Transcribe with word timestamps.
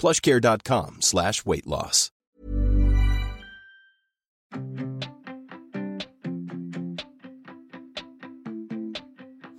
plushcare.com 0.00 0.98
slash 1.00 1.44
weight 1.44 1.66
loss. 1.66 2.08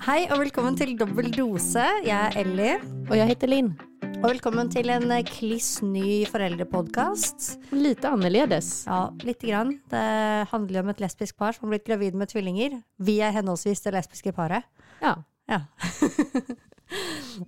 Hei 0.02 0.26
og 0.34 0.40
velkommen 0.42 0.76
til 0.76 0.96
Dobbel 0.98 1.30
dose. 1.36 1.84
Jeg 2.04 2.18
er 2.18 2.34
Ellie. 2.42 2.80
Og 3.06 3.14
jeg 3.20 3.30
heter 3.30 3.52
Linn. 3.52 3.70
Og 4.22 4.32
velkommen 4.32 4.70
til 4.74 4.90
en 4.94 5.06
eh, 5.14 5.22
kliss 5.26 5.80
ny 5.86 6.24
foreldrepodkast. 6.30 7.52
Lite 7.74 8.10
annerledes. 8.10 8.72
Ja, 8.90 9.04
lite 9.22 9.52
grann. 9.52 9.76
Det 9.94 10.02
handler 10.50 10.82
om 10.82 10.92
et 10.92 11.06
lesbisk 11.06 11.38
par 11.38 11.54
som 11.54 11.68
har 11.68 11.76
blitt 11.76 11.88
gravid 11.88 12.18
med 12.18 12.34
tvillinger. 12.34 12.82
Vi 12.98 13.20
er 13.22 13.38
henholdsvis 13.38 13.86
det 13.86 13.94
lesbiske 13.96 14.34
paret. 14.34 14.66
Ja. 15.06 15.16
Ja. 15.50 15.64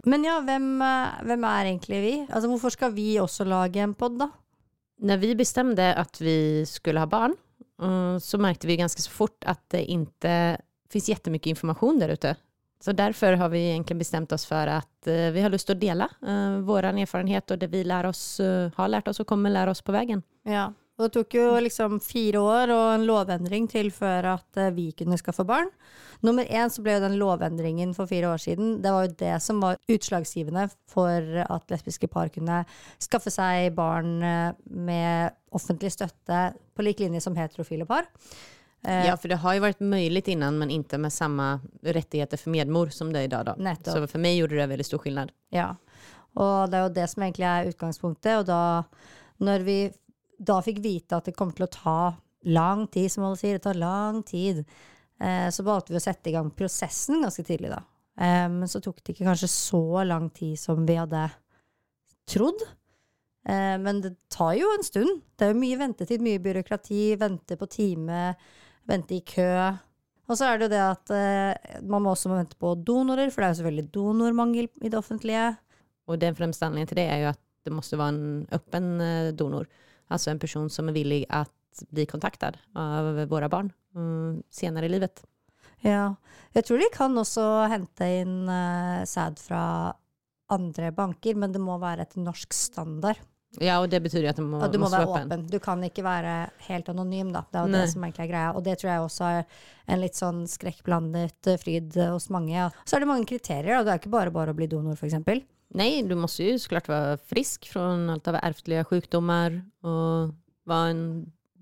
Men 0.10 0.26
ja, 0.28 0.38
hvem, 0.46 0.70
eh, 0.82 1.24
hvem 1.30 1.48
er 1.50 1.72
egentlig 1.72 2.02
vi? 2.04 2.14
Altså, 2.30 2.50
hvorfor 2.52 2.74
skal 2.76 2.94
vi 2.96 3.16
også 3.22 3.48
lage 3.48 3.84
en 3.84 3.96
pod, 3.98 4.18
da? 4.22 4.30
Når 5.04 5.20
vi 5.20 5.34
bestemte 5.36 5.90
at 6.00 6.20
vi 6.22 6.64
skulle 6.70 7.02
ha 7.04 7.10
barn 7.10 7.34
eh, 7.82 8.16
så 8.24 8.40
merket 8.40 8.70
vi 8.70 8.80
ganske 8.80 9.04
så 9.04 9.12
fort 9.12 9.38
at 9.50 9.62
det 9.74 9.86
ikke 9.92 10.38
fins 10.94 11.10
jettemye 11.10 11.54
informasjon 11.54 12.02
der 12.02 12.14
ute. 12.16 12.36
Så 12.84 12.92
derfor 12.92 13.38
har 13.40 13.50
vi 13.50 13.62
egentlig 13.72 13.98
bestemt 13.98 14.32
oss 14.32 14.46
for 14.46 14.68
att 14.68 15.08
eh, 15.08 15.32
vi 15.32 15.42
har 15.42 15.50
lyst 15.50 15.70
til 15.70 15.78
å 15.78 15.80
dele 15.80 16.08
uh, 16.28 16.60
vår 16.68 16.90
erfarenhet 16.92 17.52
og 17.52 17.60
det 17.62 17.70
vi 17.72 17.84
lär 17.88 18.10
oss, 18.10 18.40
uh, 18.44 18.72
har 18.76 18.90
lært 18.92 19.08
oss 19.08 19.22
og 19.24 19.28
kommer 19.30 19.54
lære 19.54 19.72
oss 19.72 19.82
på 19.82 19.96
veien. 19.96 20.20
Ja. 20.44 20.66
Og 21.00 21.08
det 21.08 21.14
tok 21.16 21.38
jo 21.38 21.46
liksom 21.64 22.02
fire 22.04 22.42
år 22.44 22.74
og 22.76 22.90
en 22.98 23.06
lovendring 23.08 23.70
til 23.72 23.88
før 23.92 24.34
at 24.36 24.60
vi 24.76 24.92
kunne 25.00 25.18
skaffe 25.18 25.46
barn. 25.48 25.72
Nummer 26.24 26.48
én 26.48 26.72
så 26.72 26.82
ble 26.86 26.94
jo 26.96 27.04
den 27.04 27.18
lovendringen 27.20 27.92
for 27.98 28.08
fire 28.08 28.30
år 28.32 28.40
siden. 28.40 28.78
Det 28.84 28.92
var 28.96 29.06
jo 29.08 29.16
det 29.20 29.36
som 29.44 29.60
var 29.60 29.78
utslagsgivende 29.92 30.70
for 30.92 31.44
at 31.44 31.74
lesbiske 31.74 32.08
par 32.12 32.32
kunne 32.32 32.62
skaffe 33.04 33.34
seg 33.34 33.74
barn 33.76 34.14
eh, 34.24 34.54
med 34.72 35.36
offentlig 35.54 35.92
støtte 35.94 36.54
på 36.74 36.86
lik 36.88 37.04
linje 37.04 37.22
som 37.26 37.36
heterofile 37.36 37.86
par. 37.90 38.08
Eh, 38.88 39.06
Ja, 39.10 39.18
for 39.20 39.28
det 39.32 39.42
har 39.44 39.58
jo 39.58 39.66
vært 39.66 39.84
mulig 39.84 40.24
innan 40.32 40.58
men 40.60 40.72
ikke 40.72 40.98
med 41.00 41.12
samme 41.16 41.58
rettigheter 41.84 42.40
for 42.40 42.56
medmor 42.56 42.92
som 42.96 43.12
det 43.12 43.26
er 43.26 43.28
i 43.28 43.34
dag. 43.36 43.46
Da. 43.52 43.56
Så 43.84 44.08
for 44.08 44.24
meg 44.24 44.40
gjorde 44.40 44.58
det 44.62 44.70
veldig 44.72 44.88
stor 44.88 45.04
skillnad. 45.04 45.36
Ja, 45.52 45.74
og 46.40 46.72
det 46.72 46.80
er 46.80 46.88
jo 46.88 46.96
det 46.96 47.10
som 47.12 47.24
egentlig 47.28 47.46
er 47.52 47.70
utgangspunktet. 47.74 48.40
Og 48.40 48.48
da, 48.48 48.62
når 49.44 49.68
vi 49.68 49.78
da 50.40 50.62
fikk 50.66 50.80
vite 50.84 51.20
at 51.20 51.28
det 51.30 51.36
kom 51.38 51.52
til 51.56 51.68
å 51.68 51.72
ta 51.72 52.00
lang 52.44 52.88
tid, 52.92 53.12
som 53.12 53.24
alle 53.28 53.40
sier, 53.40 53.60
det 53.60 53.64
tar 53.68 53.78
lang 53.80 54.24
tid, 54.28 54.64
så 55.24 55.64
valgte 55.64 55.94
vi 55.94 56.00
å 56.00 56.04
sette 56.04 56.32
i 56.32 56.34
gang 56.36 56.50
prosessen 56.52 57.22
ganske 57.24 57.46
tidlig, 57.48 57.70
da. 57.72 57.78
Eh, 58.20 58.50
men 58.50 58.70
så 58.70 58.82
tok 58.84 59.02
det 59.02 59.16
ikke 59.16 59.28
kanskje 59.28 59.50
så 59.50 60.04
lang 60.06 60.30
tid 60.34 60.60
som 60.60 60.86
vi 60.86 60.98
hadde 61.00 61.26
trodd. 62.30 62.62
Eh, 63.50 63.78
men 63.82 64.02
det 64.04 64.16
tar 64.34 64.56
jo 64.60 64.70
en 64.76 64.86
stund. 64.86 65.24
Det 65.36 65.48
er 65.48 65.54
jo 65.54 65.62
mye 65.62 65.80
ventetid, 65.82 66.24
mye 66.24 66.42
byråkrati, 66.44 67.16
vente 67.22 67.58
på 67.60 67.70
time, 67.72 68.34
vente 68.90 69.18
i 69.18 69.24
kø. 69.28 69.50
Og 70.32 70.40
så 70.40 70.48
er 70.48 70.60
det 70.60 70.70
jo 70.70 70.74
det 70.76 70.84
at 70.84 71.16
eh, 71.18 71.80
man 71.90 72.06
må 72.06 72.14
også 72.14 72.32
vente 72.32 72.60
på 72.60 72.76
donorer, 72.80 73.32
for 73.34 73.42
det 73.42 73.50
er 73.50 73.56
jo 73.56 73.62
selvfølgelig 73.62 73.90
donormangel 73.96 74.70
i 74.82 74.92
det 74.92 75.00
offentlige. 75.00 75.50
Og 76.08 76.20
den 76.20 76.38
fremstillingen 76.38 76.90
til 76.90 77.00
det 77.00 77.10
er 77.10 77.26
jo 77.26 77.34
at 77.34 77.42
det 77.64 77.74
måtte 77.74 78.00
være 78.00 78.78
en 78.80 78.94
eh, 79.04 79.34
donor. 79.36 79.68
Altså 80.12 80.32
en 80.32 80.40
person 80.40 80.70
som 80.70 80.90
er 80.90 80.96
villig 80.96 81.26
att 81.30 81.52
bli 81.90 82.06
kontaktet 82.06 82.60
av 82.78 83.26
våre 83.30 83.50
barn 83.50 83.72
mm, 83.96 84.44
senare 84.54 84.90
i 84.90 84.94
livet. 84.94 85.24
Ja. 85.84 86.14
Jeg 86.54 86.68
tror 86.68 86.80
de 86.80 86.90
kan 86.94 87.18
også 87.20 87.44
hente 87.72 88.08
inn 88.22 88.44
uh, 88.48 89.04
sæd 89.10 89.42
fra 89.42 89.64
andre 90.54 90.92
banker, 90.96 91.38
men 91.40 91.54
det 91.54 91.62
må 91.64 91.78
være 91.82 92.06
etter 92.06 92.24
norsk 92.24 92.54
standard. 92.56 93.22
Ja, 93.62 93.78
og 93.84 93.92
det 93.92 94.00
betyr 94.02 94.26
at 94.32 94.40
det 94.40 94.46
må, 94.46 94.58
Og 94.66 94.72
du 94.74 94.80
må 94.82 94.88
må 94.88 94.96
være 94.96 95.06
vara 95.06 95.26
åpen. 95.28 95.44
Du 95.50 95.60
kan 95.62 95.82
ikke 95.86 96.06
være 96.06 96.34
helt 96.66 96.88
anonym, 96.90 97.30
da. 97.36 97.44
Det 97.52 97.60
er 97.60 97.68
jo 97.68 97.76
det 97.76 97.84
som 97.92 98.06
egentlig 98.06 98.24
er 98.26 98.32
greia. 98.32 98.54
Og 98.58 98.64
det 98.66 98.78
tror 98.82 98.90
jeg 98.90 99.04
også 99.04 99.28
er 99.30 99.44
en 99.94 100.02
litt 100.02 100.18
sånn 100.18 100.40
skrekkblandet 100.50 101.50
eh, 101.52 101.60
fryd 101.62 102.00
hos 102.02 102.32
mange. 102.34 102.70
Så 102.90 102.98
er 102.98 103.04
det 103.04 103.12
mange 103.12 103.30
kriterier, 103.30 103.78
og 103.78 103.86
det 103.86 103.94
er 103.94 104.02
ikke 104.02 104.16
bare 104.16 104.34
bare 104.34 104.56
å 104.56 104.58
bli 104.58 104.70
donor, 104.72 104.98
for 104.98 105.10
eksempel. 105.10 105.44
du 105.74 106.16
du 106.16 106.16
jo 106.18 106.58
så 106.58 106.70
klart 106.70 106.90
være 106.90 107.22
frisk 107.30 107.70
fra 107.70 107.86
alt 108.14 108.28
av 108.30 108.40
ärftliga 108.42 108.86
sykdommer, 108.90 109.62
og 109.86 110.34
være 110.70 110.90
en 110.96 111.06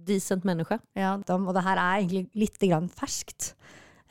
decent 0.08 0.46
menneske. 0.48 0.80
Ja, 0.98 1.16
og 1.18 1.54
det 1.56 1.66
her 1.66 1.80
er 1.80 2.02
egentlig 2.02 2.28
litt 2.38 2.62
ferskt. 2.98 3.54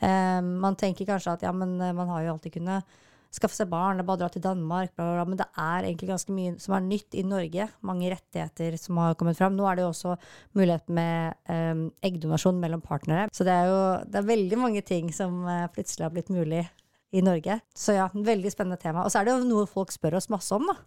Eh, 0.01 0.41
man 0.41 0.75
tenker 0.79 1.05
kanskje 1.05 1.37
at 1.37 1.45
ja, 1.45 1.51
men 1.53 1.79
eh, 1.81 1.93
man 1.93 2.09
har 2.09 2.23
jo 2.25 2.35
alltid 2.35 2.57
kunnet 2.57 2.99
skaffe 3.31 3.55
seg 3.55 3.69
barn, 3.71 3.99
det 3.99 4.05
bare 4.07 4.19
dra 4.19 4.27
til 4.31 4.43
Danmark, 4.43 4.91
bla, 4.95 5.05
bla, 5.05 5.13
bla. 5.21 5.25
Men 5.29 5.39
det 5.39 5.47
er 5.55 5.87
egentlig 5.87 6.09
ganske 6.09 6.33
mye 6.35 6.55
som 6.59 6.75
er 6.75 6.83
nytt 6.83 7.15
i 7.15 7.23
Norge. 7.23 7.67
Mange 7.87 8.11
rettigheter 8.11 8.75
som 8.79 8.99
har 8.99 9.15
kommet 9.19 9.39
fram. 9.39 9.55
Nå 9.55 9.67
er 9.69 9.79
det 9.79 9.85
jo 9.85 9.91
også 9.93 10.17
mulighet 10.59 10.91
med 10.91 11.37
eh, 11.51 11.85
eggdonasjon 12.09 12.59
mellom 12.59 12.83
partnere. 12.83 13.29
Så 13.35 13.47
det 13.47 13.55
er 13.55 13.71
jo 13.71 13.81
det 14.11 14.19
er 14.19 14.31
veldig 14.33 14.59
mange 14.59 14.83
ting 14.87 15.13
som 15.15 15.45
eh, 15.47 15.67
plutselig 15.71 16.07
har 16.07 16.15
blitt 16.15 16.33
mulig 16.33 16.65
i 17.11 17.23
Norge. 17.23 17.59
Så 17.75 17.95
ja, 17.95 18.09
veldig 18.11 18.51
spennende 18.51 18.79
tema. 18.81 19.05
Og 19.05 19.13
så 19.13 19.21
er 19.21 19.27
det 19.27 19.37
jo 19.37 19.47
noe 19.47 19.69
folk 19.69 19.91
spør 19.95 20.19
oss 20.19 20.31
masse 20.31 20.55
om, 20.55 20.67
da. 20.67 20.79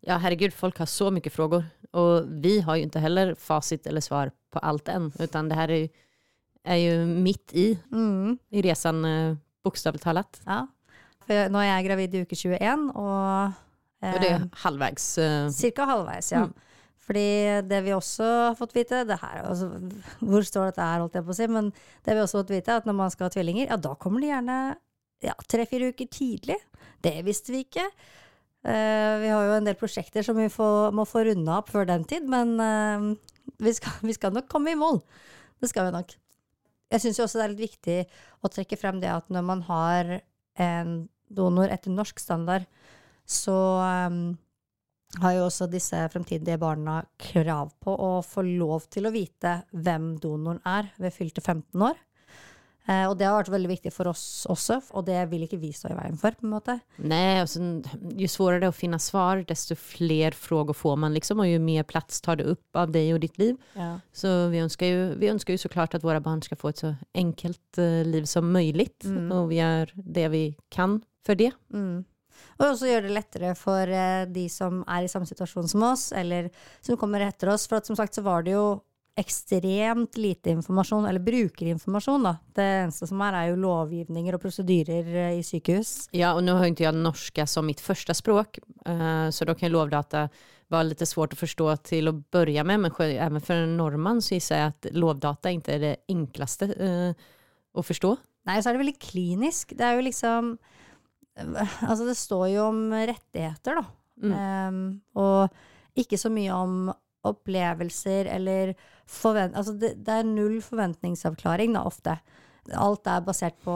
Ja, 0.00 0.16
herregud, 0.16 0.52
folk 0.54 0.78
har 0.78 0.86
så 0.86 1.10
mycket 1.10 1.32
frågor. 1.32 1.64
Och 1.92 2.24
vi 2.44 2.60
har 2.60 2.76
ju 2.76 2.82
inte 2.82 2.98
heller 2.98 3.34
facit 3.34 3.86
eller 3.86 4.00
svar 4.00 4.30
på 4.50 4.58
allt 4.58 4.88
än, 4.88 5.12
utan 5.18 5.48
det 5.48 5.54
här 5.54 5.68
är 5.68 5.76
ju, 5.76 5.88
är 6.64 6.76
ju 6.76 7.06
mitt 7.06 7.52
i, 7.54 7.78
Mm. 7.92 8.38
i 8.50 8.62
resan 8.62 9.04
eh, 9.04 9.36
bokstavligt 9.64 10.04
talat. 10.04 10.40
Ja. 10.46 10.66
For 11.26 11.48
nå 11.52 11.58
er 11.62 11.68
jeg 11.76 11.84
gravid 11.86 12.14
i 12.14 12.22
uke 12.24 12.36
21, 12.36 12.90
og 12.96 13.52
eh, 14.02 14.14
Och 14.14 14.20
det 14.20 14.28
är 14.28 14.48
halvvägs. 14.52 15.18
eh, 15.18 15.48
Cirka 15.50 15.84
halvveis, 15.84 16.32
ja. 16.32 16.38
Mm. 16.38 16.52
Fordi 17.06 17.62
det 17.68 17.80
vi 17.84 17.92
også 17.92 18.22
har 18.24 18.54
fått 18.54 18.74
vite, 18.76 19.04
det 19.04 19.16
her, 19.20 19.42
altså, 19.42 19.66
hvor 20.20 20.42
står 20.46 20.66
dette 20.70 20.82
her, 20.84 21.00
holdt 21.00 21.14
jeg 21.18 21.24
på 21.26 21.30
å 21.34 21.34
si, 21.36 21.46
men 21.50 21.72
det 22.06 22.14
vi 22.14 22.20
også 22.22 22.38
har 22.38 22.44
fått 22.44 22.50
vite, 22.54 22.70
er 22.72 22.76
at 22.82 22.86
når 22.86 22.94
man 22.94 23.10
skal 23.10 23.26
ha 23.26 23.30
tvillinger, 23.34 23.66
ja, 23.66 23.76
da 23.76 23.94
kommer 23.98 24.20
de 24.22 24.28
gjerne 24.30 24.58
ja, 25.26 25.34
tre-fire 25.50 25.88
uker 25.90 26.06
tidlig. 26.06 26.56
Det 27.02 27.16
visste 27.26 27.52
vi 27.52 27.64
ikke. 27.64 27.82
Eh, 28.60 29.14
vi 29.22 29.28
har 29.32 29.46
jo 29.46 29.56
en 29.56 29.68
del 29.68 29.78
prosjekter 29.80 30.24
som 30.26 30.36
vi 30.36 30.50
får, 30.52 30.90
må 30.92 31.06
få 31.08 31.24
runda 31.24 31.60
opp 31.60 31.70
før 31.72 31.86
den 31.88 32.04
tid, 32.08 32.26
men 32.28 32.56
eh, 32.60 33.06
vi, 33.62 33.72
skal, 33.76 34.00
vi 34.08 34.16
skal 34.16 34.34
nok 34.36 34.50
komme 34.52 34.74
i 34.74 34.80
mål. 34.80 35.00
Det 35.60 35.70
skal 35.70 35.88
vi 35.88 35.96
nok. 35.96 36.12
Jeg 36.90 37.04
syns 37.04 37.22
også 37.22 37.38
det 37.38 37.46
er 37.46 37.54
litt 37.54 37.64
viktig 37.68 37.98
å 38.42 38.50
trekke 38.50 38.78
frem 38.80 39.00
det 39.00 39.12
at 39.12 39.28
når 39.30 39.46
man 39.46 39.64
har 39.68 40.16
en 40.60 40.94
donor 41.30 41.70
etter 41.70 41.94
norsk 41.94 42.18
standard, 42.18 42.66
så 43.30 43.54
um, 44.10 44.32
har 45.22 45.36
jo 45.36 45.44
også 45.46 45.68
disse 45.70 46.00
fremtidige 46.10 46.58
barna 46.58 46.98
krav 47.20 47.70
på 47.78 47.94
å 47.94 48.10
få 48.26 48.42
lov 48.48 48.88
til 48.90 49.06
å 49.06 49.14
vite 49.14 49.60
hvem 49.70 50.16
donoren 50.22 50.58
er 50.66 50.90
ved 50.98 51.14
fylte 51.14 51.44
15 51.44 51.86
år. 51.86 52.00
Eh, 52.88 53.04
og 53.06 53.18
det 53.20 53.26
har 53.28 53.36
vært 53.36 53.52
veldig 53.52 53.68
viktig 53.70 53.90
for 53.92 54.08
oss 54.10 54.46
også, 54.50 54.78
og 54.96 55.04
det 55.06 55.18
vil 55.30 55.44
ikke 55.44 55.58
vi 55.60 55.68
stå 55.76 55.90
i 55.92 55.96
veien 55.98 56.16
for. 56.18 56.32
på 56.32 56.46
en 56.46 56.54
måte. 56.54 56.78
Nei, 56.98 57.38
altså, 57.42 57.60
Jo 58.16 58.28
vanskeligere 58.30 58.58
det 58.58 58.68
er 58.70 58.72
å 58.72 58.76
finne 58.76 58.98
svar, 58.98 59.42
desto 59.46 59.76
flere 59.78 60.32
frågor 60.34 60.74
får 60.74 60.96
man 60.98 61.14
liksom 61.14 61.42
og 61.44 61.50
jo 61.50 61.60
mer 61.62 61.84
plass 61.84 62.20
tar 62.24 62.40
det 62.40 62.48
opp 62.54 62.80
av 62.80 62.90
deg 62.94 63.12
og 63.14 63.20
ditt 63.20 63.38
liv. 63.38 63.56
Så 64.16 64.50
vi 64.50 64.62
ønsker, 64.64 64.90
jo, 64.90 65.02
vi 65.20 65.30
ønsker 65.30 65.54
jo 65.54 65.62
så 65.62 65.70
klart 65.72 65.94
at 65.94 66.02
våre 66.06 66.20
barn 66.24 66.42
skal 66.42 66.58
få 66.60 66.72
et 66.72 66.82
så 66.82 66.94
enkelt 67.14 67.78
uh, 67.78 68.02
liv 68.08 68.24
som 68.26 68.48
mulig, 68.50 68.88
Mm. 69.04 69.30
og 69.32 69.48
vi 69.50 69.60
gjør 69.60 69.90
det 69.96 70.30
vi 70.32 70.44
kan 70.72 71.02
for 71.24 71.34
det. 71.38 71.52
Mm. 71.72 72.04
Og 72.58 72.66
også 72.66 72.88
gjøre 72.88 73.06
det 73.08 73.14
lettere 73.14 73.54
for 73.56 73.86
uh, 73.88 74.24
de 74.26 74.48
som 74.48 74.82
er 74.88 75.04
i 75.04 75.08
samme 75.12 75.28
situasjon 75.28 75.68
som 75.68 75.82
oss, 75.82 76.10
eller 76.16 76.50
som 76.80 76.96
kommer 76.96 77.20
etter 77.20 77.52
oss. 77.52 77.66
For 77.68 77.76
at 77.76 77.86
som 77.86 77.96
sagt 77.96 78.16
så 78.16 78.24
var 78.24 78.42
det 78.46 78.56
jo 78.56 78.80
ekstremt 79.18 80.16
lite 80.16 80.52
informasjon, 80.54 81.06
eller 81.06 81.20
brukerinformasjon, 81.20 82.22
da. 82.24 82.36
Det 82.56 82.66
eneste 82.84 83.08
som 83.10 83.20
er, 83.26 83.36
er 83.36 83.50
jo 83.50 83.58
lovgivninger 83.64 84.36
og 84.36 84.42
prosedyrer 84.42 85.10
eh, 85.26 85.34
i 85.40 85.42
sykehus. 85.46 86.08
Ja, 86.16 86.32
og 86.36 86.44
nå 86.46 86.54
har 86.58 86.70
ikke 86.70 86.86
jeg 86.86 86.96
norska 86.96 87.46
som 87.50 87.68
mitt 87.68 87.82
første 87.82 88.16
språk, 88.16 88.62
eh, 88.86 89.26
så 89.34 89.48
da 89.48 89.56
kan 89.56 89.68
ju 89.68 89.74
lovdata 89.74 90.28
var 90.70 90.86
litt 90.86 91.02
svårt 91.02 91.34
å 91.34 91.40
forstå 91.40 91.68
til 91.88 92.08
å 92.12 92.16
begynne 92.30 92.62
med, 92.70 92.84
men 92.84 92.92
selv 92.94 93.40
for 93.40 93.46
för 93.48 93.62
en 93.64 93.76
nordmann 93.76 94.22
så 94.22 94.36
gissar 94.36 94.60
jeg 94.60 94.74
at 94.74 94.90
lovdata 94.94 95.50
ikke 95.50 95.74
er 95.74 95.80
det 95.82 95.94
enkleste 96.12 96.68
å 97.74 97.82
forstå. 97.82 98.12
Nei, 98.46 98.60
så 98.62 98.70
er 98.70 98.76
det 98.76 98.84
veldig 98.84 99.00
klinisk. 99.02 99.74
Det 99.74 99.86
er 99.86 99.98
jo 99.98 100.06
liksom 100.06 100.58
Altså, 101.40 102.04
det 102.04 102.18
står 102.18 102.46
jo 102.52 102.64
om 102.68 102.80
rettigheter, 102.92 103.78
da. 103.78 103.84
Mm. 104.20 104.32
Um, 104.34 104.80
og 105.16 106.00
ikke 106.02 106.18
så 106.20 106.28
mye 106.32 106.52
om 106.52 106.90
opplevelser 107.26 108.28
eller 108.34 108.74
forvent... 109.10 109.56
Altså, 109.58 109.74
det, 109.78 109.94
det 110.06 110.20
er 110.20 110.28
null 110.28 110.60
forventningsavklaring, 110.64 111.74
da, 111.76 111.84
ofte. 111.88 112.16
Alt 112.76 113.08
er 113.10 113.22
basert 113.26 113.56
på 113.64 113.74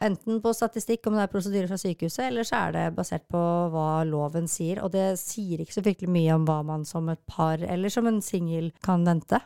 enten 0.00 0.38
på 0.40 0.52
statistikk, 0.56 1.04
om 1.08 1.16
det 1.16 1.26
er 1.26 1.32
prosedyrer 1.32 1.68
fra 1.68 1.78
sykehuset, 1.80 2.22
eller 2.30 2.46
så 2.48 2.62
er 2.66 2.76
det 2.76 2.84
basert 2.96 3.26
på 3.32 3.40
hva 3.72 4.02
loven 4.08 4.48
sier. 4.48 4.80
Og 4.84 4.92
det 4.94 5.18
sier 5.20 5.60
ikke 5.60 5.76
så 5.76 5.84
fryktelig 5.84 6.12
mye 6.12 6.36
om 6.38 6.46
hva 6.48 6.60
man 6.66 6.86
som 6.88 7.10
et 7.12 7.20
par 7.28 7.60
eller 7.60 7.92
som 7.92 8.08
en 8.08 8.22
singel 8.24 8.70
kan 8.84 9.04
vente. 9.08 9.42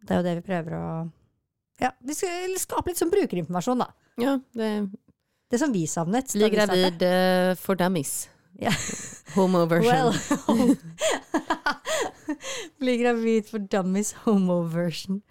Det 0.00 0.16
er 0.16 0.22
jo 0.22 0.26
det 0.26 0.36
vi 0.40 0.46
prøver 0.48 0.76
å 0.78 0.88
Ja, 1.80 1.92
vi 2.04 2.16
skal 2.16 2.56
skape 2.60 2.90
litt 2.90 3.00
sånn 3.00 3.12
brukerinformasjon, 3.12 3.84
da. 3.84 3.90
Ja, 4.20 4.38
det 4.56 4.72
Det 5.50 5.58
som 5.58 5.72
vi 5.74 5.86
savnet. 5.90 6.30
da 6.32 6.38
blir 6.38 6.52
gravid 6.54 7.06
for 7.58 7.74
dummies. 7.74 8.28
Ja. 8.60 8.72
Homo 9.36 9.64
version. 9.70 10.12
Well, 10.12 10.76
Bli 12.80 12.96
gravid 13.00 13.48
for 13.48 13.62
dummies 13.62 14.12
homo 14.24 14.62
version. 14.70 15.22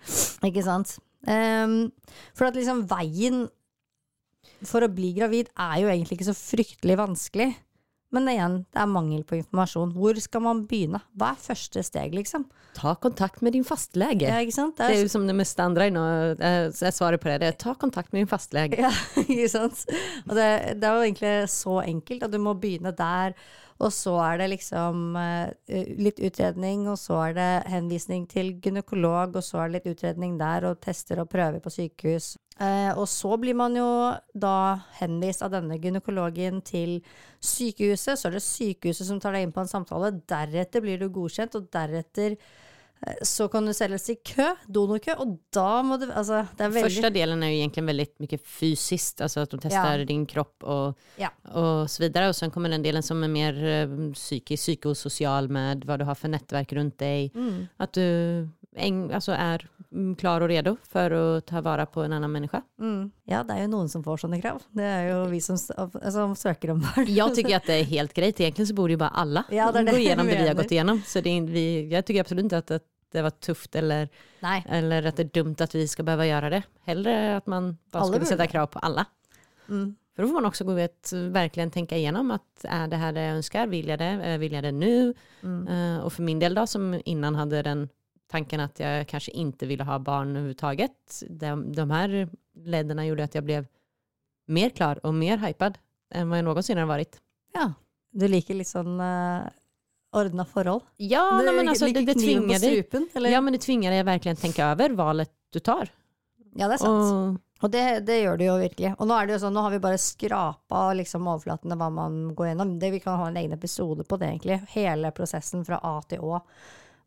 Ikke 0.46 0.64
sant? 0.64 0.98
Um, 1.28 1.92
for 2.38 2.48
at 2.48 2.56
liksom 2.56 2.86
veien 2.90 3.48
for 4.68 4.84
å 4.84 4.92
bli 4.92 5.12
gravid 5.16 5.52
er 5.60 5.81
jo 5.84 5.92
egentlig 5.92 6.20
ikke 6.20 6.30
så 6.31 6.36
fryktelig 6.38 6.98
vanskelig. 7.00 7.50
Men 8.16 8.26
igjen, 8.32 8.56
det 8.74 8.82
er 8.82 8.90
mangel 8.90 9.22
på 9.28 9.38
informasjon. 9.38 9.92
Hvor 9.94 10.18
skal 10.22 10.42
man 10.42 10.64
begynne? 10.70 11.02
Hva 11.14 11.34
er 11.36 11.44
første 11.44 11.84
steg, 11.86 12.16
liksom? 12.18 12.48
Ta 12.78 12.96
kontakt 13.02 13.44
med 13.46 13.54
din 13.54 13.66
fastlege. 13.68 14.26
Ja, 14.26 14.40
ikke 14.42 14.56
sant? 14.56 14.78
Det 14.80 14.88
Det 14.90 14.98
er, 14.98 15.04
jo 15.04 15.12
som 15.14 15.28
det 15.30 15.36
meste 15.38 15.62
andre 15.66 15.90
nå, 15.94 16.04
jeg 16.40 16.96
svarer 16.96 17.22
på 17.22 17.30
det, 17.30 17.40
det 17.44 17.52
er 17.52 17.60
ta 17.62 17.76
kontakt 17.78 18.14
med 18.14 18.24
din 18.24 18.32
fastlege. 18.32 18.82
ja, 18.82 18.90
ikke 19.28 19.50
sant? 19.54 19.86
Og 20.26 20.34
det, 20.38 20.50
det 20.82 20.90
er 20.90 20.98
jo 20.98 21.06
egentlig 21.06 21.34
så 21.54 21.80
enkelt 21.86 22.26
at 22.26 22.34
du 22.34 22.40
må 22.42 22.56
begynne 22.58 22.96
der. 22.98 23.38
Og 23.80 23.94
så 23.96 24.12
er 24.20 24.42
det 24.42 24.50
liksom 24.52 25.16
eh, 25.16 25.94
litt 26.04 26.20
utredning, 26.20 26.84
og 26.92 26.98
så 27.00 27.22
er 27.30 27.36
det 27.38 27.52
henvisning 27.72 28.26
til 28.28 28.52
gynekolog, 28.60 29.38
og 29.40 29.46
så 29.46 29.62
er 29.62 29.70
det 29.70 29.80
litt 29.80 29.94
utredning 29.94 30.36
der, 30.40 30.68
og 30.68 30.81
tester 30.84 31.22
og 31.24 31.30
prøver 31.31 31.64
på 31.64 31.72
sykehus. 31.72 32.34
Eh, 32.60 32.92
og 32.92 33.06
så 33.08 33.38
blir 33.40 33.56
man 33.56 33.78
jo 33.80 33.88
da 34.36 34.81
henvist 34.98 35.46
av 35.46 35.54
denne 35.54 35.80
gynekologen 35.80 36.60
til 36.68 36.98
sykehuset. 37.40 38.20
Så 38.20 38.28
er 38.28 38.36
det 38.36 38.44
sykehuset 38.44 39.08
som 39.08 39.22
tar 39.24 39.38
deg 39.38 39.48
inn 39.48 39.56
på 39.56 39.64
en 39.64 39.72
samtale. 39.72 40.12
Deretter 40.28 40.84
blir 40.84 41.00
du 41.00 41.08
godkjent, 41.16 41.56
og 41.56 41.72
deretter 41.72 42.36
så 43.24 43.48
kan 43.48 43.66
du 43.66 43.72
selges 43.74 44.10
i 44.12 44.16
kø, 44.28 44.50
donorkø, 44.68 45.13
og 45.24 45.38
da 45.56 45.81
må 45.88 45.98
du 46.01 46.07
Altså, 46.12 46.42
det 46.57 46.66
er 46.66 46.69
veldig 46.74 46.84
Første 46.90 47.10
delen 47.16 47.44
er 47.44 47.54
jo 47.54 47.60
egentlig 47.62 47.86
veldig 47.88 48.07
mye 48.19 48.40
fysisk, 48.44 49.22
altså 49.22 49.42
at 49.46 49.51
de 49.51 49.57
testar 49.57 50.00
Ja. 50.00 50.06
din 50.06 50.25
kropp 50.25 50.63
og, 50.63 50.96
Ja. 51.18 51.30
og 51.54 51.88
så 51.90 52.04
videre. 52.04 52.28
Og 52.28 52.36
sen 52.36 52.51
kommer 52.51 52.69
den 52.69 52.84
delen 52.84 53.01
som 53.01 53.24
er 53.24 53.28
mer 53.31 53.54
eh, 53.63 53.88
psykisk, 54.13 54.63
psykosocial 54.63 55.48
med 55.50 55.86
hva 55.86 55.98
du 55.98 56.06
har 56.06 56.16
for 56.16 56.28
nettverk 56.28 56.74
rundt 56.75 56.98
deg. 56.98 57.31
Mm. 57.34 57.69
At 57.80 57.94
du 57.94 58.50
en, 58.75 59.12
altså 59.12 59.31
är 59.31 59.60
mm, 59.79 59.79
klar 60.20 60.44
og 60.46 60.52
redo 60.52 60.76
for 60.86 61.14
å 61.16 61.24
ta 61.42 61.64
vare 61.66 61.86
på 61.90 62.04
en 62.06 62.14
annen 62.14 62.32
menneske. 62.32 62.62
Mm. 62.82 63.10
Ja, 63.30 63.42
det 63.48 63.56
er 63.56 63.66
jo 63.66 63.72
noen 63.72 63.90
som 63.90 64.04
får 64.06 64.22
sånne 64.24 64.40
krav. 64.42 64.62
Det 64.76 64.86
er 64.86 65.10
jo 65.10 65.24
vi 65.32 65.42
som, 65.42 65.58
som 65.58 66.36
søker 66.38 66.76
om 66.76 66.84
barn. 66.84 67.10
Jeg 67.10 67.40
syns 67.40 67.58
at 67.58 67.70
det 67.70 67.80
er 67.82 67.90
helt 67.96 68.14
greit. 68.14 68.40
Egentlig 68.40 68.70
så 68.70 68.78
borde 68.78 68.96
jo 68.96 69.02
bare 69.02 69.24
alle 69.24 69.46
Ja, 69.54 69.72
det 69.74 69.88
det 69.88 69.98
gå 69.98 70.04
gjennom 70.04 70.30
det 70.30 70.38
vi 70.38 70.48
har 70.52 70.58
gått 70.60 70.76
gjennom. 70.78 71.02
Så 71.10 71.24
det 71.26 71.36
vi, 71.50 71.66
jeg 71.90 72.06
syns 72.06 72.26
absolut 72.26 72.50
ikke 72.50 72.62
at, 72.62 72.76
at 72.80 72.88
det 73.10 73.24
var 73.26 73.34
tufft 73.42 73.76
eller, 73.80 74.10
eller 74.46 75.10
at 75.10 75.18
det 75.18 75.30
er 75.30 75.32
dumt 75.40 75.62
at 75.66 75.74
vi 75.74 75.88
skal 75.90 76.06
behøve 76.06 76.30
gjøre 76.30 76.54
det. 76.54 76.62
Heller 76.90 77.40
at 77.40 77.50
man 77.50 77.74
bare 77.90 78.12
skulle 78.12 78.30
sette 78.30 78.50
krav 78.52 78.70
på 78.76 78.84
alle. 78.86 79.08
Mm. 79.70 79.96
For 80.14 80.26
da 80.26 80.30
får 80.30 80.36
man 80.36 80.50
også 80.50 80.66
gå 80.68 80.76
ut, 80.76 81.12
virkelig 81.34 81.70
tenke 81.74 81.98
igjennom 81.98 82.34
at 82.36 82.66
er 82.68 82.90
det 82.92 83.00
her 83.00 83.14
det 83.16 83.24
jeg 83.24 83.38
ønsker, 83.40 83.70
vil 83.72 83.90
jeg 83.94 84.02
det, 84.02 84.12
vil 84.42 84.58
jeg 84.58 84.66
det 84.66 84.74
nu? 84.76 85.14
Mm. 85.42 85.62
Uh, 85.64 85.98
og 86.04 86.12
for 86.12 86.28
min 86.28 86.42
del 86.42 86.58
da, 86.58 86.66
som 86.68 86.92
innan 87.08 87.38
hadde 87.40 87.64
den 87.66 87.86
tanken 88.31 88.60
att 88.60 88.80
jag 88.80 89.08
kanske 89.08 89.31
inte 89.31 89.66
ville 89.66 89.84
ha 89.84 90.00
barn 90.00 90.30
överhuvudtaget, 90.30 91.24
de, 91.30 91.74
de 91.74 91.92
här 91.92 92.30
ledderna 92.56 93.06
gjorde 93.06 93.24
att 93.24 93.36
jag 93.36 93.44
blev 93.44 93.66
mer 94.46 94.70
klar 94.70 95.06
och 95.06 95.14
mer 95.14 95.38
hypad 95.38 95.78
än 96.14 96.30
vad 96.30 96.38
jag 96.38 96.46
någonsin 96.46 96.78
har 96.78 96.86
varit. 96.86 97.22
Ja. 97.54 97.74
Du 98.12 98.28
liker 98.28 98.58
litt 98.58 98.68
sånn 98.68 98.98
uh, 99.02 99.46
ordna 100.18 100.46
forhold? 100.46 100.81
Ja, 100.98 101.28
du 101.38 101.46
nei, 101.46 101.54
men 101.54 101.70
altså, 101.70 101.90
det, 101.94 102.02
det 102.08 102.18
tvinger 102.18 102.58
strupen? 102.58 103.06
Eller? 103.14 103.30
Ja, 103.30 103.42
men 103.42 103.54
det 103.54 103.62
tvinger 103.62 103.94
deg 103.94 104.08
virkelig 104.08 104.38
å 104.38 104.42
tenke 104.42 104.72
over 104.72 104.96
valget 104.98 105.34
du 105.54 105.60
tar. 105.60 105.92
Ja, 106.58 106.66
det 106.66 106.80
er 106.80 106.81
sant. 106.81 107.06
Og, 107.06 107.38
Og 107.60 107.72
det, 107.72 107.84
det 108.08 108.22
gjør 108.22 108.38
det 108.40 108.46
jo 108.48 108.56
virkelig. 108.62 108.92
Og 108.98 109.08
nå 109.10 109.16
er 109.18 109.28
det 109.28 109.36
jo 109.36 109.42
sånn, 109.44 109.56
nå 109.58 109.64
har 109.66 109.74
vi 109.74 109.81
bare 109.84 110.00
skrapa 110.00 110.84
liksom 110.96 111.28
overflaten 111.28 111.74
av 111.76 111.81
hva 111.81 111.90
man 111.92 112.20
går 112.36 112.54
gjennom. 112.54 112.78
Det, 112.80 112.92
vi 112.94 113.02
kan 113.04 113.20
ha 113.20 113.28
en 113.28 113.40
egen 113.42 113.56
episode 113.56 114.06
på 114.08 114.20
det, 114.22 114.30
egentlig. 114.31 114.62
Hele 114.72 115.12
prosessen 115.16 115.66
fra 115.68 115.81
A 115.84 115.98
til 116.08 116.24
Å. 116.24 116.40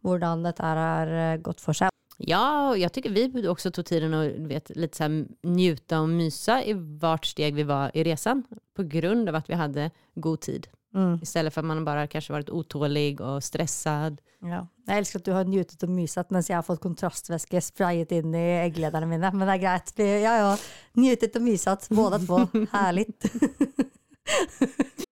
Hvordan 0.02 0.42
dette 0.42 0.62
har 0.62 1.06
eh, 1.06 1.36
gått 1.42 1.60
for 1.60 1.72
seg. 1.72 1.88
ja, 2.18 2.68
och 2.68 2.78
jag 2.78 2.92
tycker 2.92 3.10
vi 3.10 3.48
också 3.48 3.70
tog 3.70 3.84
tiden 3.84 4.14
att 4.14 4.32
vet, 4.32 4.70
lite 4.76 4.96
så 4.96 5.02
här, 5.02 5.26
njuta 5.42 6.00
och 6.00 6.08
mysa 6.08 6.64
i 6.64 6.72
vart 6.76 7.26
steg 7.26 7.54
vi 7.54 7.62
var 7.62 7.90
i 7.94 8.04
resan. 8.04 8.44
På 8.76 8.82
grund 8.82 9.28
av 9.28 9.34
att 9.34 9.50
vi 9.50 9.54
hade 9.54 9.90
god 10.14 10.40
tid. 10.40 10.66
Mm. 10.94 11.18
Istället 11.22 11.54
för 11.54 11.60
att 11.60 11.66
man 11.66 11.84
bara 11.84 12.06
kanske 12.06 12.32
varit 12.32 12.50
otålig 12.50 13.20
och 13.20 13.44
stressad. 13.44 14.20
Ja. 14.42 14.66
Jeg 14.88 14.98
elsker 14.98 15.20
at 15.20 15.24
du 15.24 15.32
har 15.32 15.46
njutet 15.46 15.84
og 15.86 15.90
myset 15.94 16.32
mens 16.34 16.48
jeg 16.50 16.56
har 16.58 16.66
fått 16.66 16.82
kontrastvæske 16.82 17.60
sprayet 17.62 18.10
inn 18.16 18.34
i 18.34 18.46
egglederne 18.64 19.06
mine. 19.06 19.30
Men 19.30 19.46
det 19.46 19.54
er 19.54 19.62
greit. 19.62 19.92
Vi, 19.96 20.08
ja, 20.24 20.34
ja. 20.40 20.56
Njutet 20.98 21.38
og 21.38 21.46
myset, 21.46 21.86
Både 21.94 22.18
två. 22.26 22.40
Härligt. 22.74 23.30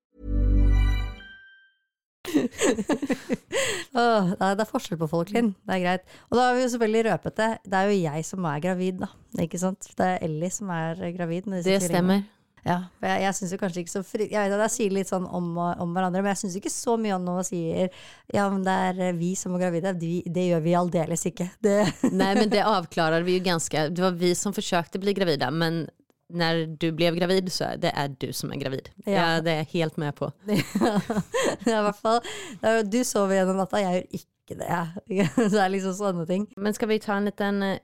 Åh, 4.01 4.31
det, 4.31 4.41
er, 4.41 4.57
det 4.57 4.65
er 4.65 4.69
forskjell 4.69 4.99
på 5.01 5.09
folk, 5.11 5.31
Linn. 5.35 5.53
Det 5.67 5.77
er 5.77 5.85
greit. 5.85 6.19
Og 6.29 6.37
da 6.37 6.49
har 6.49 6.57
vi 6.57 6.65
jo 6.65 6.73
selvfølgelig 6.73 7.07
røpet 7.11 7.39
det. 7.39 7.49
Det 7.65 7.79
er 7.79 7.89
jo 7.89 7.97
jeg 8.01 8.27
som 8.27 8.51
er 8.51 8.61
gravid, 8.63 9.01
da. 9.05 9.09
Ikke 9.45 9.61
sant? 9.61 9.89
Det 9.97 10.11
er 10.13 10.21
Ellie 10.27 10.51
som 10.53 10.71
er 10.75 11.01
gravid. 11.15 11.49
Det 11.65 11.81
stemmer. 11.83 12.23
Ja, 12.61 12.77
for 12.99 13.09
jeg, 13.09 13.23
jeg 13.23 13.37
syns 13.37 13.53
jo 13.55 13.57
kanskje 13.57 13.81
ikke 13.81 13.93
så 13.95 14.03
fri... 14.05 14.27
Jeg 14.29 14.45
vet 14.45 14.53
at 14.53 14.67
jeg 14.67 14.73
sier 14.75 14.93
litt 14.93 15.09
sånn 15.09 15.23
om, 15.25 15.47
om 15.57 15.95
hverandre, 15.95 16.21
men 16.21 16.29
jeg 16.35 16.43
syns 16.43 16.57
ikke 16.59 16.73
så 16.73 16.93
mye 17.01 17.15
om 17.15 17.23
når 17.25 17.39
man 17.39 17.47
sier 17.47 17.87
ja, 18.29 18.43
men 18.53 18.61
det 18.65 18.75
er 18.89 19.01
eh, 19.07 19.15
vi 19.17 19.31
som 19.39 19.55
er 19.57 19.63
gravide. 19.63 19.95
De, 19.97 20.11
det 20.29 20.43
gjør 20.51 20.61
vi 20.67 20.75
aldeles 20.77 21.25
ikke. 21.31 21.49
Det, 21.63 21.79
Nei, 22.11 22.35
men 22.37 22.51
det 22.53 22.61
avklarer 22.75 23.25
vi 23.25 23.39
jo 23.39 23.45
ganske. 23.49 23.87
det 23.89 24.05
var 24.05 24.13
vi 24.19 24.35
som 24.37 24.53
försökte 24.53 25.01
bli 25.01 25.15
gravide, 25.17 25.49
men 25.49 25.87
när 26.33 26.65
du 26.65 26.91
blev 26.91 27.15
gravid 27.15 27.51
så 27.51 27.63
är 27.63 27.77
det 27.77 27.91
är 27.95 28.15
du 28.19 28.33
som 28.33 28.51
är 28.51 28.55
gravid. 28.55 28.89
Ja. 29.05 29.11
Ja. 29.11 29.41
det 29.41 29.51
är 29.51 29.57
jag 29.57 29.65
helt 29.73 29.97
med 29.97 30.15
på. 30.15 30.31
er 30.47 31.79
i 31.79 31.81
hvert 31.85 32.01
fall 32.01 32.19
er, 32.61 32.83
Du 32.83 33.03
sover 33.03 33.35
gjennom 33.35 33.57
natta, 33.61 33.81
jeg 33.81 33.93
gjør 33.93 34.19
ikke 34.19 34.59
det. 34.59 34.81
Så 35.35 35.49
det 35.55 35.63
er 35.63 35.73
liksom 35.75 35.95
sånne 35.97 36.27
ting. 36.27 36.47
Men 36.57 36.73
ska 36.73 36.89
vi 36.89 36.99
ta 36.99 37.17
en 37.19 37.29
liten 37.29 37.63
eh, 37.63 37.79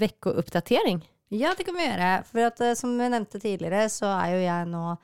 veckouppdatering? 0.00 1.02
Ja, 1.32 1.54
det 1.56 1.64
kan 1.64 1.76
vi 1.76 1.86
gjøre. 1.86 2.10
For 2.28 2.44
at, 2.44 2.60
eh, 2.60 2.74
som 2.76 2.96
vi 2.98 3.08
nevnte 3.08 3.40
tidligere, 3.40 3.86
så 3.88 4.10
er 4.18 4.34
jo 4.34 4.42
jeg 4.44 4.72
nå 4.72 4.96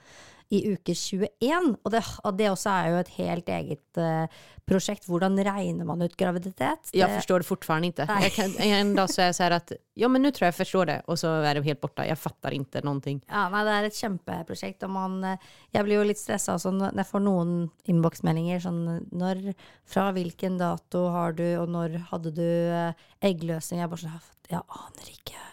i 0.49 0.63
uke 0.73 0.95
21, 0.97 1.75
og 1.85 1.93
det, 1.93 2.01
og 2.25 2.37
det 2.39 2.47
også 2.49 2.71
er 2.73 2.87
jo 2.93 3.01
et 3.03 3.11
helt 3.19 3.51
eget 3.53 4.01
uh, 4.01 4.47
prosjekt. 4.69 5.05
Hvordan 5.09 5.37
regner 5.45 5.85
man 5.89 6.01
ut 6.05 6.15
graviditet? 6.17 6.89
Det, 6.89 6.97
jeg 6.97 7.11
forstår 7.19 7.43
det 7.43 7.49
fortfarande 7.49 7.91
ikke. 7.91 8.07
Jeg 8.25 8.33
kan, 8.37 8.55
en 8.65 8.95
dag 8.97 9.11
så 9.11 9.23
är 9.23 9.27
jag 9.27 9.35
så 9.35 9.43
här 9.43 9.61
ja 9.95 10.09
men 10.09 10.23
nå 10.23 10.31
tror 10.31 10.47
jeg 10.47 10.53
jeg 10.53 10.59
forstår 10.61 10.87
det 10.87 10.97
og 11.11 11.19
så 11.19 11.33
er 11.43 11.59
det 11.59 11.65
helt 11.67 11.81
borte. 11.83 12.07
Jeg 12.07 12.21
fatter 12.21 12.55
ikke 12.55 12.83
noen 12.87 13.01
ting. 13.05 13.21
Ja, 13.29 13.49
nei, 13.53 13.65
det 13.67 13.75
er 13.75 13.89
et 13.89 13.99
kjempeprosjekt, 13.99 14.87
og 14.87 14.95
man 14.95 15.19
eh, 15.25 15.47
Jeg 15.75 15.85
blir 15.85 15.99
jo 15.99 16.07
litt 16.07 16.21
stressa 16.21 16.55
også 16.55 16.73
når 16.77 16.97
jeg 17.03 17.11
får 17.11 17.25
noen 17.27 17.55
innboksmeldinger 17.91 18.63
sånn 18.63 18.83
når 19.11 19.53
Fra 19.89 20.09
hvilken 20.17 20.59
dato 20.61 21.09
har 21.13 21.37
du, 21.37 21.47
og 21.59 21.69
når 21.75 21.99
hadde 22.13 22.35
du 22.39 22.47
eh, 22.47 23.07
eggløsning? 23.21 23.83
Jeg 23.83 23.93
bare 23.93 24.07
sånn 24.07 24.35
Jeg 24.49 24.63
aner 24.63 25.13
ikke. 25.13 25.45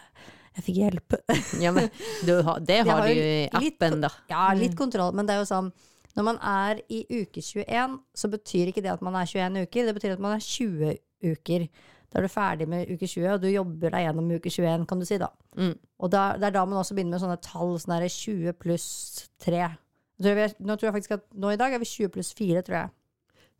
Jeg 0.56 0.64
fikk 0.68 0.78
hjelp. 0.80 1.18
Ja, 1.64 1.72
men 1.74 1.90
du 2.24 2.32
det 2.32 2.80
har 2.86 2.92
har 2.92 3.08
du 3.08 3.12
i 3.12 3.48
appen 3.52 4.00
da. 4.04 4.10
Ja, 4.30 4.48
litt 4.56 4.76
kontroll, 4.78 5.14
men 5.16 5.28
det 5.28 5.36
er 5.36 5.42
jo 5.42 5.48
sånn 5.48 5.72
Når 6.16 6.24
man 6.24 6.38
er 6.40 6.80
i 6.88 7.02
uke 7.10 7.42
21, 7.44 7.98
så 8.16 8.30
betyr 8.32 8.70
ikke 8.70 8.84
det 8.84 8.94
at 8.94 9.04
man 9.04 9.18
er 9.20 9.28
21 9.28 9.66
uker, 9.66 9.84
det 9.84 9.94
betyr 9.98 10.14
at 10.14 10.22
man 10.24 10.38
er 10.38 10.44
20 10.44 10.96
uker. 11.26 11.66
Da 12.08 12.20
er 12.20 12.24
du 12.24 12.32
ferdig 12.32 12.68
med 12.72 12.88
uke 12.88 13.04
20, 13.04 13.26
og 13.34 13.42
du 13.42 13.50
jobber 13.50 13.92
deg 13.92 14.06
gjennom 14.06 14.30
uke 14.32 14.48
21, 14.48 14.86
kan 14.88 15.02
du 15.02 15.04
si 15.04 15.18
da. 15.20 15.28
Mm. 15.60 15.74
Og 15.76 16.12
da, 16.14 16.22
det 16.40 16.48
er 16.48 16.54
da 16.54 16.62
man 16.64 16.80
også 16.80 16.96
begynner 16.96 17.18
med 17.18 17.24
sånne 17.24 17.40
tall, 17.44 17.74
sånn 17.82 17.96
der 17.98 18.06
20 18.08 18.56
pluss 18.62 18.86
3. 19.44 19.66
Nå 20.16 20.24
tror, 20.24 20.38
vi 20.38 20.46
nå 20.64 20.76
tror 20.76 20.88
jeg 20.88 20.96
faktisk 20.96 21.16
at 21.18 21.26
nå 21.36 21.52
i 21.52 21.60
dag 21.60 21.76
er 21.76 21.82
vi 21.82 21.90
20 21.90 22.14
pluss 22.14 22.32
4, 22.38 22.64
tror 22.64 22.78
jeg. 22.78 22.94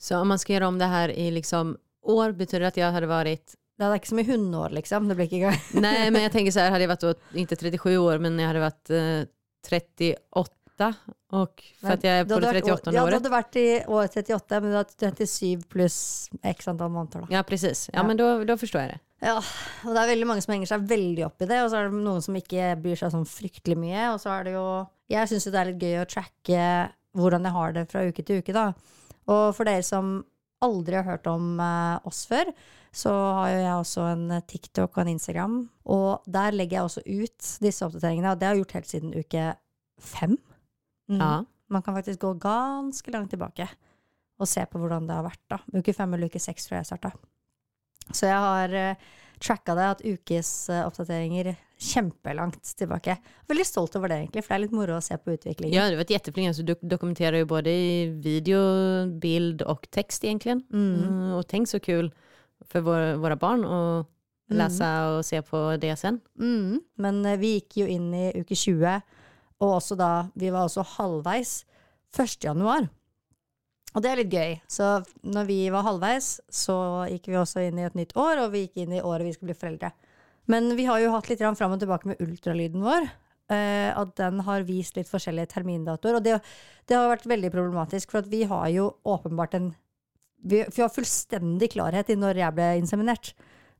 Så 0.00 0.20
om 0.20 0.32
man 0.32 0.40
skal 0.40 0.56
gjøre 0.56 0.70
om 0.72 0.80
det 0.80 0.88
her 0.92 1.12
i 1.12 1.28
liksom 1.36 1.76
år, 2.06 2.32
betyr 2.38 2.62
det 2.62 2.72
at 2.72 2.80
jeg 2.80 2.96
hadde 2.96 3.10
varit 3.10 3.56
Det 3.76 3.84
er 3.84 3.94
ikke 3.98 4.08
som 4.08 4.18
i 4.18 4.24
hundeår, 4.24 4.72
liksom. 4.72 5.08
Det 5.08 5.14
blir 5.18 5.26
ikke 5.28 5.50
gøy. 5.50 5.56
Nej, 5.84 6.10
men 6.10 6.22
jag 6.22 6.32
tänker 6.32 6.52
så 6.52 6.60
här, 6.60 6.70
hade 6.70 6.84
jag 6.84 6.88
varit 6.88 7.00
då, 7.00 7.14
inte 7.34 7.56
37 7.56 7.98
år, 7.98 8.18
men 8.18 8.38
jag 8.38 8.46
hade 8.46 8.60
varit 8.60 8.90
eh, 8.90 9.28
38. 9.68 10.94
Och 11.30 11.62
för 11.80 11.92
att 11.92 12.04
jag 12.04 12.12
är 12.14 12.24
Du 12.24 12.34
på 12.34 12.40
det 12.40 12.50
38 12.50 12.72
året. 12.72 12.86
Ja, 12.86 12.92
du 12.92 13.00
året. 13.02 13.14
hadde 13.14 13.30
vært 13.32 13.56
i 13.56 13.66
år 13.86 14.06
38, 14.06 14.60
men 14.60 14.70
du 14.70 14.76
hadde 14.76 14.92
37 14.98 15.62
pluss 15.72 15.98
x 16.42 16.68
antall 16.68 16.90
måneder, 16.90 17.20
da. 17.20 17.26
Ja, 17.30 17.42
precis. 17.42 17.90
Ja, 17.92 17.98
Ja. 17.98 18.06
men 18.06 18.16
då, 18.16 18.44
då 18.44 18.56
förstår 18.56 18.80
jag 18.80 18.90
det. 18.90 18.98
Ja, 19.26 19.38
og 19.84 19.94
det 19.94 20.00
er 20.02 20.10
veldig 20.12 20.26
mange 20.28 20.42
som 20.44 20.52
henger 20.52 20.68
seg 20.68 20.82
veldig 20.90 21.24
opp 21.26 21.40
i 21.42 21.46
det, 21.48 21.62
og 21.64 21.70
så 21.72 21.78
er 21.80 21.86
det 21.88 22.00
noen 22.04 22.22
som 22.22 22.36
ikke 22.36 22.74
bryr 22.82 22.98
seg 23.00 23.14
sånn 23.14 23.24
fryktelig 23.26 23.76
mye, 23.80 24.10
og 24.12 24.20
så 24.20 24.34
er 24.34 24.44
det 24.44 24.52
jo 24.52 24.66
Jeg 25.08 25.28
syns 25.30 25.46
jo 25.46 25.52
det 25.54 25.60
er 25.60 25.68
litt 25.70 25.82
gøy 25.86 26.00
å 26.02 26.08
tracke 26.10 26.64
hvordan 27.16 27.44
jeg 27.48 27.52
har 27.56 27.72
det 27.72 27.84
fra 27.90 28.02
uke 28.04 28.22
til 28.26 28.42
uke, 28.42 28.52
da. 28.52 28.66
Og 29.32 29.54
for 29.56 29.64
dere 29.64 29.82
som 29.82 30.24
aldri 30.62 30.96
har 30.98 31.04
hørt 31.08 31.26
om 31.30 31.58
eh, 31.60 31.98
oss 32.04 32.26
før, 32.28 32.50
så 32.96 33.12
har 33.12 33.50
jo 33.52 33.58
jeg 33.60 33.76
også 33.76 34.04
en 34.14 34.36
TikTok 34.48 34.94
og 34.94 35.02
en 35.02 35.12
Instagram, 35.12 35.56
og 35.92 36.24
der 36.32 36.54
legger 36.56 36.78
jeg 36.78 36.88
også 36.88 37.02
ut 37.04 37.50
disse 37.60 37.84
oppdateringene, 37.84 38.32
og 38.32 38.40
det 38.40 38.48
har 38.48 38.56
jeg 38.56 38.64
gjort 38.64 38.76
helt 38.78 38.92
siden 38.92 39.12
uke 39.16 39.44
fem. 40.00 40.38
Mm. 41.12 41.20
Ja. 41.20 41.34
Man 41.68 41.84
kan 41.84 41.96
faktisk 41.98 42.22
gå 42.22 42.32
ganske 42.40 43.12
langt 43.12 43.34
tilbake 43.34 43.68
og 44.40 44.48
se 44.48 44.64
på 44.68 44.80
hvordan 44.80 45.08
det 45.08 45.16
har 45.16 45.26
vært, 45.26 45.44
da. 45.52 45.60
Uke 45.76 45.92
fem 45.96 46.16
eller 46.16 46.30
uke 46.30 46.40
seks 46.40 46.66
tror 46.66 46.78
jeg 46.78 46.84
jeg 46.84 46.90
starta. 46.94 47.12
Så 48.14 48.28
jeg 48.28 48.40
har 48.46 48.74
uh, 48.80 49.06
tracka 49.42 49.76
det, 49.76 49.86
hatt 49.92 50.04
ukes 50.06 50.50
uh, 50.72 50.84
oppdateringer 50.86 51.54
kjempelangt 51.76 52.70
tilbake. 52.78 53.18
Veldig 53.50 53.66
stolt 53.68 53.96
over 53.98 54.08
det, 54.08 54.22
egentlig, 54.22 54.44
for 54.44 54.54
det 54.54 54.56
er 54.56 54.64
litt 54.64 54.76
moro 54.76 54.96
å 54.96 55.04
se 55.04 55.16
på 55.20 55.34
utviklingen. 55.34 55.76
Ja, 55.76 55.90
du 55.92 55.98
var 55.98 56.08
jätteflink. 56.08 56.48
Altså, 56.52 56.64
du 56.64 56.72
dokumenterer 56.80 57.42
jo 57.42 57.48
både 57.50 57.72
i 57.72 57.96
video, 58.24 58.60
bild 59.20 59.64
og 59.68 59.84
tekst, 59.92 60.24
egentlig. 60.24 60.62
Mm. 60.72 60.94
Mm, 61.02 61.34
og 61.36 61.44
tenk 61.50 61.68
så 61.68 61.82
kul 61.82 62.08
för 62.64 62.80
vår, 62.80 63.16
våra 63.22 63.36
barn 63.36 63.64
å 63.64 63.80
lese 64.54 64.88
og 65.10 65.24
se 65.26 65.40
på 65.42 65.60
det 65.82 65.96
sen. 65.98 66.20
Mm. 66.38 66.80
Men 67.02 67.24
eh, 67.26 67.38
vi 67.40 67.56
gikk 67.56 67.80
jo 67.82 67.86
inn 67.90 68.12
i 68.14 68.28
uke 68.38 68.54
20, 68.54 69.00
og 69.62 69.72
også 69.78 69.96
da 69.96 70.28
Vi 70.34 70.50
var 70.52 70.68
også 70.68 70.84
halvveis 70.96 71.64
1. 72.16 72.44
januar. 72.44 72.88
Og 73.96 74.02
det 74.04 74.10
er 74.10 74.20
litt 74.20 74.34
gøy. 74.34 74.56
Så 74.68 75.00
når 75.24 75.46
vi 75.48 75.60
var 75.72 75.86
halvveis, 75.86 76.36
så 76.52 77.06
gikk 77.08 77.30
vi 77.32 77.38
også 77.40 77.64
inn 77.64 77.78
i 77.80 77.86
et 77.86 77.96
nytt 77.96 78.12
år, 78.16 78.44
og 78.44 78.52
vi 78.52 78.66
gikk 78.66 78.82
inn 78.84 78.98
i 78.98 79.00
året 79.00 79.24
vi 79.24 79.32
skulle 79.32 79.54
bli 79.54 79.60
foreldre. 79.60 79.92
Men 80.52 80.68
vi 80.78 80.84
har 80.86 81.00
jo 81.02 81.14
hatt 81.14 81.30
litt 81.30 81.40
fram 81.40 81.74
og 81.74 81.80
tilbake 81.80 82.12
med 82.12 82.20
ultralyden 82.22 82.84
vår. 82.84 83.08
eh, 83.48 83.90
at 83.94 84.14
den 84.18 84.40
har 84.42 84.66
vist 84.66 84.96
litt 84.98 85.08
forskjellige 85.08 85.52
termindatoer. 85.54 86.18
Og 86.18 86.24
det, 86.24 86.40
det 86.86 86.96
har 86.98 87.08
vært 87.08 87.28
veldig 87.30 87.50
problematisk, 87.54 88.10
for 88.10 88.26
vi 88.26 88.44
har 88.44 88.68
jo 88.74 88.90
åpenbart 89.06 89.54
en 89.54 89.72
Vi, 90.42 90.62
vi 90.62 90.82
har 90.82 90.92
fullstendig 90.92 91.70
klarhet 91.72 92.10
i 92.12 92.18
når 92.18 92.42
jeg 92.42 92.56
ble 92.56 92.70
inseminert. 92.80 93.32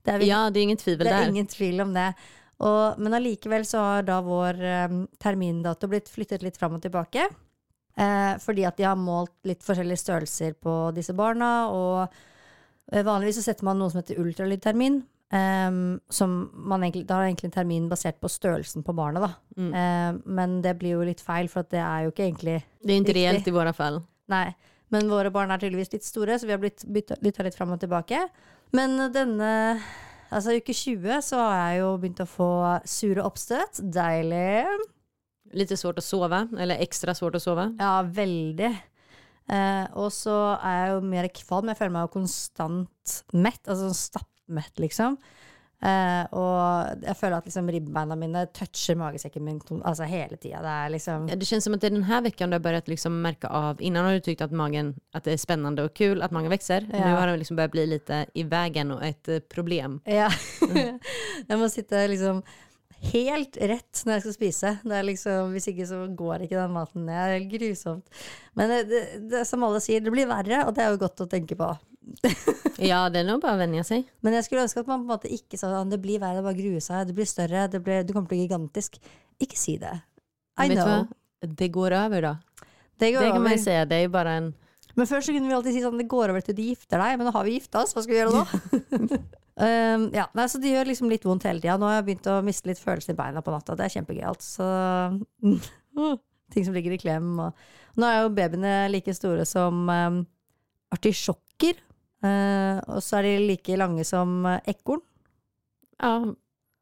Det 0.07 0.15
er 0.15 0.23
vi 0.23 0.31
Ja, 0.31 0.47
det 0.51 0.61
er 0.61 0.69
ingen 0.69 0.81
tvivel 0.81 1.09
det 1.09 1.15
er 1.15 1.31
ingen 1.31 1.49
tvil 1.51 1.83
om 1.85 1.95
det. 1.95 2.11
Og, 2.65 3.01
men 3.03 3.19
allikevel 3.19 3.67
så 3.69 3.83
har 3.85 4.07
da 4.07 4.21
vår 4.25 4.63
um, 4.89 5.03
termindato 5.21 5.91
blitt 5.93 6.09
flyttet 6.09 6.47
litt 6.47 6.57
fram 6.57 6.79
og 6.79 6.85
tilbake. 6.87 7.27
Eh, 7.97 8.33
fordi 8.45 8.65
at 8.69 8.77
de 8.77 8.85
har 8.85 8.97
målt 9.01 9.33
litt 9.49 9.63
forskjellige 9.65 10.03
størrelser 10.03 10.57
på 10.61 10.77
disse 10.97 11.15
barna. 11.17 11.51
Og 11.73 12.03
eh, 12.93 13.05
vanligvis 13.05 13.41
så 13.41 13.51
setter 13.51 13.69
man 13.69 13.81
noe 13.81 13.93
som 13.93 14.03
heter 14.03 14.21
ultralydtermin. 14.23 15.03
Um, 15.27 15.97
som 16.07 16.53
man 16.55 16.85
egentlig, 16.85 17.09
da 17.09 17.17
er 17.19 17.33
egentlig 17.33 17.49
en 17.49 17.57
termin 17.57 17.89
basert 17.91 18.21
på 18.23 18.29
størrelsen 18.31 18.85
på 18.87 18.95
barnet, 18.95 19.25
da. 19.25 19.33
Mm. 19.59 19.73
Eh, 19.81 20.19
men 20.39 20.61
det 20.63 20.77
blir 20.79 20.95
jo 20.95 21.09
litt 21.09 21.25
feil, 21.25 21.51
for 21.51 21.67
det 21.73 21.81
er 21.83 22.05
jo 22.05 22.13
ikke 22.13 22.29
egentlig 22.29 22.61
Det 22.63 22.95
er 22.95 23.01
ikke 23.01 23.17
reelt 23.17 23.51
i 23.51 23.57
våre 23.57 23.73
fall. 23.75 23.99
Nei. 24.31 24.47
Men 24.95 25.11
våre 25.11 25.33
barn 25.35 25.51
er 25.51 25.63
tydeligvis 25.63 25.93
litt 25.97 26.07
store, 26.07 26.39
så 26.39 26.47
vi 26.47 26.55
har 26.55 26.63
blitt 26.63 26.85
bytta, 26.87 27.19
litt 27.25 27.59
fram 27.59 27.75
og 27.75 27.81
tilbake. 27.83 28.21
Men 28.77 28.99
denne 29.15 29.53
Altså 30.35 30.57
uke 30.59 30.75
20 30.75 31.21
så 31.23 31.39
har 31.39 31.57
jeg 31.71 31.81
jo 31.85 31.91
begynt 32.03 32.21
å 32.25 32.27
få 32.27 32.51
sure 32.89 33.23
oppstøt. 33.23 33.79
Deilig. 33.95 34.67
Litt 35.55 35.71
svårt 35.79 36.01
å 36.03 36.05
sove? 36.05 36.41
eller 36.59 36.83
ekstra 36.83 37.15
svårt 37.15 37.39
å 37.39 37.43
sove? 37.43 37.69
Ja, 37.79 38.01
veldig. 38.03 38.73
Eh, 39.47 39.85
og 39.95 40.11
så 40.15 40.35
er 40.57 40.81
jeg 40.81 40.95
jo 40.97 41.05
mer 41.13 41.29
kvalm. 41.31 41.71
Jeg 41.71 41.79
føler 41.79 41.95
meg 41.95 42.09
jo 42.09 42.15
konstant 42.17 43.15
mett. 43.33 43.63
Altså 43.63 43.87
sånn 43.87 44.01
stappmett, 44.01 44.75
liksom. 44.83 45.19
Eh, 45.77 46.25
og 46.33 47.03
jeg 47.05 47.17
føler 47.19 47.37
at 47.37 47.49
liksom 47.49 47.67
ribbeina 47.69 48.17
mine 48.17 48.47
toucher 48.57 48.97
magesekken 48.97 49.45
min 49.45 49.59
altså 49.85 50.07
hele 50.09 50.39
tida. 50.41 50.63
Det 50.65 50.73
er 50.73 50.89
liksom 50.95 51.29
Ja, 51.29 51.37
Det 51.37 51.47
känns 51.47 51.65
som 51.65 51.75
att 51.75 51.81
det 51.81 51.87
är 51.87 51.91
den 51.91 52.03
här 52.03 52.23
veckan 52.23 52.51
du 52.51 52.55
har 52.55 52.61
börjat 52.61 52.89
liksom 52.89 53.23
märka 53.23 53.49
av, 53.49 53.83
innan 53.83 54.05
har 54.05 54.13
du 54.13 54.21
tyckt 54.21 54.41
att 54.41 54.53
magen, 54.53 54.95
att 55.13 55.25
det 55.25 55.33
är 55.33 55.37
spännande 55.37 55.83
och 55.83 55.95
kul 55.95 56.23
att 56.23 56.31
magen 56.31 56.51
växer. 56.51 56.89
Ja. 56.93 57.07
Nu 57.07 57.15
har 57.15 57.27
den 57.27 57.39
liksom 57.39 57.57
börjat 57.57 57.71
bli 57.71 57.87
lite 57.87 58.27
i 58.35 58.43
vägen 58.43 58.91
och 58.91 59.05
ett 59.05 59.29
eh, 59.29 59.39
problem. 59.39 60.01
Ja. 60.05 60.31
jeg 61.49 61.59
må 61.59 61.69
sitte 61.69 62.09
liksom 62.09 62.43
helt 63.13 63.57
rett 63.57 64.03
når 64.07 64.17
jeg 64.17 64.23
skal 64.25 64.37
spise. 64.37 64.73
Det 64.83 64.97
er 64.97 65.07
liksom, 65.07 65.53
hvis 65.55 65.69
ikke 65.71 65.87
så 65.89 66.07
går 66.17 66.47
ikke 66.47 66.61
den 66.61 66.73
maten 66.75 67.05
ned. 67.07 67.21
Det 67.29 67.37
er 67.37 67.51
grusomt. 67.53 68.23
Men 68.57 68.73
det, 68.73 68.81
det, 68.91 69.03
det, 69.31 69.45
som 69.49 69.65
alle 69.67 69.83
sier, 69.85 70.01
det 70.01 70.15
blir 70.15 70.29
verre, 70.31 70.65
og 70.67 70.75
det 70.77 70.85
er 70.85 70.95
jo 70.95 71.03
godt 71.05 71.25
å 71.27 71.29
tenke 71.31 71.59
på. 71.59 71.69
Ja, 72.91 73.07
det 73.09 73.23
er 73.23 73.29
nå 73.29 73.39
bare 73.43 73.57
å 73.57 73.61
venne 73.61 73.83
seg. 73.87 74.05
Men 74.25 74.37
jeg 74.37 74.47
skulle 74.47 74.67
ønske 74.67 74.83
at 74.83 74.91
man 74.91 75.01
på 75.01 75.07
en 75.07 75.15
måte 75.15 75.31
ikke 75.33 75.59
sa 75.61 75.71
at 75.81 75.91
det 75.91 76.01
blir 76.03 76.21
verre, 76.23 76.41
det 76.41 76.47
bare 76.47 76.59
gruer 76.59 76.83
seg, 76.85 77.07
det 77.09 77.17
blir 77.17 77.29
større, 77.29 77.67
det 77.73 77.81
blir, 77.85 78.05
du 78.05 78.13
kommer 78.13 78.29
til 78.29 78.37
å 78.37 78.37
bli 78.37 78.45
gigantisk. 78.45 78.99
Ikke 79.43 79.59
si 79.61 79.79
det. 79.81 79.95
I 80.61 80.69
vet 80.73 80.83
know. 80.83 81.09
Det 81.41 81.69
går 81.73 81.97
over, 81.97 82.29
da. 82.31 82.67
Det 82.97 83.13
går 83.13 83.27
Det 83.27 83.33
kan 83.33 83.43
man 83.43 83.53
over. 83.53 83.63
säga, 83.63 83.85
det 83.85 83.97
er 83.97 84.07
jo 84.07 84.13
bare 84.15 84.37
en... 84.41 84.53
Men 84.97 85.09
før 85.09 85.21
så 85.21 85.33
kunne 85.35 85.51
vi 85.51 85.57
alltid 85.57 85.75
si 85.77 85.83
sånn 85.85 85.99
det 86.01 86.07
går 86.09 86.33
over 86.33 86.45
til 86.45 86.57
du 86.57 86.63
gifter 86.65 87.01
deg, 87.03 87.19
men 87.19 87.29
nå 87.29 87.33
har 87.35 87.45
vi 87.45 87.59
gifta 87.59 87.83
oss, 87.83 87.93
hva 87.93 88.05
skal 88.05 88.15
vi 88.15 88.21
gjøre 88.23 88.33
nå? 88.33 88.45
um, 89.67 90.07
ja, 90.17 90.25
nei, 90.33 90.47
så 90.49 90.61
det 90.63 90.73
gjør 90.73 90.89
liksom 90.89 91.11
litt 91.13 91.27
vondt 91.29 91.45
hele 91.49 91.61
tida. 91.61 91.77
Nå 91.81 91.91
har 91.91 91.99
jeg 91.99 92.07
begynt 92.07 92.31
å 92.33 92.39
miste 92.47 92.71
litt 92.71 92.81
følelsen 92.81 93.13
i 93.13 93.19
beina 93.19 93.45
på 93.45 93.53
natta, 93.53 93.77
det 93.77 93.85
er 93.85 93.97
kjempegøyalt. 93.99 94.47
Så 94.47 94.69
ting 96.55 96.65
som 96.65 96.77
ligger 96.77 96.97
i 96.97 97.01
klem 97.03 97.35
og 97.41 97.67
Nå 97.97 98.05
er 98.05 98.19
jo 98.21 98.33
babyene 98.37 98.73
like 98.93 99.13
store 99.17 99.47
som 99.49 99.87
um, 99.89 100.19
artisjokker. 100.93 101.79
Uh, 102.25 102.81
og 102.89 103.03
så 103.05 103.21
er 103.21 103.29
de 103.29 103.37
like 103.51 103.77
lange 103.77 104.05
som 104.09 104.39
uh, 104.49 104.59
ekorn. 104.69 105.03
Ja, 106.01 106.19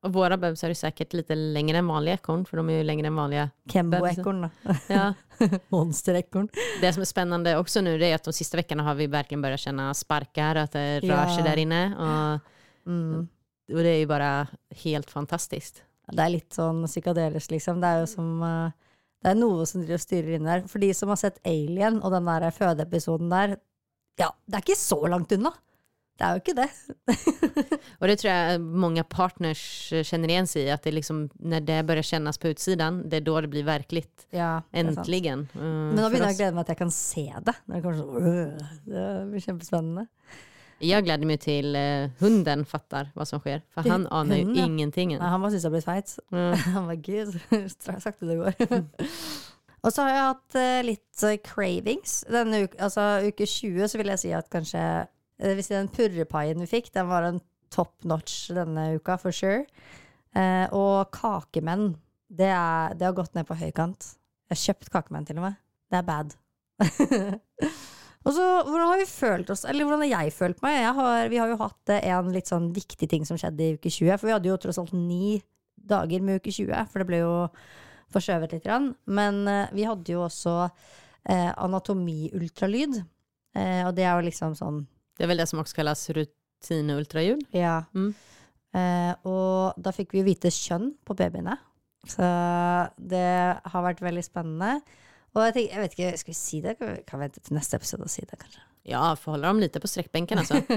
våre 0.04 0.36
våra 0.36 0.50
er 0.52 0.72
jo 0.72 0.76
sikkert 0.76 1.14
lite 1.16 1.36
lengre 1.36 1.80
enn 1.80 1.88
vanlige 1.88 2.18
ekorn, 2.18 2.42
for 2.44 2.60
de 2.60 2.74
er 2.74 2.82
jo 2.82 2.86
lengre 2.88 3.08
enn 3.08 3.16
vanlige 3.16 3.46
Kembo-ekorn, 3.72 4.42
da. 4.44 4.74
Ja. 4.92 5.06
Monsterekorn. 5.72 6.50
Det 6.82 6.90
som 6.94 7.04
er 7.04 7.08
spennende 7.08 7.54
også 7.56 7.80
nå, 7.82 7.94
det 8.00 8.10
er 8.10 8.18
at 8.18 8.28
de 8.28 8.34
siste 8.36 8.60
ukene 8.60 8.84
har 8.84 8.98
vi 8.98 9.08
virkelig 9.08 9.40
begynt 9.40 9.56
å 9.58 9.62
kjenne 9.64 9.88
sparker, 9.96 10.60
at 10.60 10.76
det 10.76 10.86
rører 11.06 11.32
seg 11.32 11.48
där 11.48 11.64
inne. 11.64 11.84
Og, 11.94 12.50
Mm. 12.84 13.22
og, 13.70 13.78
det 13.80 13.92
er 13.94 14.00
jo 14.02 14.08
bare 14.10 14.30
helt 14.82 15.08
fantastisk. 15.08 15.78
Det 16.12 16.20
er 16.20 16.32
litt 16.34 16.52
sånn 16.52 16.82
psykadelisk, 16.84 17.54
liksom. 17.54 17.78
Det 17.80 17.88
er 17.88 18.02
jo 18.02 18.10
som 18.10 18.42
eh, 18.44 18.74
Det 19.24 19.30
er 19.30 19.38
noe 19.38 19.64
som 19.64 19.80
driver 19.80 19.96
og 19.96 20.02
styrer 20.02 20.34
inn 20.36 20.44
der. 20.44 20.66
For 20.68 20.84
de 20.84 20.90
som 20.92 21.08
har 21.08 21.16
sett 21.16 21.38
Alien 21.48 22.02
og 22.02 22.12
den 22.12 22.28
der 22.28 22.50
fødeepisoden 22.52 23.30
der, 23.32 23.56
ja, 24.20 24.30
det 24.46 24.58
er 24.58 24.66
ikke 24.66 24.78
så 24.78 24.98
langt 25.10 25.32
unna. 25.36 25.54
Det 26.14 26.22
er 26.22 26.36
jo 26.36 26.42
ikke 26.44 26.54
det. 26.54 26.68
og 27.98 28.04
det 28.06 28.14
tror 28.20 28.28
jeg 28.30 28.58
mange 28.62 29.02
partners 29.10 29.62
kjenner 30.06 30.30
igjen 30.30 30.46
seg 30.46 30.68
i, 30.68 30.70
At 30.70 30.84
det 30.86 30.92
liksom, 30.94 31.24
når 31.42 31.64
det 31.66 31.78
börjar 31.88 32.06
kjennes 32.12 32.38
på 32.38 32.52
utsiden, 32.52 33.00
det 33.10 33.18
er 33.18 33.26
da 33.26 33.40
det 33.42 33.50
blir 33.50 33.66
virkelig. 33.66 34.04
Ja, 34.30 34.52
Endelig. 34.70 35.00
Äntligen. 35.02 35.46
Mm, 35.58 35.66
Men 35.66 35.98
nå 35.98 36.10
begynner 36.12 36.30
jeg 36.30 36.38
å 36.38 36.42
glede 36.44 36.54
meg 36.54 36.68
at 36.68 36.74
jeg 36.76 36.82
kan 36.84 36.94
se 36.94 37.26
det. 37.48 37.56
Det 37.66 37.82
sånn 37.82 38.28
øh, 38.30 38.68
Det 38.86 39.06
blir 39.32 39.46
kjempespennende. 39.48 40.06
Jeg 40.84 41.06
gleder 41.06 41.28
meg 41.28 41.40
til 41.42 41.76
uh, 41.78 42.10
hunden 42.20 42.64
fattar 42.68 43.10
hva 43.14 43.26
som 43.28 43.40
skjer, 43.42 43.62
for 43.72 43.86
han 43.88 44.06
aner 44.14 44.42
jo 44.42 44.54
ingenting. 44.66 45.14
Nei, 45.16 45.30
han 45.32 45.42
bare 45.42 45.54
syns 45.54 45.66
jeg 45.66 45.74
blir 45.74 45.84
feit. 45.86 46.14
Mm. 46.34 46.54
Han 46.74 46.88
bare 46.90 47.00
gud, 47.02 47.36
så 47.74 47.98
sakte 48.02 48.28
det 48.28 48.38
går. 48.38 48.78
Og 49.84 49.92
så 49.92 50.04
har 50.04 50.14
jeg 50.14 50.28
hatt 50.28 50.56
eh, 50.56 50.84
litt 50.86 51.24
eh, 51.28 51.40
cravings. 51.44 52.22
Denne 52.32 52.64
uke, 52.64 52.78
altså 52.80 53.04
uke 53.26 53.46
20 53.48 53.90
så 53.92 54.00
vil 54.00 54.12
jeg 54.14 54.22
si 54.22 54.32
at 54.36 54.48
kanskje 54.52 54.80
Det 55.36 55.56
vil 55.58 55.68
den 55.68 55.90
purrepaien 55.92 56.62
vi 56.62 56.70
fikk, 56.70 56.92
den 56.94 57.10
var 57.10 57.26
en 57.26 57.42
top 57.74 58.06
notch 58.06 58.52
denne 58.54 58.94
uka, 58.96 59.18
for 59.20 59.34
sure. 59.34 59.64
Eh, 60.34 60.66
og 60.74 61.10
kakemenn, 61.14 61.92
det, 62.30 62.50
er, 62.54 62.94
det 62.94 63.08
har 63.08 63.16
gått 63.16 63.34
ned 63.36 63.46
på 63.48 63.58
høykant. 63.58 64.14
Jeg 64.46 64.54
har 64.54 64.62
kjøpt 64.62 64.92
kakemenn 64.94 65.26
til 65.28 65.40
og 65.40 65.48
med. 65.48 65.58
Det 65.90 65.98
er 65.98 66.06
bad. 66.06 66.36
og 68.24 68.30
så, 68.34 68.46
hvordan 68.66 68.88
har 68.92 69.02
vi 69.02 69.10
følt 69.10 69.50
oss, 69.52 69.66
eller 69.68 69.86
hvordan 69.86 70.04
har 70.06 70.24
jeg 70.24 70.36
følt 70.38 70.62
meg? 70.64 70.78
Jeg 70.80 70.96
har, 71.00 71.28
vi 71.32 71.42
har 71.42 71.50
jo 71.52 71.60
hatt 71.60 71.94
eh, 71.94 72.08
en 72.14 72.32
litt 72.34 72.50
sånn 72.50 72.70
viktig 72.76 73.10
ting 73.10 73.26
som 73.28 73.40
skjedde 73.40 73.66
i 73.66 73.74
uke 73.76 73.90
20, 73.90 74.16
for 74.16 74.30
vi 74.30 74.36
hadde 74.36 74.52
jo 74.52 74.60
tross 74.62 74.80
alt 74.82 74.94
ni 74.96 75.40
dager 75.74 76.22
med 76.24 76.40
uke 76.40 76.54
20, 76.54 76.72
for 76.90 77.02
det 77.02 77.10
ble 77.10 77.24
jo 77.26 77.34
forskjøvet 78.14 78.54
litt. 78.56 78.64
grann. 78.66 78.92
Men 79.06 79.42
eh, 79.50 79.74
vi 79.76 79.86
hadde 79.88 80.14
jo 80.14 80.24
også 80.24 80.56
eh, 80.64 81.50
anatomiultralyd, 81.52 83.00
eh, 83.58 83.82
og 83.84 83.94
det 83.98 84.06
er 84.06 84.14
jo 84.16 84.28
liksom 84.30 84.56
sånn 84.58 84.84
Det 85.14 85.26
er 85.26 85.30
vel 85.30 85.42
det 85.42 85.48
som 85.50 85.62
også 85.62 85.78
kalles 85.78 86.08
rutineultralyd? 86.16 87.44
Ja. 87.54 87.84
Mm. 87.94 88.12
Eh, 88.74 89.12
og 89.30 89.78
da 89.78 89.94
fikk 89.94 90.14
vi 90.14 90.22
jo 90.22 90.28
vite 90.28 90.50
kjønn 90.50 90.92
på 91.06 91.16
babyene. 91.18 91.56
Så 92.04 92.26
det 93.00 93.24
har 93.64 93.84
vært 93.86 94.02
veldig 94.04 94.24
spennende. 94.26 94.82
Og 95.34 95.46
jeg, 95.46 95.54
tenker, 95.54 95.72
jeg 95.72 95.82
vet 95.82 95.96
ikke, 95.96 96.20
skal 96.20 96.34
vi 96.34 96.38
si 96.38 96.60
det? 96.62 96.76
Kan 96.78 97.18
vi 97.18 97.24
vente 97.24 97.42
til 97.42 97.56
neste 97.56 97.78
episode 97.78 98.06
og 98.06 98.12
si 98.12 98.26
det, 98.26 98.38
kanskje? 98.38 98.62
Ja, 98.86 99.16
får 99.16 99.32
hålla 99.32 99.48
dem 99.48 99.60
lite 99.60 99.80
på 99.80 99.88
sträckbänken 99.88 100.38
alltså. 100.38 100.54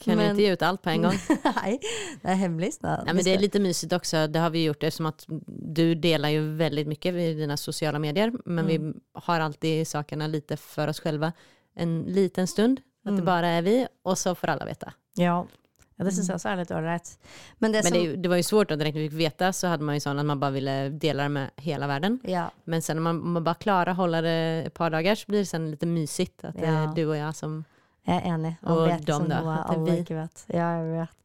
kan 0.00 0.16
Men- 0.16 0.30
inte 0.30 0.42
ge 0.42 0.52
ut 0.52 0.62
allt 0.62 0.82
på 0.82 0.90
en 0.90 1.02
gång. 1.02 1.12
Nei, 1.62 1.78
det 2.22 2.28
er 2.28 2.34
hemmelig. 2.34 2.72
Da. 2.80 3.02
Nej, 3.04 3.14
men 3.14 3.24
det 3.24 3.34
är 3.34 3.38
lite 3.38 3.60
mysigt 3.60 3.92
också, 3.92 4.26
det 4.26 4.38
har 4.38 4.50
vi 4.50 4.64
gjort 4.64 4.82
eftersom 4.82 5.06
att 5.06 5.24
du 5.46 5.94
delar 5.94 6.28
ju 6.28 6.54
väldigt 6.56 6.86
mycket 6.86 7.14
i 7.14 7.34
dina 7.34 7.56
sociala 7.56 7.98
medier, 7.98 8.32
men 8.44 8.66
vi 8.66 8.92
har 9.12 9.40
alltid 9.40 9.88
sakerna 9.88 10.26
lite 10.26 10.56
för 10.56 10.88
oss 10.88 11.00
själva 11.00 11.32
en 11.76 12.02
liten 12.02 12.46
stund, 12.46 12.80
att 13.04 13.16
det 13.16 13.22
bara 13.22 13.48
är 13.48 13.62
vi, 13.62 13.86
och 14.02 14.18
så 14.18 14.34
får 14.34 14.48
alla 14.48 14.64
veta. 14.64 14.92
Ja. 15.14 15.46
Ja, 15.96 16.04
det 16.04 16.12
syns 16.12 16.28
jeg 16.28 16.34
også 16.34 16.48
er 16.48 16.56
litt 16.56 16.70
ålreit. 16.70 17.18
Men 17.58 17.72
det 17.72 17.84
Men 17.84 17.92
som 17.92 18.02
det, 18.02 18.16
det 18.16 18.28
var 18.28 18.36
ju 18.36 18.42
svårt 18.42 18.68
då 18.68 18.76
direkt 18.76 18.94
när 18.94 19.02
vi 19.02 19.10
fick 19.10 19.18
veta 19.20 19.52
så 19.52 19.66
hade 19.66 19.84
man 19.84 19.94
ju 19.94 20.00
sån 20.00 20.18
att 20.18 20.26
man 20.26 20.40
bara 20.40 20.50
ville 20.50 20.88
dela 20.88 21.22
det 21.22 21.28
med 21.28 21.50
hela 21.56 21.86
världen. 21.86 22.18
Ja. 22.24 22.50
Men 22.64 22.82
sen 22.82 22.96
när 22.96 23.02
man, 23.02 23.28
man 23.32 23.44
bara 23.44 23.54
klarar 23.54 23.92
hålla 23.94 24.20
det 24.22 24.62
ett 24.66 24.74
par 24.74 24.90
dagar 24.90 25.14
så 25.14 25.24
blir 25.26 25.38
det 25.38 25.46
sen 25.46 25.70
lite 25.70 25.86
mysigt 25.86 26.44
att 26.44 26.54
det 26.54 26.66
Ja. 26.66 26.90
är 26.90 26.94
du 26.94 27.06
och 27.06 27.16
jag 27.16 27.36
som 27.36 27.64
Jeg 28.04 28.20
er 28.20 28.34
enig. 28.34 28.50
Man 28.62 28.72
Og 28.76 28.82
vet 28.88 29.04
dem 29.06 29.22
liksom 29.22 29.28
da, 29.30 29.36
noe 29.40 29.60
alle 29.72 29.92
ikke 30.02 30.16
vet. 30.18 30.42
Ja, 30.52 30.66
jeg 30.76 30.90
vet. 30.92 31.20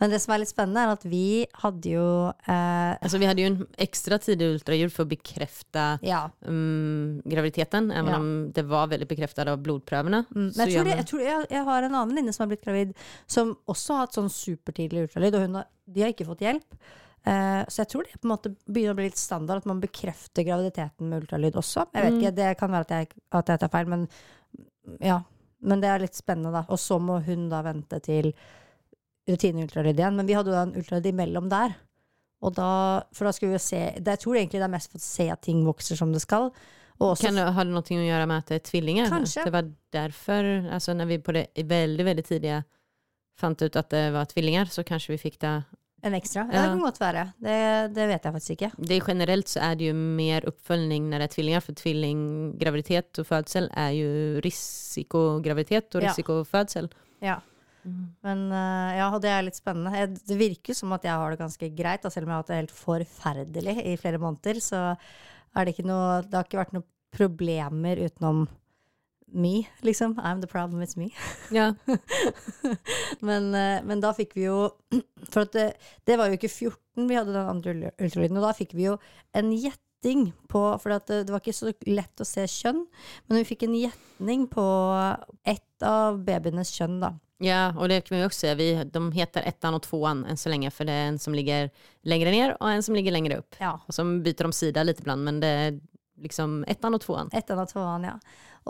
Men 0.00 0.10
det 0.14 0.20
som 0.22 0.32
er 0.32 0.38
litt 0.40 0.48
spennende, 0.48 0.80
er 0.86 0.92
at 0.94 1.02
vi 1.04 1.22
hadde 1.60 1.90
jo 1.92 2.04
eh, 2.48 2.92
Altså, 3.02 3.18
vi 3.20 3.26
hadde 3.28 3.42
jo 3.42 3.48
en 3.50 3.56
ekstra 3.84 4.16
tidlig 4.22 4.46
ultralyd 4.54 4.92
for 4.94 5.04
å 5.04 5.10
bekrefte 5.10 5.82
Ja. 6.06 6.20
um, 6.46 7.20
graviditeten, 7.28 7.90
även 7.92 8.08
Ja. 8.14 8.16
om 8.22 8.30
det 8.52 8.62
var 8.70 8.86
veldig 8.88 9.08
bekreftet 9.10 9.48
av 9.50 9.58
blodprøvene. 9.60 10.22
Mm. 10.30 10.46
Men 10.56 10.68
jeg 10.68 10.76
tror, 10.78 10.84
det, 10.88 10.94
jeg, 10.96 11.06
tror 11.10 11.20
jeg, 11.26 11.46
jeg 11.50 11.64
har 11.64 11.82
en 11.82 11.94
annen 11.94 12.08
venninne 12.14 12.32
som 12.32 12.44
har 12.46 12.54
blitt 12.54 12.64
gravid, 12.64 12.94
som 13.26 13.56
også 13.68 13.94
har 13.98 14.06
hatt 14.06 14.16
sånn 14.16 14.30
supertidlig 14.32 15.02
ultralyd, 15.08 15.34
og 15.34 15.44
har, 15.58 15.66
de 15.86 16.00
har 16.06 16.14
ikke 16.14 16.28
fått 16.30 16.46
hjelp. 16.46 16.78
Uh, 17.26 17.66
så 17.68 17.82
jeg 17.82 17.88
tror 17.92 18.06
det 18.08 18.16
på 18.22 18.24
en 18.30 18.32
måte 18.32 18.54
begynner 18.64 18.94
å 18.94 19.00
bli 19.02 19.10
litt 19.10 19.20
standard 19.20 19.60
at 19.60 19.66
man 19.68 19.82
bekrefter 19.82 20.46
graviditeten 20.46 21.10
med 21.10 21.26
ultralyd 21.26 21.58
også. 21.60 21.84
Jeg 21.92 22.06
vet 22.06 22.12
Mm. 22.14 22.20
ikke, 22.22 22.34
Det 22.38 22.56
kan 22.56 22.70
være 22.70 22.80
at 22.88 22.88
jeg, 22.96 23.08
at 23.32 23.46
jeg 23.52 23.60
tar 23.60 23.68
feil, 23.68 23.86
men 23.92 24.08
ja. 25.02 25.20
Men 25.60 25.82
det 25.82 25.90
er 25.92 26.02
litt 26.04 26.16
spennende, 26.16 26.52
da. 26.54 26.64
Og 26.72 26.80
så 26.80 26.98
må 27.02 27.18
hun 27.26 27.48
da 27.52 27.60
vente 27.66 28.00
til 28.04 28.32
rutineultralyd 29.28 29.98
igjen. 29.98 30.16
Men 30.18 30.28
vi 30.28 30.36
hadde 30.36 30.52
jo 30.52 30.58
en 30.60 30.76
ultralyd 30.80 31.10
imellom 31.12 31.50
der. 31.52 31.76
Og 32.40 32.54
da, 32.56 32.70
for 33.12 33.28
da 33.28 33.34
skulle 33.36 33.52
vi 33.52 33.58
jo 33.58 33.62
se 33.62 33.80
det, 33.98 34.14
Jeg 34.14 34.22
tror 34.22 34.38
egentlig 34.40 34.60
det 34.62 34.68
er 34.68 34.72
mest 34.72 34.92
for 34.92 35.00
å 35.00 35.04
se 35.04 35.26
at 35.28 35.42
ting 35.44 35.60
vokser 35.66 35.98
som 35.98 36.12
det 36.14 36.22
skal. 36.24 36.48
Og 37.00 37.14
også 37.14 37.28
Kan 37.28 37.36
det, 37.36 37.46
har 37.56 37.68
det 37.68 37.74
noe 37.74 37.84
å 37.84 38.08
gjøre 38.08 38.28
med 38.28 38.42
at 38.42 38.52
det 38.52 38.58
er 38.60 38.66
tvillinger? 38.68 39.12
Kanskje. 39.12 39.44
Det 39.44 39.52
var 39.54 39.68
derfor, 39.92 40.48
altså 40.72 40.94
når 40.96 41.10
vi 41.12 41.18
på 41.24 41.36
det 41.36 41.46
veldig, 41.68 42.06
veldig 42.08 42.24
tidlige 42.28 42.62
fant 43.40 43.62
ut 43.62 43.76
at 43.76 43.92
det 43.92 44.02
var 44.12 44.28
tvillinger, 44.28 44.68
så 44.68 44.84
kanskje 44.84 45.14
vi 45.14 45.22
fikk 45.22 45.38
det. 45.40 45.54
En 46.02 46.14
ekstra. 46.16 46.46
Ja, 46.48 46.62
det 46.62 46.68
kan 46.72 46.80
godt 46.80 47.00
være. 47.00 47.24
Det, 47.44 47.56
det 47.94 48.06
vet 48.08 48.24
jeg 48.24 48.32
faktisk 48.32 48.50
ikke. 48.56 48.70
det 48.88 48.98
generelt 49.06 49.48
så 49.48 49.60
er 49.60 49.74
det 49.76 49.90
jo 49.90 49.94
mer 49.94 50.46
oppfølging 50.48 51.10
når 51.10 51.18
det 51.18 51.26
er 51.28 51.34
tvillinger, 51.34 51.60
for 51.66 51.72
tvillinggraviditet 51.80 53.20
og 53.22 53.26
fødsel 53.28 53.68
er 53.76 53.90
jo 53.98 54.10
risikograviditet 54.44 55.94
och 55.94 56.02
Ja. 56.02 56.08
risikofödsel. 56.10 56.88
Ja. 57.20 57.40
Men 58.22 58.52
eh, 58.52 58.96
ja, 58.98 59.06
og 59.14 59.22
det 59.22 59.30
er 59.32 59.42
litt 59.46 59.56
spennende. 59.56 59.92
Jeg, 59.96 60.10
det 60.28 60.36
virker 60.36 60.74
som 60.76 60.92
at 60.92 61.04
jeg 61.04 61.12
har 61.16 61.30
det 61.32 61.38
ganske 61.40 61.68
greit, 61.76 62.02
da, 62.02 62.10
selv 62.12 62.26
om 62.26 62.30
jeg 62.30 62.34
har 62.36 62.42
hatt 62.42 62.50
det 62.52 62.58
helt 62.60 62.76
forferdelig 62.76 63.76
i 63.86 63.96
flere 63.96 64.18
måneder. 64.20 64.60
Så 64.60 64.80
er 65.56 65.64
det 65.64 65.72
ikke 65.74 65.88
noe 65.88 66.20
Det 66.22 66.34
har 66.36 66.44
ikke 66.44 66.60
vært 66.60 66.74
noen 66.76 66.84
problemer 67.10 67.96
utenom 68.06 68.44
me, 69.32 69.68
liksom. 69.86 70.14
I'm 70.18 70.40
the 70.40 70.46
problem, 70.50 70.82
it's 70.82 70.96
me. 70.98 71.10
Ja, 71.54 71.72
Men, 73.20 73.54
eh, 73.54 73.80
men 73.84 74.00
da 74.02 74.12
fikk 74.16 74.34
vi 74.36 74.46
jo 74.48 74.70
For 75.32 75.46
det, 75.52 75.72
det 76.08 76.16
var 76.20 76.30
jo 76.30 76.38
ikke 76.38 76.50
14 76.50 77.06
vi 77.08 77.16
hadde 77.16 77.32
den 77.32 77.48
andre 77.48 77.72
ul- 77.74 77.94
ultralyden, 78.04 78.36
og 78.40 78.44
da 78.48 78.52
fikk 78.56 78.74
vi 78.76 78.88
jo 78.90 78.96
en 79.36 79.50
gjetting 79.54 80.26
på 80.50 80.62
For 80.82 80.92
det, 80.92 81.22
det 81.28 81.32
var 81.32 81.40
ikke 81.42 81.54
så 81.56 81.70
lett 81.88 82.20
å 82.20 82.26
se 82.28 82.44
kjønn, 82.50 82.82
men 83.28 83.40
vi 83.40 83.46
fikk 83.48 83.64
en 83.68 83.76
gjetning 83.78 84.46
på 84.52 84.64
ett 85.48 85.86
av 85.86 86.18
babyenes 86.26 86.72
kjønn, 86.76 86.98
da. 87.00 87.14
ja, 87.40 87.70
og 87.76 87.88
det 87.88 88.02
kan 88.04 88.18
vi 88.18 88.24
også 88.26 88.42
se. 88.44 88.54
Vi, 88.58 88.66
de 88.84 89.00
heter 89.16 89.46
ettan 89.48 89.76
og 89.78 89.80
tvåan 89.86 90.26
enn 90.28 90.36
så 90.40 90.50
lenge, 90.52 90.68
for 90.76 90.84
det 90.88 90.92
er 90.92 91.06
en 91.14 91.20
som 91.22 91.32
ligger 91.36 91.70
lengre 92.04 92.34
ned, 92.34 92.52
og 92.58 92.68
en 92.68 92.84
som 92.84 92.96
ligger 92.98 93.14
lengre 93.16 93.38
opp. 93.40 93.56
Ja. 93.62 93.78
Og 93.88 93.96
så 93.96 94.04
byter 94.04 94.50
de 94.50 94.56
sida 94.58 94.84
litt 94.84 95.00
iblant, 95.00 95.24
men 95.24 95.40
det 95.40 95.54
liksom 96.22 96.62
ettan 96.70 96.96
og 96.96 97.02
toan? 97.04 97.32
Ettan 97.36 97.60
og 97.62 97.70
toan, 97.70 98.06
ja. 98.08 98.16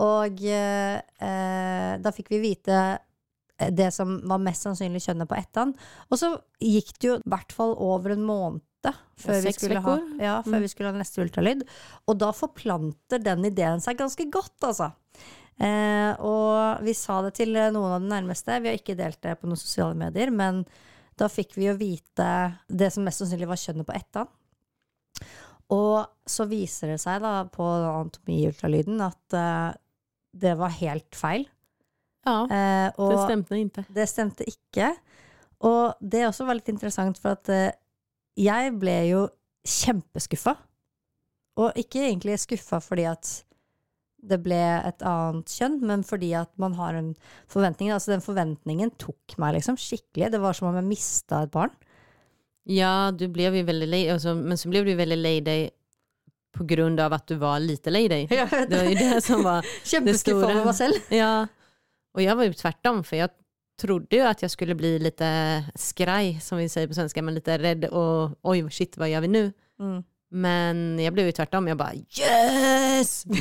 Og 0.01 0.43
eh, 0.47 1.93
da 2.01 2.13
fikk 2.15 2.31
vi 2.33 2.41
vite 2.43 2.77
eh, 2.79 3.71
det 3.71 3.91
som 3.95 4.17
var 4.29 4.41
mest 4.43 4.67
sannsynlig 4.67 5.03
kjønnet 5.05 5.29
på 5.29 5.37
ettan. 5.39 5.73
Og 6.09 6.21
så 6.21 6.33
gikk 6.63 6.95
det 6.97 7.09
jo 7.11 7.17
i 7.19 7.31
hvert 7.33 7.55
fall 7.55 7.75
over 7.77 8.15
en 8.15 8.27
måned 8.27 8.67
før, 9.21 9.41
vi 9.45 9.51
skulle, 9.53 9.81
ha, 9.85 9.97
ja, 10.17 10.39
før 10.41 10.63
vi 10.63 10.69
skulle 10.71 10.89
ha 10.89 10.97
neste 10.97 11.21
ultralyd. 11.21 11.61
Og 12.09 12.17
da 12.17 12.31
forplanter 12.33 13.21
den 13.21 13.45
ideen 13.51 13.83
seg 13.83 13.99
ganske 13.99 14.25
godt, 14.33 14.57
altså. 14.65 14.91
Eh, 15.61 16.13
og 16.25 16.81
vi 16.85 16.93
sa 16.97 17.19
det 17.27 17.35
til 17.37 17.53
eh, 17.53 17.69
noen 17.73 17.97
av 17.97 18.01
de 18.01 18.09
nærmeste. 18.09 18.57
Vi 18.63 18.71
har 18.71 18.79
ikke 18.79 18.97
delt 18.97 19.21
det 19.21 19.37
på 19.37 19.49
noen 19.49 19.59
sosiale 19.59 19.97
medier, 19.97 20.31
men 20.33 20.63
da 21.19 21.27
fikk 21.29 21.53
vi 21.59 21.67
jo 21.67 21.77
vite 21.77 22.29
det 22.67 22.89
som 22.93 23.05
mest 23.05 23.21
sannsynlig 23.21 23.49
var 23.51 23.61
kjønnet 23.61 23.87
på 23.87 23.97
ettan. 23.97 24.31
Og 25.71 26.03
så 26.27 26.47
viser 26.49 26.93
det 26.93 26.99
seg 27.03 27.21
da 27.23 27.41
på 27.51 27.63
anatomiultralyden 27.63 29.01
at 29.05 29.37
uh, 29.37 29.69
det 30.31 30.55
var 30.59 30.73
helt 30.79 31.15
feil. 31.17 31.45
Ja, 32.27 32.43
uh, 32.45 33.11
det 33.11 33.21
stemte 33.23 33.57
ikke. 33.57 33.85
det 33.95 34.07
stemte 34.09 34.47
ikke. 34.47 34.91
Og 35.67 36.01
det 36.01 36.25
også 36.27 36.47
var 36.47 36.57
litt 36.57 36.71
interessant, 36.73 37.19
for 37.21 37.37
at 37.37 37.51
uh, 37.53 37.69
jeg 38.39 38.73
ble 38.81 38.97
jo 39.11 39.23
kjempeskuffa. 39.67 40.55
Og 41.61 41.79
ikke 41.79 42.05
egentlig 42.07 42.39
skuffa 42.41 42.79
fordi 42.83 43.07
at 43.11 43.31
det 44.21 44.37
ble 44.43 44.59
et 44.85 45.01
annet 45.07 45.49
kjønn, 45.49 45.79
men 45.87 46.03
fordi 46.05 46.31
at 46.37 46.51
man 46.61 46.75
har 46.77 46.97
en 46.97 47.13
forventning. 47.49 47.89
Altså 47.93 48.13
den 48.13 48.23
forventningen 48.23 48.93
tok 49.01 49.37
meg 49.41 49.57
liksom 49.57 49.79
skikkelig. 49.81 50.29
Det 50.33 50.41
var 50.43 50.57
som 50.57 50.69
om 50.69 50.77
jeg 50.77 50.89
mista 50.91 51.43
et 51.45 51.53
barn. 51.53 51.73
Ja, 52.63 53.11
du 53.19 53.27
blev 53.27 53.55
ju 53.55 53.63
väldigt 53.63 53.89
lej, 53.89 54.09
alltså, 54.09 54.35
men 54.35 54.57
så 54.57 54.69
blev 54.69 54.85
du 54.85 54.93
väldigt 54.95 55.17
lej 55.17 55.41
dig 55.41 55.69
på 56.57 56.63
grund 56.63 56.99
av 56.99 57.13
att 57.13 57.27
du 57.27 57.35
var 57.35 57.59
lite 57.59 57.89
lei 57.89 58.07
deg. 58.07 58.31
Jeg 58.31 58.49
Det 58.69 58.77
var 58.77 58.83
ju 58.83 58.95
det 58.95 59.21
som 59.21 59.43
var 59.43 59.65
det 60.05 60.17
stora. 60.17 60.45
over 60.45 60.65
meg 60.65 60.75
selv. 60.75 60.93
Ja, 61.09 61.47
och 62.13 62.21
jag 62.21 62.35
var 62.35 62.43
ju 62.43 62.53
tvärtom 62.53 63.03
för 63.03 63.17
jag 63.17 63.29
trodde 63.81 64.15
ju 64.15 64.21
att 64.21 64.41
jag 64.41 64.51
skulle 64.51 64.75
bli 64.75 64.99
lite 64.99 65.63
skraj 65.75 66.39
som 66.41 66.57
vi 66.57 66.69
säger 66.69 66.87
på 66.87 66.93
svenska, 66.93 67.21
men 67.21 67.33
lite 67.33 67.57
rädd 67.57 67.85
och 67.85 68.29
oj 68.41 68.71
shit 68.71 68.97
vad 68.97 69.09
gör 69.09 69.21
vi 69.21 69.27
nu? 69.27 69.53
Mm. 69.79 70.03
Men 70.31 70.99
jag 70.99 71.13
blev 71.13 71.25
ju 71.25 71.31
tvärtom, 71.31 71.67
jag 71.67 71.77
bara 71.77 71.93
yes! 71.93 73.25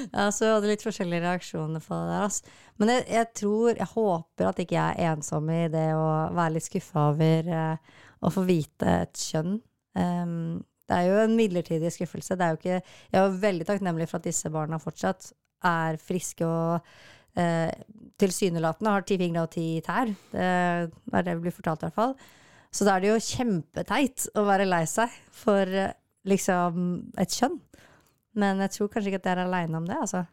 Ja, 0.16 0.28
så 0.32 0.46
jeg 0.46 0.56
hadde 0.56 0.70
litt 0.72 0.84
forskjellige 0.86 1.24
reaksjoner 1.26 1.84
på 1.84 1.98
det 1.98 2.10
der. 2.10 2.24
Altså. 2.26 2.56
Men 2.80 2.94
jeg, 2.94 3.04
jeg 3.12 3.28
tror, 3.42 3.68
jeg 3.74 3.90
håper 3.92 4.48
at 4.50 4.62
ikke 4.64 4.78
jeg 4.78 4.96
er 4.96 5.12
ensom 5.12 5.52
i 5.52 5.60
det 5.72 5.86
å 5.96 6.08
være 6.36 6.54
litt 6.56 6.66
skuffa 6.66 7.10
over 7.12 7.52
eh, 7.60 8.00
å 8.20 8.32
få 8.32 8.44
vite 8.48 8.96
et 9.04 9.28
kjønn. 9.30 9.60
Um, 9.98 10.60
det 10.90 10.96
er 10.96 11.06
jo 11.06 11.20
en 11.22 11.36
midlertidig 11.38 11.92
skuffelse. 11.94 12.34
Er 12.34 12.58
ikke, 12.58 12.80
jeg 12.82 13.20
er 13.20 13.38
veldig 13.44 13.66
takknemlig 13.68 14.08
for 14.10 14.18
at 14.18 14.26
disse 14.26 14.50
barna 14.52 14.80
fortsatt 14.82 15.30
er 15.66 16.00
friske 16.02 16.46
og 16.46 16.80
eh, 17.38 17.70
tilsynelatende 18.20 18.94
har 18.96 19.06
ti 19.06 19.18
fingre 19.20 19.44
og 19.46 19.52
ti 19.54 19.66
tær. 19.86 20.10
Det 20.32 20.44
er 20.48 21.26
det 21.26 21.36
vi 21.36 21.46
blir 21.46 21.54
fortalt, 21.54 21.84
i 21.84 21.88
hvert 21.88 21.98
fall. 21.98 22.16
Så 22.70 22.86
da 22.86 22.96
er 22.96 23.02
det 23.02 23.10
jo 23.10 23.22
kjempeteit 23.28 24.28
å 24.38 24.46
være 24.46 24.68
lei 24.68 24.84
seg 24.90 25.14
for 25.34 25.66
eh, 25.68 25.94
liksom 26.28 26.90
et 27.20 27.38
kjønn. 27.38 27.58
Men 28.32 28.60
jeg 28.62 28.70
tror 28.70 28.88
kanskje 28.88 29.10
ikke 29.12 29.22
at 29.22 29.26
jeg 29.30 29.38
er 29.38 29.44
aleine 29.46 29.76
om 29.76 29.86
det, 29.88 29.96
altså. 29.96 30.26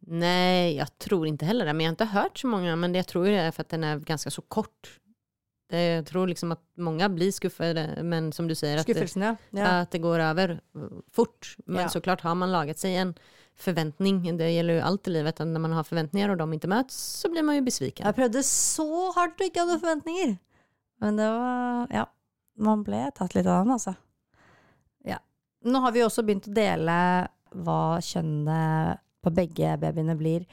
Nej, 0.00 0.76
jag 0.76 0.98
tror 0.98 1.26
inte 1.26 1.44
heller 1.44 1.66
det. 1.66 1.72
Men 1.72 1.84
jag 1.84 1.88
har 1.88 1.92
inte 1.92 2.04
hört 2.04 2.38
så 2.38 2.46
många. 2.46 2.76
Men 2.76 2.94
jeg 2.94 2.98
jag 2.98 3.06
tror 3.06 3.24
det 3.24 3.36
är 3.36 3.50
för 3.50 3.62
att 3.62 3.68
den 3.68 3.84
är 3.84 3.98
ganska 3.98 4.30
så 4.30 4.42
kort. 4.42 5.00
Jeg 5.72 5.98
jag 5.98 6.06
tror 6.06 6.26
liksom 6.26 6.52
att 6.52 6.62
många 6.76 7.08
blir 7.08 7.32
skuffade. 7.32 8.02
Men 8.02 8.32
som 8.32 8.48
du 8.48 8.54
säger, 8.54 8.78
att 8.78 8.86
det, 8.86 9.36
ja. 9.50 9.66
att 9.80 9.90
det 9.90 9.98
går 9.98 10.18
över 10.18 10.60
uh, 10.76 10.88
fort. 11.12 11.56
Men 11.66 11.82
Ja. 11.82 11.88
såklart 11.88 12.20
har 12.20 12.34
man 12.34 12.52
lagat 12.52 12.78
sig 12.78 12.96
en 12.96 13.14
förväntning. 13.56 14.36
Det 14.36 14.50
gäller 14.50 14.74
ju 14.74 14.80
allt 14.80 15.08
i 15.08 15.10
livet. 15.10 15.38
När 15.38 15.58
man 15.58 15.72
har 15.72 15.84
förväntningar 15.84 16.28
och 16.28 16.36
de 16.36 16.52
inte 16.52 16.68
möts 16.68 17.20
så 17.20 17.30
blir 17.30 17.42
man 17.42 17.54
ju 17.54 17.60
besviken. 17.60 18.06
Jeg 18.06 18.14
prøvde 18.14 18.42
så 18.42 19.12
hardt 19.12 19.40
å 19.40 19.44
ikke 19.44 19.60
ha 19.60 19.66
noen 19.66 19.80
forventninger. 19.80 20.38
Men 21.00 21.16
det 21.16 21.28
var 21.28 21.86
Ja. 21.90 22.06
Man 22.56 22.82
ble 22.82 23.10
tatt 23.14 23.34
litt 23.34 23.46
av 23.46 23.64
dem, 23.64 23.70
altså. 23.70 23.94
Nå 25.68 25.80
har 25.84 25.92
vi 25.92 26.04
også 26.04 26.24
begynt 26.24 26.48
å 26.48 26.56
dele 26.56 26.96
hva 27.64 27.80
kjønnet 28.04 29.02
på 29.20 29.32
begge 29.36 29.74
babyene 29.80 30.16
blir 30.16 30.46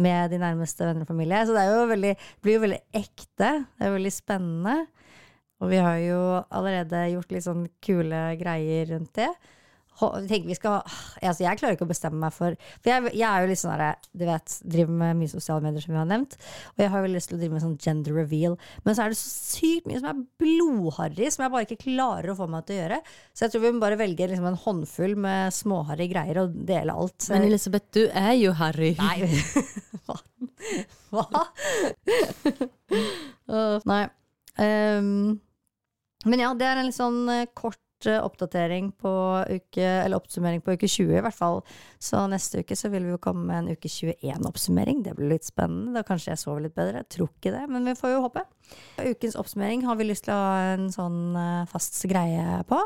med 0.00 0.32
de 0.32 0.40
nærmeste 0.40 0.84
venner 0.84 1.04
og 1.04 1.10
familie. 1.10 1.44
Så 1.46 1.54
det 1.56 1.66
jo 1.68 1.86
veldig, 1.88 2.14
det 2.16 2.44
blir 2.44 2.58
jo 2.58 2.64
veldig 2.66 2.80
ekte. 3.00 3.52
Det 3.64 3.86
er 3.86 3.94
veldig 3.94 4.12
spennende. 4.12 4.76
Og 5.60 5.72
vi 5.72 5.80
har 5.80 5.96
jo 6.00 6.20
allerede 6.48 7.06
gjort 7.14 7.32
litt 7.34 7.46
sånn 7.46 7.64
kule 7.84 8.20
greier 8.40 8.92
rundt 8.94 9.12
det. 9.20 9.28
Tenker 10.00 10.48
vi 10.48 10.56
skal 10.56 10.80
altså 10.80 11.44
Jeg 11.44 11.60
klarer 11.60 11.76
ikke 11.76 11.86
å 11.86 11.90
bestemme 11.90 12.20
meg 12.22 12.34
for 12.34 12.56
For 12.80 12.92
jeg, 12.92 13.12
jeg 13.12 13.26
er 13.28 13.44
jo 13.44 13.50
litt 13.50 13.60
sånn 13.60 13.74
herre 13.74 13.90
Du 14.16 14.24
vet, 14.28 14.56
driver 14.74 14.98
med 15.02 15.18
mye 15.20 15.32
sosiale 15.32 15.64
medier, 15.64 15.84
som 15.84 15.94
vi 15.94 16.00
har 16.00 16.08
nevnt. 16.08 16.36
Og 16.74 16.84
jeg 16.84 16.92
har 16.94 17.04
jo 17.04 17.12
lyst 17.12 17.30
til 17.30 17.38
å 17.38 17.40
drive 17.42 17.56
med 17.56 17.64
sånn 17.64 17.76
gender 17.80 18.16
reveal. 18.16 18.56
Men 18.86 18.96
så 18.96 19.04
er 19.04 19.12
det 19.12 19.20
så 19.20 19.30
sykt 19.30 19.88
mye 19.88 20.00
som 20.00 20.10
er 20.12 20.22
blodharry, 20.40 21.30
som 21.32 21.44
jeg 21.44 21.54
bare 21.54 21.68
ikke 21.68 21.84
klarer 21.84 22.32
å 22.32 22.38
få 22.38 22.48
meg 22.50 22.66
til 22.66 22.78
å 22.78 22.80
gjøre. 22.80 23.00
Så 23.34 23.46
jeg 23.46 23.54
tror 23.54 23.64
vi 23.64 23.74
må 23.76 23.84
bare 23.84 24.00
velge 24.00 24.30
liksom 24.30 24.48
en 24.50 24.58
håndfull 24.64 25.16
med 25.20 25.54
småharry 25.54 26.08
greier 26.12 26.42
og 26.44 26.56
dele 26.68 26.96
alt. 26.96 27.28
Men 27.32 27.48
Elisabeth, 27.48 27.90
du 27.96 28.06
er 28.08 28.34
jo 28.40 28.54
Harry. 28.60 28.94
Nei. 29.00 29.30
Hva? 31.10 31.24
Hva? 31.30 31.44
uh, 33.50 33.76
nei. 33.90 34.02
Um, 34.60 35.40
men 36.28 36.42
ja, 36.42 36.50
det 36.58 36.66
er 36.68 36.80
en 36.80 36.90
litt 36.90 36.98
sånn 36.98 37.22
eh, 37.32 37.46
kort 37.56 37.80
oppdatering 38.08 38.90
på 38.96 39.12
uke, 39.44 39.84
eller 39.84 40.16
oppsummering 40.16 40.62
på 40.64 40.74
uke 40.74 40.88
20 40.88 41.18
i 41.18 41.22
hvert 41.26 41.36
fall. 41.36 41.60
Så 42.00 42.22
neste 42.32 42.64
uke 42.64 42.76
så 42.78 42.90
vil 42.92 43.04
vi 43.06 43.14
jo 43.14 43.20
komme 43.22 43.44
med 43.48 43.58
en 43.58 43.76
uke 43.76 43.90
21-oppsummering. 43.90 45.02
Det 45.04 45.14
blir 45.18 45.34
litt 45.34 45.48
spennende. 45.48 45.92
Da 45.98 46.06
kanskje 46.06 46.32
jeg 46.32 46.42
sover 46.42 46.64
litt 46.64 46.76
bedre. 46.78 47.04
Jeg 47.04 47.12
tror 47.16 47.30
ikke 47.30 47.54
det, 47.54 47.64
men 47.68 47.88
vi 47.88 47.96
får 47.98 48.14
jo 48.14 48.24
håpe. 48.26 48.44
Ukens 49.04 49.38
oppsummering 49.40 49.84
har 49.88 49.98
vi 50.00 50.08
lyst 50.08 50.28
til 50.28 50.36
å 50.36 50.42
ha 50.42 50.60
en 50.74 50.90
sånn 50.94 51.22
eh, 51.36 51.64
fast 51.70 51.98
greie 52.10 52.60
på. 52.70 52.80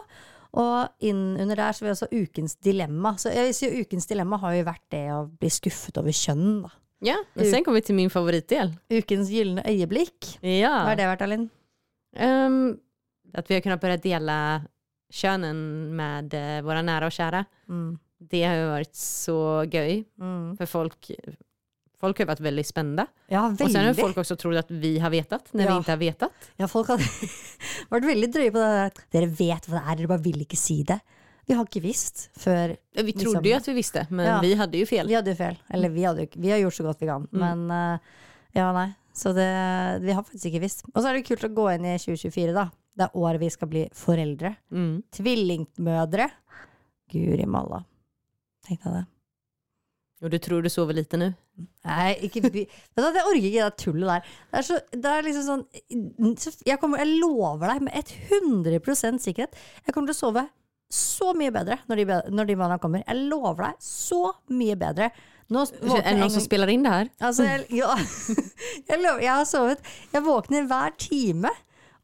Og 0.54 1.04
innunder 1.06 1.58
der 1.58 1.74
så 1.74 1.84
vil 1.84 1.94
også 1.94 2.10
ukens 2.14 2.56
dilemma. 2.62 3.16
Så 3.18 3.32
jeg 3.34 3.50
vil 3.50 3.58
si 3.58 3.70
ukens 3.82 4.06
dilemma 4.10 4.38
har 4.42 4.54
jo 4.58 4.66
vært 4.68 4.86
det 4.94 5.04
å 5.14 5.24
bli 5.26 5.50
skuffet 5.50 5.98
over 6.02 6.14
kjønn, 6.14 6.64
da. 6.66 6.74
Ja, 7.04 7.18
men 7.36 7.50
sen 7.50 7.64
kommer 7.64 7.82
vi 7.82 7.88
til 7.90 7.98
min 7.98 8.12
favorittdel. 8.12 8.70
Ukens 8.94 9.28
gylne 9.28 9.64
øyeblikk. 9.68 10.38
Ja. 10.40 10.72
Hva 10.78 10.94
har 10.94 11.00
det 11.00 11.08
vært, 11.10 11.24
Alin? 11.26 11.48
Um, 12.16 12.78
at 13.34 13.50
vi 13.50 13.56
har 13.56 13.64
kunnet 13.64 13.82
bare 13.82 13.98
dela 14.00 14.36
könen 15.10 15.96
med 15.96 16.34
uh, 16.34 16.62
våra 16.64 16.82
nära 16.82 17.06
och 17.06 17.12
kära. 17.12 17.44
Mm. 17.68 17.98
Det 18.18 18.44
har 18.44 18.54
ju 18.54 18.66
varit 18.68 18.94
så 18.94 19.64
göj. 19.72 20.04
Mm. 20.20 20.56
För 20.56 20.66
folk, 20.66 21.10
folk 22.00 22.18
har 22.18 22.26
varit 22.26 22.40
väldigt 22.40 22.66
spända. 22.66 23.06
Ja, 23.28 23.48
Och 23.60 23.70
sen 23.70 23.86
har 23.86 23.94
folk 23.94 24.16
också 24.16 24.36
trott 24.36 24.56
att 24.56 24.70
vi 24.70 24.98
har 24.98 25.10
vetat 25.10 25.48
när 25.52 25.64
vi 25.64 25.68
ikke 25.70 25.76
inte 25.76 25.92
har 25.92 25.96
vetat. 25.96 26.32
Ja, 26.56 26.68
folk 26.68 26.88
har 26.88 26.98
vært 27.90 28.04
veldig 28.06 28.30
drøye 28.32 28.50
på 28.54 28.58
det 28.62 28.86
at 28.86 29.02
Dere 29.12 29.26
vet 29.26 29.68
hva 29.68 29.78
det 29.80 29.84
er, 29.92 29.96
dere 30.00 30.08
bare 30.14 30.24
vil 30.24 30.40
ikke 30.46 30.56
si 30.58 30.82
det. 30.82 30.98
Vi 31.46 31.52
har 31.54 31.66
ikke 31.68 31.82
visst 31.84 32.30
før 32.40 32.76
Vi 32.96 33.02
Liksom- 33.02 33.34
trodde 33.34 33.52
at 33.56 33.62
att 33.62 33.68
vi 33.68 33.74
visste, 33.74 34.06
men 34.10 34.26
Ja. 34.26 34.40
vi 34.40 34.54
hadde 34.54 34.78
jo 34.78 34.86
fel. 34.86 35.06
Vi 35.06 35.14
hadde 35.14 35.30
jo 35.30 35.36
feil. 35.36 35.58
Eller 35.70 35.88
vi, 35.92 36.04
hadde, 36.04 36.22
jo 36.22 36.28
vi 36.40 36.50
har 36.50 36.58
gjort 36.58 36.74
så 36.74 36.82
godt 36.84 37.00
vi 37.02 37.06
kan. 37.06 37.28
Men 37.30 37.70
eh, 37.70 37.98
ja, 38.54 38.72
nei. 38.72 38.94
Så 39.12 39.32
det, 39.32 40.00
vi 40.02 40.12
har 40.12 40.22
faktisk 40.24 40.46
ikke 40.46 40.60
visst. 40.64 40.84
Og 40.94 41.02
så 41.02 41.08
er 41.10 41.14
det 41.18 41.26
kult 41.28 41.44
å 41.44 41.52
gå 41.54 41.68
inn 41.74 41.84
i 41.84 41.98
2024, 41.98 42.54
da. 42.56 42.70
Det 42.94 43.08
er 43.08 43.18
året 43.18 43.42
vi 43.42 43.50
skal 43.50 43.70
bli 43.70 43.84
foreldre. 43.96 44.54
Mm. 44.70 45.02
Tvillingmødre. 45.14 46.28
Guri 47.10 47.46
malla. 47.50 47.82
Tenk 48.64 48.84
deg 48.84 49.00
det. 49.00 49.04
Og 50.24 50.30
du 50.32 50.38
tror 50.40 50.64
du 50.64 50.70
sover 50.72 50.96
lite 50.96 51.18
nå? 51.20 51.32
Nei, 51.84 52.14
ikke 52.26 52.40
Jeg 52.48 52.66
orker 52.96 53.44
ikke 53.44 53.66
det 53.66 53.82
tullet 53.82 54.08
der. 54.08 54.30
Det 54.50 54.60
er, 54.60 54.66
så, 54.66 54.78
det 54.90 55.10
er 55.10 55.26
liksom 55.26 55.44
sånn 55.46 56.64
Jeg, 56.66 56.78
kommer, 56.82 57.02
jeg 57.02 57.18
lover 57.20 57.74
deg 57.74 57.84
med 57.84 58.14
100% 58.40 59.22
sikkerhet, 59.22 59.58
jeg 59.84 59.94
kommer 59.94 60.10
til 60.10 60.16
å 60.16 60.22
sove 60.22 60.46
så 60.94 61.32
mye 61.36 61.50
bedre 61.54 61.78
når 61.90 62.00
de, 62.00 62.18
når 62.30 62.48
de 62.48 62.56
barna 62.58 62.78
kommer. 62.78 63.02
Jeg 63.06 63.28
lover 63.28 63.66
deg 63.66 63.84
så 63.84 64.22
mye 64.54 64.76
bedre. 64.78 65.10
Nå 65.52 65.64
våkner, 65.66 66.00
er 66.00 66.14
det 66.14 66.20
någon 66.22 66.32
som 66.32 66.44
spiller 66.44 66.72
inn 66.72 66.86
det 66.86 66.92
her? 66.94 67.10
Altså, 67.28 67.46
jeg, 67.48 67.66
ja, 67.82 67.92
jeg, 68.88 69.00
lover, 69.02 69.20
jeg 69.20 69.32
har 69.34 69.48
sovet 69.48 69.90
Jeg 70.14 70.24
våkner 70.24 70.68
hver 70.70 70.94
time 70.96 71.52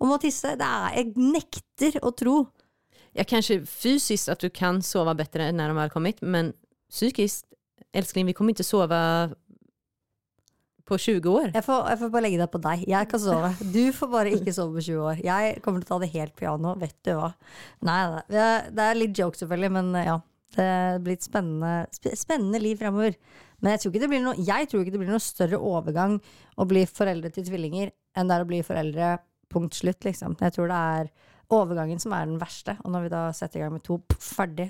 og 0.01 0.17
å 0.17 0.21
tisse. 0.23 0.55
Det 0.59 0.67
er, 0.67 0.97
jeg 0.97 1.13
nekter 1.17 2.01
å 2.07 2.13
tro. 2.17 2.37
Ja, 3.17 3.25
kanskje 3.27 3.61
fysisk 3.67 4.31
at 4.33 4.43
du 4.45 4.51
kan 4.55 4.81
sove 4.87 5.15
bedre 5.19 5.49
enn 5.51 5.59
når 5.59 5.73
de 5.75 5.81
har 5.83 5.93
kommet, 5.93 6.21
men 6.23 6.53
psykisk 6.91 7.47
Elskling, 7.91 8.29
vi 8.29 8.35
kommer 8.39 8.55
ikke 8.55 8.63
sove 8.63 8.95
på 10.87 10.99
20 10.99 11.27
år. 11.31 11.49
Jeg 11.55 11.65
får, 11.67 11.85
jeg 11.91 11.99
får 12.01 12.11
bare 12.13 12.23
legge 12.23 12.39
det 12.41 12.47
på 12.53 12.61
deg. 12.63 12.83
Jeg 12.91 13.09
kan 13.11 13.23
sove. 13.23 13.51
Du 13.75 13.83
får 13.95 14.11
bare 14.13 14.33
ikke 14.37 14.55
sove 14.55 14.77
på 14.79 14.85
20 14.89 15.05
år. 15.07 15.21
Jeg 15.27 15.61
kommer 15.65 15.83
til 15.83 15.89
å 15.89 15.91
ta 15.93 15.99
det 16.03 16.11
helt 16.15 16.35
piano, 16.39 16.75
vet 16.79 16.97
du 17.07 17.13
hva. 17.19 17.29
Nei. 17.87 18.01
Det 18.31 18.85
er- 18.87 18.99
litt 18.99 19.19
joke 19.19 19.39
selvfølgelig, 19.39 19.71
men 19.79 19.93
ja. 20.05 20.21
Det 20.55 21.03
blir 21.05 21.15
et 21.15 21.23
spennende, 21.23 21.87
spennende 22.19 22.59
liv 22.61 22.79
fremover. 22.79 23.15
Men 23.63 23.73
jeg 23.73 23.81
tror, 23.81 23.93
ikke 23.93 24.01
det 24.03 24.09
blir 24.11 24.23
noe, 24.25 24.35
jeg 24.35 24.67
tror 24.69 24.83
ikke 24.83 24.95
det 24.97 25.03
blir 25.03 25.13
noe 25.13 25.23
større 25.23 25.59
overgang 25.63 26.21
å 26.59 26.67
bli 26.67 26.83
foreldre 26.87 27.31
til 27.35 27.45
tvillinger 27.45 27.93
enn 28.17 28.27
det 28.27 28.35
er 28.35 28.43
å 28.45 28.49
bli 28.49 28.63
foreldre 28.67 29.19
punkt 29.51 29.75
slutt, 29.79 30.05
liksom. 30.07 30.37
Jeg 30.41 30.55
tror 30.57 30.71
det 30.71 30.81
er 30.97 31.11
overgangen 31.51 31.99
som 32.03 32.13
er 32.15 32.29
den 32.31 32.39
verste. 32.41 32.77
Og 32.85 32.93
når 32.95 33.07
vi 33.07 33.13
da 33.13 33.23
setter 33.37 33.61
i 33.61 33.65
gang 33.65 33.75
med 33.75 33.83
to, 33.87 33.99
pff, 34.07 34.31
ferdig. 34.39 34.69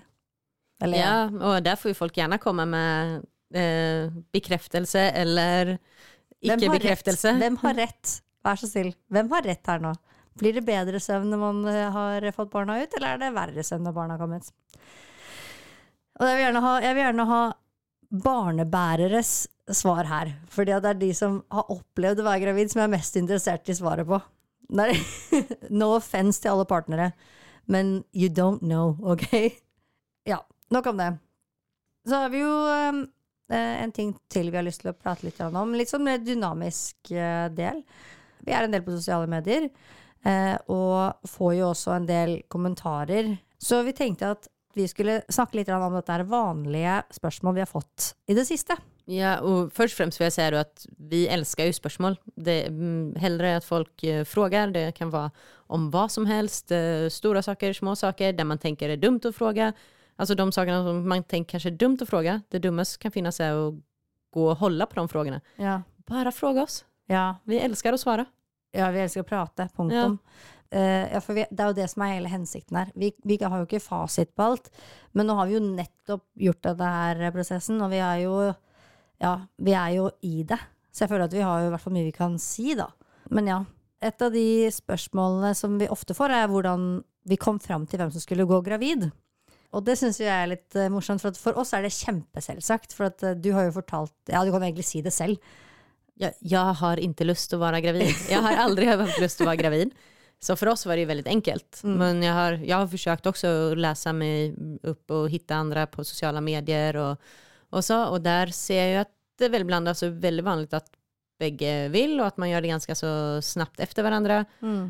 Eller 0.81 1.03
Ja, 1.03 1.15
og 1.29 1.59
der 1.67 1.77
får 1.77 1.93
jo 1.93 1.99
folk 1.99 2.17
gjerne 2.17 2.39
komme 2.41 2.65
med 2.69 3.19
eh, 3.53 4.09
bekreftelse 4.33 5.03
eller 5.21 5.75
Hvem 6.41 6.63
bekreftelse. 6.73 7.35
rett? 7.35 7.43
Hvem 7.45 7.59
har 7.67 7.77
rett? 7.85 8.15
Vær 8.47 8.57
så 8.63 8.71
snill. 8.71 8.95
Hvem 9.13 9.29
har 9.35 9.45
rett 9.45 9.69
her 9.69 9.83
nå? 9.85 9.93
Blir 10.41 10.57
det 10.57 10.63
bedre 10.65 11.01
søvn 11.03 11.29
når 11.35 11.41
man 11.43 11.59
eh, 11.69 11.91
har 11.93 12.25
fått 12.33 12.53
barna 12.55 12.79
ut, 12.81 12.95
eller 12.97 13.13
er 13.19 13.21
det 13.27 13.33
verre 13.37 13.65
søvn 13.67 13.85
når 13.85 13.97
barna 13.99 14.17
har 14.17 14.23
kommet? 14.25 14.49
Og 16.21 16.25
jeg 16.29 16.37
vil 16.39 16.45
gjerne 16.47 16.63
ha, 16.65 16.73
jeg 16.85 16.97
vil 16.97 17.05
gjerne 17.05 17.27
ha 17.29 17.41
barnebæreres 18.25 19.31
svar 19.77 20.09
her. 20.09 20.33
Fordi 20.51 20.75
det 20.83 20.91
er 20.95 20.99
de 21.01 21.11
som 21.17 21.39
har 21.53 21.69
opplevd 21.73 22.23
å 22.23 22.27
være 22.27 22.43
gravid, 22.47 22.73
som 22.73 22.81
jeg 22.83 22.89
er 22.89 22.95
mest 22.97 23.19
interessert 23.21 23.69
i 23.71 23.77
svaret 23.77 24.09
på. 24.09 24.19
Nei, 24.71 24.93
no 25.81 25.95
offense 25.97 26.43
til 26.43 26.53
alle 26.53 26.67
partnere, 26.69 27.11
men 27.71 28.01
you 28.15 28.31
don't 28.31 28.63
know, 28.63 28.95
ok? 29.03 29.27
Ja, 30.29 30.41
nok 30.71 30.93
om 30.93 31.01
det. 31.01 31.11
Så 32.09 32.23
har 32.23 32.31
vi 32.33 32.43
jo 32.43 32.53
eh, 32.71 33.01
eh, 33.53 33.75
en 33.83 33.93
ting 33.93 34.15
til 34.33 34.51
vi 34.51 34.59
har 34.61 34.67
lyst 34.67 34.85
til 34.85 34.93
å 34.93 34.97
prate 34.97 35.27
litt 35.27 35.41
om. 35.45 35.75
Litt 35.77 35.93
sånn 35.93 36.07
mer 36.07 36.23
dynamisk 36.23 37.13
eh, 37.13 37.49
del. 37.55 37.83
Vi 38.47 38.55
er 38.57 38.65
en 38.65 38.73
del 38.73 38.85
på 38.87 38.95
sosiale 38.95 39.29
medier, 39.29 39.67
uh, 40.25 40.57
og 40.73 41.29
får 41.29 41.51
jo 41.59 41.67
også 41.75 41.93
en 41.93 42.07
del 42.09 42.39
kommentarer. 42.49 43.35
Så 43.61 43.83
vi 43.85 43.93
tenkte 43.93 44.31
at 44.33 44.49
vi 44.73 44.87
skulle 44.89 45.19
snakke 45.29 45.59
litt 45.59 45.69
om 45.75 45.93
dette 45.93 46.17
vanlige 46.31 47.03
spørsmål 47.13 47.59
vi 47.59 47.65
har 47.67 47.69
fått 47.69 48.15
i 48.31 48.37
det 48.39 48.47
siste. 48.49 48.79
Ja, 49.11 49.39
og 49.43 49.73
først 49.75 49.97
og 49.97 49.99
fremst 50.05 50.21
vil 50.21 50.29
jeg 50.29 50.35
si 50.37 50.45
at 50.61 50.85
vi 51.11 51.25
elsker 51.33 51.67
jo 51.67 51.75
spørsmål. 51.75 52.19
Det, 52.37 52.57
er 52.69 53.23
hellre 53.23 53.57
at 53.59 53.67
folk 53.67 54.05
spør. 54.29 54.71
det 54.71 54.95
kan 54.95 55.11
være 55.11 55.31
om 55.69 55.89
hva 55.91 56.07
som 56.11 56.27
helst, 56.27 56.73
Store 57.11 57.43
saker, 57.43 57.73
små 57.75 57.95
saker, 57.95 58.33
der 58.33 58.45
man 58.45 58.59
tenker 58.59 58.91
er 58.91 59.01
dumt 59.01 59.27
å 59.27 59.33
spørre. 59.35 59.73
Altså 60.21 60.37
de 60.37 60.47
sakene 60.53 60.85
som 60.85 61.03
man 61.09 61.25
tenker 61.25 61.57
kanskje 61.57 61.73
er 61.73 61.81
dumt 61.81 62.03
å 62.03 62.07
spørre. 62.07 62.43
det 62.51 62.63
dummeste 62.63 62.99
kan 63.01 63.11
finnes 63.11 63.41
er 63.41 63.57
å 63.57 63.73
gå 64.35 64.47
og 64.51 64.59
holde 64.61 64.87
på 64.87 64.95
de 64.95 65.09
spørsmålene. 65.09 65.43
Ja. 65.59 65.81
Bare 66.11 66.33
spør 66.33 66.63
oss. 66.63 66.85
Ja, 67.11 67.41
Vi 67.47 67.59
elsker 67.59 67.95
å 67.95 67.99
svare. 67.99 68.27
Ja, 68.73 68.91
vi 68.91 69.01
elsker 69.03 69.25
å 69.25 69.27
prate. 69.27 69.69
Punktum. 69.75 70.21
Eh, 70.71 71.11
ja, 71.11 71.21
for 71.21 71.35
vi, 71.35 71.45
det 71.51 71.65
er 71.65 71.73
jo 71.73 71.79
det 71.81 71.89
som 71.91 72.05
er 72.07 72.15
hele 72.15 72.31
hensikten 72.31 72.77
her. 72.79 72.91
Vi, 72.95 73.11
vi 73.27 73.39
har 73.43 73.59
jo 73.59 73.67
ikke 73.67 73.83
fasit 73.83 74.31
på 74.39 74.47
alt, 74.53 74.71
men 75.13 75.27
nå 75.27 75.35
har 75.35 75.49
vi 75.49 75.57
jo 75.57 75.63
nettopp 75.65 76.23
gjort 76.39 76.69
denne 76.69 77.33
prosessen, 77.35 77.81
og 77.83 77.91
vi 77.91 77.99
har 77.99 78.21
jo 78.23 78.53
ja, 79.21 79.35
vi 79.61 79.75
er 79.77 79.95
jo 79.99 80.09
i 80.27 80.43
det. 80.49 80.59
Så 80.91 81.05
jeg 81.05 81.13
føler 81.13 81.29
at 81.29 81.37
vi 81.37 81.45
har 81.45 81.63
jo 81.63 81.71
hvert 81.73 81.85
fall 81.85 81.95
mye 81.95 82.09
vi 82.09 82.17
kan 82.17 82.39
si, 82.43 82.75
da. 82.79 82.89
Men 83.31 83.51
ja. 83.51 83.61
Et 84.01 84.23
av 84.25 84.33
de 84.33 84.71
spørsmålene 84.73 85.53
som 85.55 85.75
vi 85.81 85.91
ofte 85.93 86.17
får, 86.17 86.33
er 86.33 86.47
hvordan 86.49 87.03
vi 87.29 87.37
kom 87.37 87.59
fram 87.61 87.85
til 87.87 88.01
hvem 88.01 88.13
som 88.15 88.23
skulle 88.23 88.49
gå 88.49 88.63
gravid. 88.65 89.11
Og 89.77 89.85
det 89.87 89.99
syns 90.01 90.19
jeg 90.19 90.31
er 90.33 90.49
litt 90.51 90.75
eh, 90.75 90.89
morsomt, 90.91 91.23
for 91.23 91.37
for 91.39 91.61
oss 91.61 91.75
er 91.77 91.85
det 91.85 91.93
kjempeselvsagt. 91.95 92.97
For 92.97 93.11
at 93.11 93.23
eh, 93.27 93.37
du 93.37 93.53
har 93.55 93.69
jo 93.69 93.77
fortalt 93.77 94.33
Ja, 94.33 94.41
du 94.43 94.51
kan 94.55 94.65
egentlig 94.67 94.89
si 94.89 95.03
det 95.05 95.13
selv. 95.15 95.37
Jeg, 96.21 96.35
jeg 96.41 96.79
har 96.81 97.01
lyst 97.29 97.53
til 97.53 97.61
å 97.61 97.63
være 97.63 97.83
gravid. 97.85 98.17
Jeg 98.33 98.43
har 98.45 98.65
aldri 98.65 98.89
hatt 98.89 99.21
lyst 99.21 99.39
til 99.39 99.47
å 99.47 99.53
være 99.53 99.63
gravid. 99.63 99.95
Så 100.41 100.57
for 100.57 100.73
oss 100.73 100.87
var 100.89 100.97
det 100.97 101.05
jo 101.05 101.13
veldig 101.13 101.29
enkelt. 101.29 101.83
Men 101.85 102.25
jeg 102.25 102.33
har, 102.33 102.57
jeg 102.65 102.73
har 102.73 102.89
forsøkt 102.89 103.29
også 103.29 103.53
å 103.53 103.71
lese 103.77 104.13
meg 104.17 104.57
opp 104.89 105.13
og 105.13 105.29
finne 105.33 105.61
andre 105.61 105.85
på 105.93 106.05
sosiale 106.09 106.41
medier 106.41 106.97
och 106.97 107.31
så. 107.85 108.05
Och 108.09 108.21
där 108.21 108.47
ser 108.47 108.87
jag 108.87 109.01
att 109.01 109.13
det 109.39 109.45
är 109.45 109.49
veldig 109.49 109.65
ibland 109.67 109.89
alltså 109.89 110.09
väldigt 110.09 110.45
vanligt 110.45 110.75
att 110.75 110.91
begge 111.39 111.89
vill 111.89 112.21
och 112.21 112.27
att 112.27 112.37
man 112.37 112.51
gör 112.51 112.61
det 112.61 112.69
ganska 112.69 112.95
så 112.95 113.43
snabbt 113.43 113.81
efter 113.81 114.03
varandra. 114.03 114.45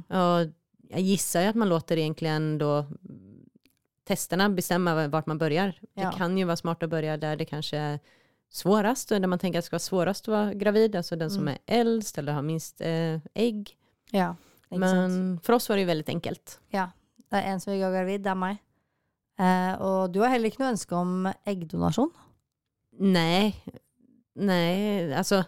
Och 0.08 0.52
jag 0.88 1.00
gissar 1.00 1.40
ju 1.40 1.46
att 1.46 1.56
man 1.56 1.68
låter 1.68 1.96
egentligen 1.96 2.58
då 2.58 2.86
testerna 4.04 4.50
bestämma 4.50 5.08
vart 5.08 5.26
man 5.26 5.38
börjar. 5.38 5.74
Ja. 5.94 6.10
Det 6.10 6.16
kan 6.16 6.38
ju 6.38 6.44
vara 6.44 6.56
smart 6.56 6.82
att 6.82 6.90
börja 6.90 7.16
där 7.16 7.36
det 7.36 7.44
kanske 7.44 7.78
är 7.78 7.98
svårast, 8.50 9.08
där 9.08 9.26
man 9.26 9.38
tänker 9.38 9.58
att 9.58 9.62
det 9.62 9.66
ska 9.66 9.74
vara 9.74 9.80
svårast 9.80 10.28
att 10.28 10.32
vara 10.32 10.54
gravid, 10.54 10.96
alltså 10.96 11.16
den 11.16 11.30
som 11.30 11.48
är 11.48 11.58
äldst 11.66 12.18
eller 12.18 12.32
har 12.32 12.42
minst 12.42 12.80
eh, 12.80 13.20
ägg. 13.34 13.76
Ja, 14.10 14.36
ikke? 14.70 14.78
Men 14.78 15.40
for 15.42 15.52
oss 15.52 15.68
var 15.68 15.76
det 15.76 15.82
jo 15.82 15.86
veldig 15.86 16.08
enkelt. 16.08 16.60
Ja. 16.70 16.90
Det 17.30 17.38
er 17.38 17.52
en 17.52 17.60
som 17.60 17.70
vil 17.72 17.82
gå 17.84 17.90
gravid, 17.94 18.24
det 18.24 18.30
er 18.32 18.38
meg. 18.38 18.58
Eh, 19.38 19.74
og 19.78 20.10
du 20.10 20.18
har 20.20 20.32
heller 20.32 20.50
ikke 20.50 20.64
noe 20.64 20.72
ønske 20.74 20.96
om 20.98 21.28
eggdonasjon? 21.46 22.10
Nej, 23.00 23.64
nej, 24.34 25.14
alltså 25.14 25.44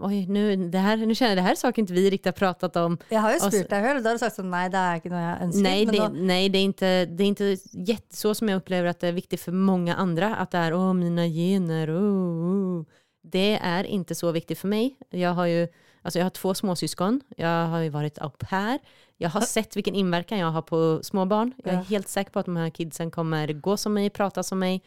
Oj, 0.00 0.26
nu, 0.26 0.56
det 0.56 0.78
här, 0.78 0.96
nu 0.96 1.14
känner 1.14 1.30
jag 1.30 1.38
det 1.38 1.42
här 1.42 1.50
är 1.50 1.54
saker 1.54 1.82
inte 1.82 1.92
vi 1.92 2.10
riktigt 2.10 2.26
har 2.26 2.32
pratat 2.32 2.76
om. 2.76 2.98
Jeg 3.08 3.20
har 3.20 3.30
Altså- 3.32 3.50
spurt 3.50 3.62
og 3.64 3.70
da 3.70 4.08
har 4.08 4.12
du 4.12 4.18
sagt 4.18 4.34
sånn 4.36 4.50
nei, 4.50 4.68
det 4.68 4.78
er 4.78 4.96
ikke 4.98 5.10
noe 5.12 5.20
jeg 5.20 5.42
ønsker. 5.44 5.62
Nej, 5.62 5.84
det, 5.86 5.98
då... 5.98 6.08
nej 6.08 6.48
det, 6.48 6.58
är 6.58 6.64
inte, 6.64 7.06
det 7.06 7.22
är 7.24 7.26
inte 7.26 7.56
jätte, 7.72 8.16
så 8.16 8.34
som 8.34 8.48
jag 8.48 8.56
upplever 8.56 8.88
att 8.88 9.00
det 9.00 9.08
är 9.08 9.12
viktigt 9.12 9.40
för 9.40 9.52
många 9.52 9.94
andra. 9.94 10.36
Att 10.36 10.50
det 10.50 10.58
är, 10.58 10.74
åh 10.74 10.92
mina 10.94 11.26
gener, 11.28 11.90
oh, 11.90 12.80
oh. 12.80 12.84
Det 13.22 13.58
är 13.62 13.84
inte 13.84 14.14
så 14.14 14.32
viktigt 14.32 14.58
för 14.58 14.68
mig. 14.68 14.96
Jag 15.10 15.34
har 15.34 15.46
ju 15.46 15.68
alltså 16.02 16.18
jag 16.18 16.24
har 16.24 16.30
två 16.30 16.54
småsyskon, 16.54 17.20
jag 17.36 17.66
har 17.66 17.78
ju 17.78 17.88
varit 17.88 18.18
au 18.18 18.30
pair. 18.30 18.78
Jag 19.16 19.30
har 19.30 19.40
sett 19.40 19.76
vilken 19.76 19.94
inverkan 19.94 20.38
jag 20.38 20.50
har 20.50 20.62
på 20.62 21.00
småbarn. 21.02 21.52
Jag 21.64 21.74
är 21.74 21.78
Ja. 21.78 21.82
helt 21.82 22.08
säker 22.08 22.30
på 22.30 22.38
att 22.38 22.46
de 22.46 22.56
här 22.56 22.70
kidsen 22.70 23.10
kommer 23.10 23.52
gå 23.52 23.76
som 23.76 23.94
mig, 23.94 24.10
prata 24.10 24.42
som 24.42 24.58
mig. 24.58 24.82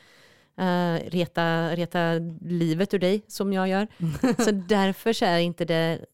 Eh, 0.58 1.10
reta, 1.10 1.76
reta 1.76 2.20
livet 2.42 2.94
ur 2.94 3.00
dig 3.00 3.24
som 3.28 3.54
jag 3.54 3.68
gör. 3.68 3.88
Så 4.44 4.52
därför 4.52 5.14
så 5.14 5.26
är 5.26 5.40
inte 5.40 5.66
det 5.66 6.06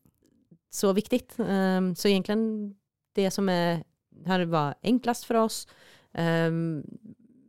så 0.70 0.94
viktigt. 0.94 1.36
Um, 1.38 1.96
så 1.96 2.08
egentligen 2.08 2.76
det 3.14 3.32
som 3.32 3.50
är, 3.50 3.84
här 4.26 4.46
var 4.46 4.76
enklast 4.84 5.24
för 5.24 5.36
oss, 5.36 5.68
um, 6.14 6.84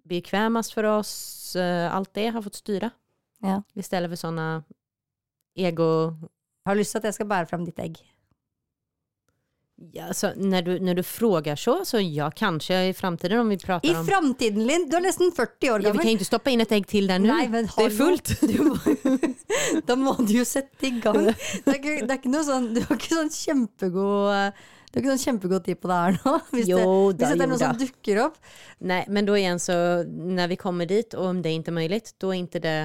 bekvämast 0.05 0.73
för 0.73 0.85
oss, 0.85 1.57
uh, 1.57 1.95
allt 1.95 2.15
det 2.15 2.29
har 2.29 2.43
fått 2.43 2.55
styra. 2.55 2.91
Ja. 3.39 3.63
Istället 3.75 4.11
för 4.11 4.17
sådana 4.17 4.65
ego... 5.55 6.17
Har 6.65 6.75
du 6.75 6.79
lyst 6.79 6.93
til 6.93 6.99
at 6.99 7.05
jeg 7.09 7.15
skal 7.15 7.27
bære 7.27 7.47
fram 7.49 7.65
ditt 7.65 7.79
egg? 7.81 7.97
Ja, 9.93 10.15
så 10.15 10.35
når 10.37 10.63
du, 10.63 10.81
när 10.81 10.95
du 10.95 11.03
frågar 11.03 11.57
så, 11.57 11.85
så 11.85 12.01
ja, 12.01 12.31
kanskje 12.31 12.89
i 12.89 12.95
framtiden 12.95 13.39
om 13.39 13.49
vi 13.49 13.59
prater 13.59 13.89
I 13.89 13.95
om... 13.95 14.07
framtiden, 14.07 14.67
Linn! 14.67 14.89
Du 14.91 14.97
er 14.97 15.01
nesten 15.01 15.33
40 15.33 15.71
år 15.71 15.79
gammel. 15.79 15.87
Ja, 15.87 15.93
vi 15.93 15.99
kan 15.99 16.19
ikke 16.19 16.27
stoppe 16.29 16.53
inn 16.53 16.61
et 16.61 16.75
egg 16.77 16.85
til 16.91 17.09
der 17.09 17.23
nå. 17.23 17.39
det 17.49 17.87
er 17.87 17.95
fullt. 17.97 18.35
Du 18.51 18.59
må, 18.67 18.77
da 19.89 19.97
må 19.97 20.13
du 20.21 20.35
jo 20.37 20.45
sette 20.45 20.91
i 20.91 20.93
gang. 21.01 21.31
Det 21.31 21.65
er 21.65 21.79
ikke, 21.79 21.97
det 22.03 22.13
er 22.13 22.21
ikke 22.21 22.35
noe 22.35 22.45
sånn, 22.45 22.69
du 22.77 22.83
har 22.85 23.01
ikke 23.01 23.17
sånn 23.23 23.33
kjempegod 23.33 24.61
du 24.91 24.99
har 24.99 25.05
ikke 25.05 25.15
sånn 25.15 25.25
kjempegod 25.25 25.65
tid 25.65 25.81
på 25.81 25.89
det 25.95 25.99
her 26.03 26.21
nå? 26.21 26.37
Hvis, 26.53 26.69
Jo 26.75 26.85
det, 26.85 26.85
da, 26.85 27.25
hvis 27.25 27.25
det 27.25 27.33
er 27.33 27.47
jo 27.47 27.51
noe 27.55 27.63
som 27.65 27.81
dukker 27.81 28.23
opp. 28.27 28.39
Nei, 28.93 29.03
men 29.09 29.33
da 29.33 29.41
igjen, 29.41 29.65
så 29.65 29.81
når 30.05 30.53
vi 30.53 30.61
kommer 30.61 30.93
dit 30.93 31.17
og 31.17 31.33
om 31.33 31.43
det 31.45 31.57
ikke 31.57 31.73
er 31.73 31.81
mulig, 31.81 32.05
da 32.21 32.35
er 32.35 32.45
ikke 32.45 32.65
det 32.69 32.79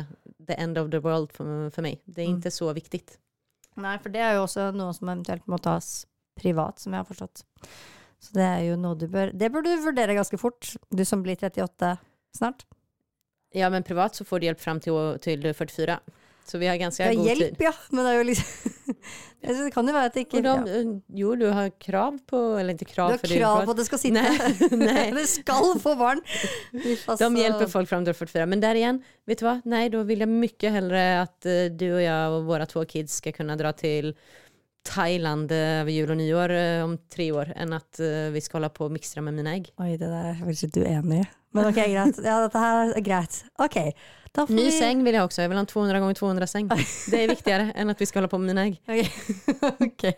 the 0.48 0.60
end 0.62 0.80
of 0.80 0.92
the 0.96 1.04
world 1.04 1.36
for, 1.36 1.68
for 1.76 1.84
meg. 1.84 2.00
Det 2.08 2.24
er 2.24 2.36
ikke 2.38 2.56
så 2.56 2.72
viktig. 2.78 3.04
Nei, 3.84 3.98
for 4.00 4.14
det 4.14 4.22
er 4.24 4.38
jo 4.38 4.46
også 4.46 4.70
noe 4.72 4.96
som 4.96 5.10
eventuelt 5.10 5.44
må 5.52 5.60
tas 5.60 6.06
privat, 6.38 6.80
som 6.82 6.94
jeg 6.94 7.04
har 7.04 7.10
forstått. 7.10 7.46
Så 8.22 8.38
det 8.38 8.46
er 8.46 8.62
jo 8.70 8.78
noe 8.80 8.98
du 8.98 9.08
bør 9.12 9.32
Det 9.36 9.52
bør 9.54 9.66
du 9.66 9.72
vurdere 9.84 10.16
ganske 10.18 10.40
fort, 10.42 10.74
du 10.90 11.04
som 11.06 11.24
blir 11.26 11.38
38 11.38 11.96
snart. 12.36 12.66
Ja, 13.56 13.70
men 13.72 13.86
privat 13.88 14.18
så 14.18 14.26
får 14.28 14.42
du 14.42 14.50
hjelp 14.50 14.62
fram 14.62 14.80
til, 14.84 14.96
til 15.24 15.46
44. 15.56 16.00
Så 16.46 16.60
vi 16.62 16.68
har 16.68 16.78
ganske 16.78 17.06
god 17.10 17.26
tid. 17.26 17.40
hjelp, 17.42 17.62
ja, 17.66 17.72
men 17.90 18.06
det 18.06 18.12
er 18.12 18.20
jo 18.20 18.26
liksom 18.28 18.74
Det 19.46 19.70
kan 19.74 19.88
jo 19.90 19.94
være 19.96 20.10
at 20.10 20.16
det 20.18 20.24
ikke 20.26 20.42
de, 20.46 20.52
ja. 20.52 20.78
eh, 20.78 20.92
Jo, 21.18 21.32
du 21.38 21.46
har 21.54 21.72
krav 21.82 22.20
på, 22.30 22.42
eller 22.60 22.78
ikke 22.78 22.92
krav. 22.92 23.14
Du 23.14 23.18
har 23.18 23.24
det 23.24 23.40
krav 23.40 23.64
på 23.66 23.74
at 23.74 23.80
det 23.82 23.86
skal 23.88 24.02
sitte 24.02 24.22
Nei, 24.22 24.86
nei. 24.94 25.08
Du 25.16 25.22
skal 25.30 25.72
få 25.82 25.96
barn! 25.98 26.22
De 27.22 27.30
hjelper 27.42 27.70
folk 27.72 27.90
fram 27.90 28.06
til 28.06 28.18
44. 28.18 28.46
Men 28.52 28.62
der 28.62 28.78
igjen, 28.78 29.02
vet 29.30 29.42
du 29.42 29.48
hva? 29.48 29.58
Nei, 29.70 29.88
da 29.94 30.02
vil 30.06 30.22
jeg 30.26 30.32
mye 30.32 30.74
heller 30.78 31.22
att 31.24 31.50
eh, 31.50 31.68
du 31.74 31.88
og 31.96 32.02
jeg 32.04 32.38
og 32.38 32.50
våre 32.50 32.70
to 32.70 32.86
kids 32.90 33.22
skal 33.22 33.34
kunne 33.38 33.58
dra 33.58 33.74
till 33.74 34.14
Thailand 34.86 35.52
over 35.52 35.92
jul 35.92 36.12
og 36.14 36.20
nyår 36.20 36.54
eh, 36.56 36.84
om 36.86 36.98
tre 37.12 37.32
år 37.34 37.54
enn 37.56 37.74
att 37.74 38.00
eh, 38.00 38.30
vi 38.36 38.42
skal 38.44 38.60
holde 38.62 38.74
på 38.76 38.86
å 38.86 38.94
mikse 38.94 39.24
med 39.26 39.38
mine 39.40 39.56
egg. 39.58 39.72
Oi, 39.82 39.96
det 39.98 40.10
der 40.10 40.32
er 40.34 40.38
faktisk 40.44 40.70
ikke 40.70 40.86
uenig 40.86 41.24
i. 41.24 41.32
Men 41.56 41.72
ok, 41.72 41.82
greit. 41.96 42.22
Ja, 42.22 42.38
dette 42.44 42.62
her 42.62 42.94
er 42.94 43.06
greit. 43.06 43.42
Ok, 43.64 43.80
Ny 44.36 44.66
vi 44.68 44.72
seng 44.76 45.04
vil 45.06 45.16
jeg 45.16 45.24
også. 45.24 45.44
Jeg 45.46 45.52
vil 45.52 45.60
ha 45.60 45.64
en 45.64 45.70
200 45.70 46.02
ganger 46.04 46.18
200 46.20 46.50
seng. 46.52 46.68
Det 46.68 47.20
er 47.22 47.30
viktigere 47.32 47.70
enn 47.80 47.92
at 47.94 48.02
vi 48.02 48.08
skal 48.10 48.22
holde 48.22 48.32
på 48.34 48.40
med 48.42 48.52
mine 48.52 48.66
egg. 48.68 48.80
Ok. 48.92 49.30
okay. 49.88 50.12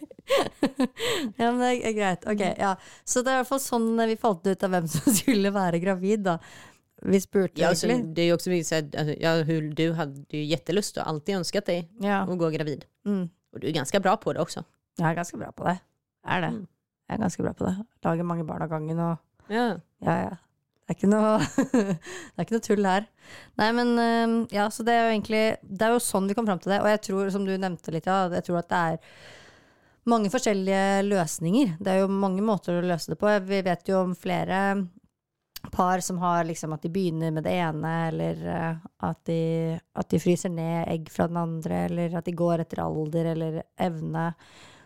ja, 1.37 1.51
men 1.51 1.61
det 1.61 1.69
er 1.75 1.93
greit. 1.97 2.25
Ok, 2.25 2.41
ja. 2.57 2.71
Så 3.05 3.21
det 3.21 3.33
er 3.33 3.37
i 3.37 3.43
hvert 3.43 3.51
fall 3.51 3.61
sånn 3.61 3.91
vi 4.09 4.17
falt 4.19 4.49
ut 4.49 4.65
av 4.65 4.73
hvem 4.73 4.89
som 4.89 5.13
skulle 5.21 5.53
være 5.53 5.81
gravid, 5.83 6.25
da. 6.31 6.39
Vi 7.05 7.19
spurte 7.21 7.61
Ja, 7.61 7.69
altså, 7.69 7.91
det 7.93 8.23
er 8.23 8.31
jo 8.31 8.39
også 8.39 8.49
mye 8.49 8.65
å 8.65 8.69
si 8.71 9.17
ja, 9.21 9.35
du 9.45 9.83
hadde 9.99 10.23
jo 10.33 10.45
jättelust 10.49 10.97
og 10.97 11.11
alltid 11.11 11.43
ønsket 11.43 11.69
deg 11.69 11.91
Ja. 12.01 12.23
å 12.25 12.37
gå 12.41 12.49
gravid. 12.55 12.87
Mm. 13.05 13.27
Och 13.57 13.61
du 13.61 13.67
er 13.67 13.73
ganske 13.73 13.99
bra 13.99 14.13
på 14.21 14.33
det 14.33 14.41
også. 14.43 14.61
Jeg 14.99 15.09
er 15.09 15.15
ganske 15.17 15.37
bra 15.37 15.47
på 15.49 15.65
det. 15.65 15.79
Jeg 16.21 16.37
er 16.37 16.41
det. 16.43 16.49
Mm. 16.53 16.65
Jeg 17.09 17.15
er 17.15 17.21
ganske 17.23 17.43
bra 17.43 17.53
på 17.57 17.65
det. 17.65 17.71
Lager 18.05 18.27
mange 18.29 18.43
barn 18.45 18.61
av 18.61 18.69
gangen 18.69 18.99
og 19.01 19.15
Ja. 19.49 19.79
Ja, 20.05 20.17
ja. 20.21 20.35
Det 20.87 21.03
er 21.03 21.09
noe, 21.09 21.39
det 21.73 22.37
er 22.37 22.45
ikke 22.45 22.53
noe 22.53 22.65
tull 22.67 22.85
her. 22.85 23.07
Nei, 23.57 23.71
men 23.75 24.45
ja, 24.53 24.67
så 24.69 24.85
det 24.85 24.93
er 24.93 25.07
jo 25.07 25.15
egentlig 25.15 25.41
Det 25.65 25.87
er 25.87 25.95
jo 25.95 26.03
sånn 26.03 26.29
vi 26.29 26.35
kom 26.37 26.45
fram 26.45 26.61
til 26.61 26.75
det. 26.75 26.83
Og 26.83 26.91
jeg 26.91 27.01
tror, 27.07 27.31
som 27.33 27.47
du 27.47 27.55
nevnte 27.57 27.91
litt, 27.91 28.05
ja, 28.05 28.27
jeg 28.29 28.45
tror 28.45 28.59
at 28.61 28.69
det 28.69 28.83
er 28.91 29.17
mange 30.07 30.29
forskjellige 30.31 31.01
løsninger. 31.09 31.73
Det 31.81 31.91
er 31.95 32.03
jo 32.03 32.13
mange 32.13 32.45
måter 32.45 32.77
å 32.77 32.85
løse 32.85 33.09
det 33.11 33.17
på. 33.19 33.33
Vi 33.49 33.63
vet 33.65 33.89
jo 33.89 34.03
om 34.05 34.13
flere 34.15 34.61
par 35.71 35.99
som 36.05 36.17
har 36.21 36.45
liksom 36.47 36.73
at 36.73 36.81
de 36.85 36.89
begynner 36.93 37.31
med 37.35 37.43
det 37.47 37.53
ene, 37.57 37.91
eller 38.07 38.41
eh, 38.53 38.87
at 39.07 39.19
de, 39.29 39.39
at 39.95 40.09
de 40.09 40.19
fryser 40.21 40.49
ned 40.53 40.87
egg 40.87 41.11
fra 41.13 41.27
den 41.27 41.37
andre, 41.41 41.85
eller 41.89 42.17
at 42.17 42.25
de 42.25 42.35
går 42.37 42.63
etter 42.63 42.81
alder 42.83 43.31
eller 43.33 43.61
evne. 43.79 44.29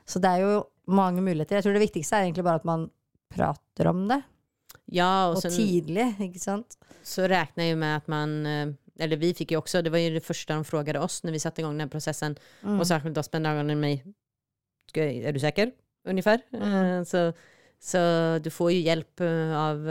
Så 0.05 0.19
det 0.23 0.31
er 0.31 0.45
jo 0.45 0.59
mange 0.91 1.21
muligheter. 1.23 1.59
Jeg 1.59 1.67
tror 1.67 1.77
det 1.77 1.85
viktigste 1.85 2.17
er 2.17 2.27
egentlig 2.27 2.45
bare 2.47 2.61
at 2.61 2.67
man 2.67 2.89
prater 3.31 3.87
om 3.91 4.07
det. 4.09 4.21
Ja, 4.91 5.27
och 5.29 5.35
Og 5.37 5.41
sen 5.41 5.51
tidlig, 5.51 6.15
ikke 6.19 6.39
sant? 6.39 6.77
så 7.03 7.23
regner 7.27 7.63
jeg 7.63 7.71
jo 7.71 7.77
med 7.79 7.95
at 7.95 8.07
man, 8.11 8.45
eh, 8.45 8.67
eller 8.99 9.17
vi 9.17 9.33
fikk 9.33 9.51
jo 9.55 9.61
også, 9.61 9.81
det 9.81 9.91
var 9.91 9.99
jo 10.03 10.13
det 10.13 10.23
første 10.23 10.53
de 10.53 10.63
frågade 10.67 10.99
oss 10.99 11.23
når 11.23 11.31
vi 11.31 11.39
satte 11.39 11.61
igång 11.61 11.77
den 11.79 11.89
prosessen, 11.89 12.35
processen. 12.35 12.67
Mm. 12.67 12.79
og 12.79 12.85
særlig 12.85 13.13
da 13.15 13.23
spente 13.23 13.49
ögonen 13.49 13.79
meg 13.79 14.03
Er 14.93 15.31
du 15.31 15.39
sikker? 15.39 15.71
Ungefær. 16.05 16.41
Mm. 16.51 16.61
Eh, 16.61 17.03
Så, 17.03 17.33
så 17.79 18.39
du 18.43 18.49
får 18.49 18.71
jo 18.71 18.81
hjälp 18.83 19.21
eh, 19.21 19.55
av 19.55 19.87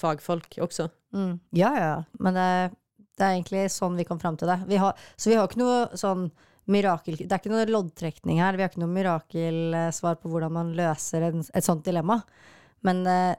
fagfolk 0.00 0.58
også. 0.64 0.88
Mm. 1.16 1.34
Ja, 1.58 1.70
ja. 1.78 1.90
Men 2.22 2.36
det, 2.38 2.46
det 3.18 3.26
er 3.26 3.34
egentlig 3.36 3.66
sånn 3.74 3.98
vi 4.00 4.06
kom 4.08 4.20
fram 4.22 4.38
til 4.40 4.48
det. 4.50 4.58
Vi 4.70 4.78
har, 4.80 4.96
så 5.16 5.32
vi 5.32 5.36
har 5.38 5.48
ikke 5.50 5.60
noe 5.62 5.82
sånn 6.00 6.28
mirakel... 6.70 7.16
Det 7.20 7.28
er 7.32 7.40
ikke 7.40 7.52
noe 7.52 7.66
loddtrekning 7.68 8.38
her. 8.40 8.56
Vi 8.58 8.62
har 8.64 8.70
ikke 8.72 8.82
noe 8.84 8.94
mirakelsvar 8.94 10.20
på 10.22 10.30
hvordan 10.32 10.54
man 10.54 10.72
løser 10.78 11.28
en, 11.30 11.44
et 11.54 11.66
sånt 11.66 11.82
dilemma. 11.88 12.20
Men 12.86 13.02
eh, 13.10 13.34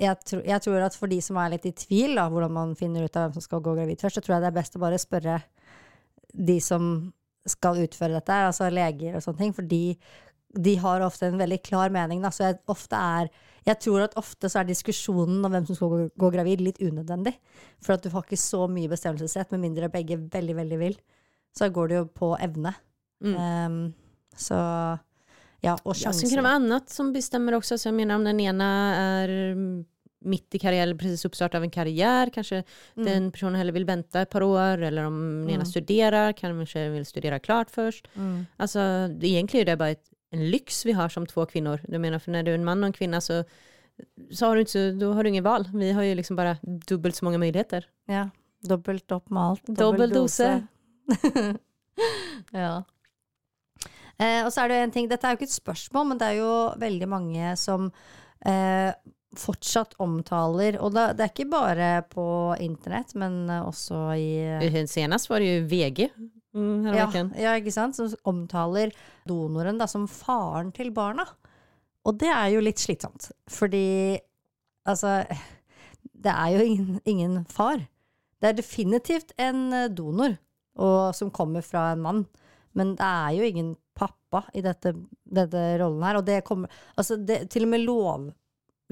jeg, 0.00 0.16
tror- 0.28 0.44
jeg 0.46 0.62
tror 0.64 0.84
at 0.86 0.96
for 0.96 1.10
de 1.10 1.18
som 1.24 1.40
er 1.42 1.54
litt 1.56 1.66
i 1.68 1.74
tvil, 1.76 2.14
da, 2.20 2.28
hvordan 2.32 2.54
man 2.54 2.74
finner 2.78 3.08
ut 3.08 3.16
av 3.18 3.26
hvem 3.26 3.36
som 3.38 3.44
skal 3.44 3.64
gå 3.64 3.74
gravid 3.78 4.00
først, 4.04 4.20
så 4.20 4.24
tror 4.24 4.36
jeg 4.36 4.46
det 4.46 4.50
er 4.52 4.58
best 4.60 4.78
å 4.78 4.82
bare 4.86 5.00
spørre 5.02 5.40
de 6.36 6.58
som 6.62 6.90
skal 7.46 7.78
utføre 7.78 8.16
dette, 8.16 8.36
altså 8.48 8.66
leger 8.74 9.14
og 9.16 9.22
sånne 9.22 9.38
ting, 9.44 9.52
for 9.54 9.66
de, 9.70 9.94
de 10.54 10.76
har 10.76 11.00
ofte 11.00 11.26
en 11.26 11.38
veldig 11.38 11.62
klar 11.62 11.90
mening. 11.90 12.22
Da. 12.22 12.30
Så 12.30 12.44
jeg, 12.46 12.58
er, 12.92 13.28
jeg 13.66 13.80
tror 13.80 14.04
at 14.04 14.14
ofte 14.16 14.48
så 14.48 14.60
er 14.60 14.68
diskusjonen 14.70 15.44
om 15.44 15.50
hvem 15.52 15.66
som 15.66 15.76
skal 15.76 15.88
gå, 15.88 15.98
gå 16.16 16.30
gravid, 16.32 16.60
litt 16.60 16.78
unødvendig. 16.80 17.34
For 17.82 17.94
at 17.94 18.02
du 18.02 18.10
har 18.10 18.22
ikke 18.22 18.38
så 18.40 18.66
mye 18.70 18.88
bestemmelsesrett, 18.88 19.50
med 19.52 19.60
mindre 19.60 19.90
begge 19.92 20.16
veldig, 20.32 20.56
veldig 20.56 20.78
vil. 20.78 20.96
Så 21.56 21.68
går 21.72 21.88
det 21.88 21.96
jo 21.96 22.06
på 22.06 22.30
evne. 22.40 22.74
Mm. 23.24 23.36
Um, 23.36 23.94
så 24.36 24.56
ja, 25.64 25.74
og 25.84 25.96
Ja, 25.96 26.12
sen 26.12 26.28
kan 26.28 26.36
det 26.38 26.44
være 26.44 26.60
annet 26.60 26.90
som 26.92 27.12
bestemmer 27.14 27.56
også. 27.56 27.78
Så 27.80 27.88
jeg 27.90 27.94
mener 27.96 28.14
om 28.18 28.24
den 28.24 28.40
ene 28.44 28.70
er 28.94 29.36
midt 29.56 29.92
mitt 30.26 30.54
i 30.56 30.58
karriere, 30.58 30.82
eller 30.88 30.98
precis 30.98 31.22
uppstart 31.28 31.54
av 31.54 31.62
en 31.62 31.70
karriär, 31.70 32.30
Kanskje 32.34 32.64
Mm. 32.96 33.04
den 33.04 33.30
personen 33.30 33.54
heller 33.54 33.72
vill 33.72 33.84
vänta 33.84 34.22
ett 34.22 34.30
par 34.30 34.40
år. 34.42 34.82
Eller 34.82 35.04
om 35.04 35.44
den 35.46 35.50
ena 35.50 35.62
Mm. 35.62 35.66
studerar, 35.70 36.32
kanskje 36.32 36.90
vill 36.90 37.04
studere 37.06 37.38
klart 37.38 37.70
først. 37.70 38.08
Mm. 38.16 38.46
Alltså 38.58 38.80
egentlig 39.20 39.60
er 39.60 39.64
det 39.64 39.78
bare 39.78 39.90
ett, 39.90 40.08
en 40.30 40.50
lyx 40.50 40.86
vi 40.86 40.92
har 40.92 41.08
som 41.08 41.26
två 41.26 41.46
kvinnor. 41.46 41.80
Du 41.88 41.98
menar 41.98 42.18
för 42.18 42.30
när 42.32 42.42
du 42.42 42.50
är 42.50 42.54
en 42.54 42.64
man 42.64 42.82
och 42.82 42.86
en 42.86 42.92
kvinna 42.92 43.20
så, 43.20 43.44
så 44.30 44.46
har 44.46 44.54
du 44.54 44.60
inte, 44.60 44.72
så, 44.72 44.90
då 45.00 45.12
har 45.12 45.22
du 45.22 45.28
ingen 45.28 45.44
val. 45.44 45.68
Vi 45.74 45.92
har 45.92 46.02
ju 46.02 46.14
liksom 46.14 46.36
bara 46.36 46.56
dubbelt 46.62 47.16
så 47.16 47.24
många 47.24 47.38
möjligheter. 47.38 47.88
Ja. 48.06 48.30
Dobbelt 48.60 49.12
opp 49.12 49.30
med 49.30 49.42
alt. 49.42 49.66
Dobbel 49.66 50.10
dose. 50.10 50.66
ja. 52.50 52.84
Eh, 54.16 54.46
og 54.46 54.52
så 54.52 54.62
er 54.62 54.68
det 54.68 54.78
jo 54.78 54.84
en 54.86 54.94
ting, 54.94 55.08
dette 55.10 55.28
er 55.28 55.34
jo 55.34 55.38
ikke 55.40 55.50
et 55.50 55.58
spørsmål, 55.58 56.06
men 56.08 56.20
det 56.20 56.30
er 56.30 56.38
jo 56.38 56.52
veldig 56.80 57.08
mange 57.08 57.50
som 57.60 57.90
eh, 58.40 58.88
fortsatt 59.36 59.92
omtaler, 60.00 60.78
og 60.80 60.94
da, 60.96 61.10
det 61.12 61.26
er 61.26 61.32
ikke 61.34 61.50
bare 61.52 61.90
på 62.08 62.24
internett, 62.64 63.12
men 63.14 63.44
også 63.58 64.00
i 64.16 64.30
Eh, 64.64 64.78
Senest 64.88 65.28
var 65.28 65.44
det 65.44 65.50
jo 65.50 65.66
VG 65.68 66.08
mm, 66.56 66.86
ja, 66.96 67.08
ja, 67.38 67.56
ikke 67.60 67.74
sant? 67.74 67.98
Som 67.98 68.14
omtaler 68.28 68.94
donoren 69.28 69.78
da, 69.80 69.88
som 69.90 70.08
faren 70.10 70.72
til 70.76 70.92
barna. 70.96 71.26
Og 72.06 72.16
det 72.20 72.30
er 72.30 72.50
jo 72.54 72.62
litt 72.62 72.80
slitsomt, 72.82 73.30
fordi 73.50 74.18
altså 74.86 75.24
Det 76.16 76.32
er 76.32 76.52
jo 76.54 76.64
ingen, 76.64 77.00
ingen 77.04 77.44
far. 77.50 77.80
Det 78.40 78.48
er 78.48 78.58
definitivt 78.58 79.32
en 79.40 79.72
eh, 79.74 79.90
donor, 79.92 80.36
og, 80.78 81.14
som 81.16 81.32
kommer 81.34 81.64
fra 81.64 81.90
en 81.92 82.02
mann, 82.04 82.24
men 82.76 82.94
det 82.98 83.06
er 83.06 83.36
jo 83.36 83.48
ingen 83.48 83.70
pappa 83.96 84.42
i 84.54 84.62
dette, 84.64 84.92
dette 85.24 85.62
rollen 85.80 86.04
her. 86.04 86.18
Og 86.20 86.26
det 86.26 86.42
kommer 86.46 86.72
Altså, 86.96 87.16
det, 87.16 87.46
til 87.52 87.66
og 87.66 87.72
med 87.72 87.84
lov, 87.84 88.26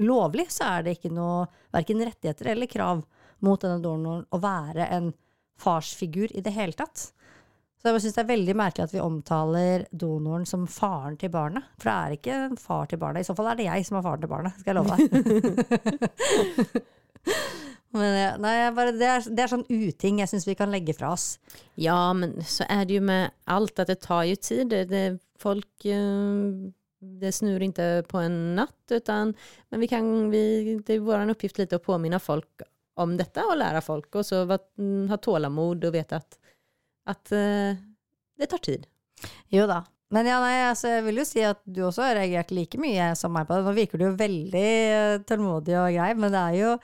lovlig 0.01 0.47
så 0.53 0.71
er 0.75 0.85
det 0.85 0.97
ikke 0.97 1.13
noe 1.13 1.45
verken 1.75 2.03
rettigheter 2.03 2.51
eller 2.53 2.71
krav 2.71 3.03
mot 3.45 3.61
denne 3.61 3.83
donoren 3.83 4.25
å 4.33 4.41
være 4.41 4.89
en 4.95 5.11
farsfigur 5.61 6.33
i 6.35 6.43
det 6.43 6.53
hele 6.55 6.75
tatt. 6.77 7.11
Så 7.85 7.91
jeg 7.93 8.01
syns 8.01 8.15
det 8.17 8.21
er 8.23 8.29
veldig 8.31 8.53
merkelig 8.57 8.83
at 8.87 8.93
vi 8.95 9.01
omtaler 9.03 9.83
donoren 9.93 10.47
som 10.49 10.63
faren 10.65 11.19
til 11.21 11.29
barnet. 11.29 11.67
For 11.77 11.85
det 11.85 11.93
er 11.93 12.15
ikke 12.15 12.37
en 12.47 12.55
far 12.57 12.87
til 12.89 12.97
barnet. 12.97 13.21
I 13.21 13.27
så 13.27 13.35
fall 13.37 13.51
er 13.51 13.59
det 13.59 13.67
jeg 13.67 13.85
som 13.85 13.99
er 13.99 14.05
faren 14.07 14.23
til 14.23 14.31
barnet, 14.31 14.55
skal 14.57 14.71
jeg 14.71 14.77
love 14.79 14.95
deg. 14.97 15.03
Men 17.93 18.41
nei, 18.41 18.55
bare, 18.73 18.95
det, 18.97 19.05
er, 19.05 19.27
det 19.37 19.43
er 19.43 19.51
sånn 19.53 19.67
uting 19.69 20.17
jeg 20.23 20.31
syns 20.31 20.47
vi 20.49 20.55
kan 20.57 20.73
legge 20.73 20.95
fra 20.97 21.11
oss. 21.13 21.27
Ja, 21.79 22.09
men 22.17 22.33
så 22.41 22.65
er 22.67 22.89
det 22.89 22.97
jo 22.97 23.03
med 23.05 23.29
alt 23.53 23.77
at 23.79 23.87
det 23.93 24.01
tar 24.03 24.25
jo 24.27 24.35
tid. 24.35 24.65
Det, 24.73 24.81
det, 24.89 25.03
folk, 25.39 25.69
eh, 25.85 26.73
det 27.21 27.31
snur 27.37 27.63
ikke 27.63 28.01
på 28.09 28.19
en 28.25 28.39
natt, 28.57 28.81
utan 28.89 29.31
men 29.69 29.85
vi 29.85 29.87
kan, 29.93 30.09
vi, 30.33 30.41
det 30.81 30.97
er 30.97 31.05
vår 31.05 31.31
oppgift 31.37 31.61
litt 31.61 31.77
å 31.77 31.79
påminne 31.85 32.19
folk 32.19 32.65
om 32.99 33.13
dette 33.19 33.43
og 33.43 33.57
lære 33.59 33.81
folk 33.83 34.15
Og 34.15 34.23
så 34.23 34.43
ha 34.47 35.17
tålamod 35.19 35.83
og 35.83 35.95
vite 35.95 36.15
att, 36.15 36.37
att 37.05 37.31
uh, 37.31 37.75
det 38.37 38.49
tar 38.51 38.57
tid. 38.57 38.87
Jo 39.49 39.67
da. 39.67 39.83
Men 40.13 40.27
ja, 40.29 40.37
nei, 40.43 40.57
altså, 40.67 40.91
jeg 40.97 41.05
vil 41.07 41.19
jo 41.19 41.25
si 41.27 41.41
at 41.45 41.61
du 41.65 41.81
også 41.87 42.03
har 42.05 42.19
reagert 42.19 42.53
like 42.53 42.79
mye 42.79 43.09
som 43.17 43.33
meg 43.33 43.47
på 43.49 43.57
det. 43.57 43.65
Nå 43.65 43.73
virker 43.75 43.99
du 43.99 44.05
jo 44.05 44.17
veldig 44.19 44.69
eh, 44.93 45.15
tålmodig 45.27 45.75
og 45.81 45.89
grei, 45.95 46.11
men 46.19 46.31
det 46.35 46.43
er 46.43 46.59
jo 46.59 46.77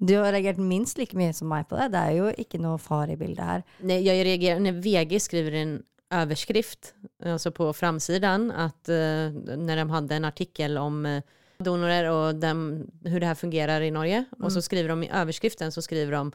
Du 0.00 0.14
har 0.16 0.32
reagert 0.32 0.56
minst 0.56 0.96
like 0.96 1.12
mye 1.18 1.34
som 1.36 1.50
meg 1.50 1.66
på 1.68 1.76
det. 1.76 1.90
Det 1.92 2.00
er 2.00 2.14
jo 2.16 2.30
ikke 2.40 2.60
noe 2.62 2.78
far 2.80 3.10
i 3.12 3.18
bildet 3.20 3.44
her. 3.44 3.64
Nei, 3.84 3.98
jeg 4.06 4.22
reagerer 4.24 4.62
når 4.64 4.78
VG 4.80 5.18
skriver 5.20 5.56
en 5.60 5.74
overskrift 6.10 6.94
altså 7.22 7.52
på 7.54 7.68
framsiden 7.76 8.48
at 8.50 8.88
uh, 8.88 9.28
när 9.30 9.76
de 9.76 9.84
hadde 9.90 10.16
en 10.16 10.24
artikkel 10.24 10.78
om 10.80 11.04
uh, 11.06 11.20
donorer 11.60 12.08
og 12.10 12.40
dem, 12.40 12.88
hur 13.04 13.20
det 13.20 13.28
her 13.28 13.38
fungerer 13.38 13.84
i 13.84 13.92
Norge. 13.92 14.24
og 14.40 14.52
så 14.52 14.62
skriver 14.64 14.94
de 14.94 15.06
i 15.06 15.12
overskriften 15.12 15.70
så 15.70 15.84
skriver 15.84 16.16
de 16.16 16.32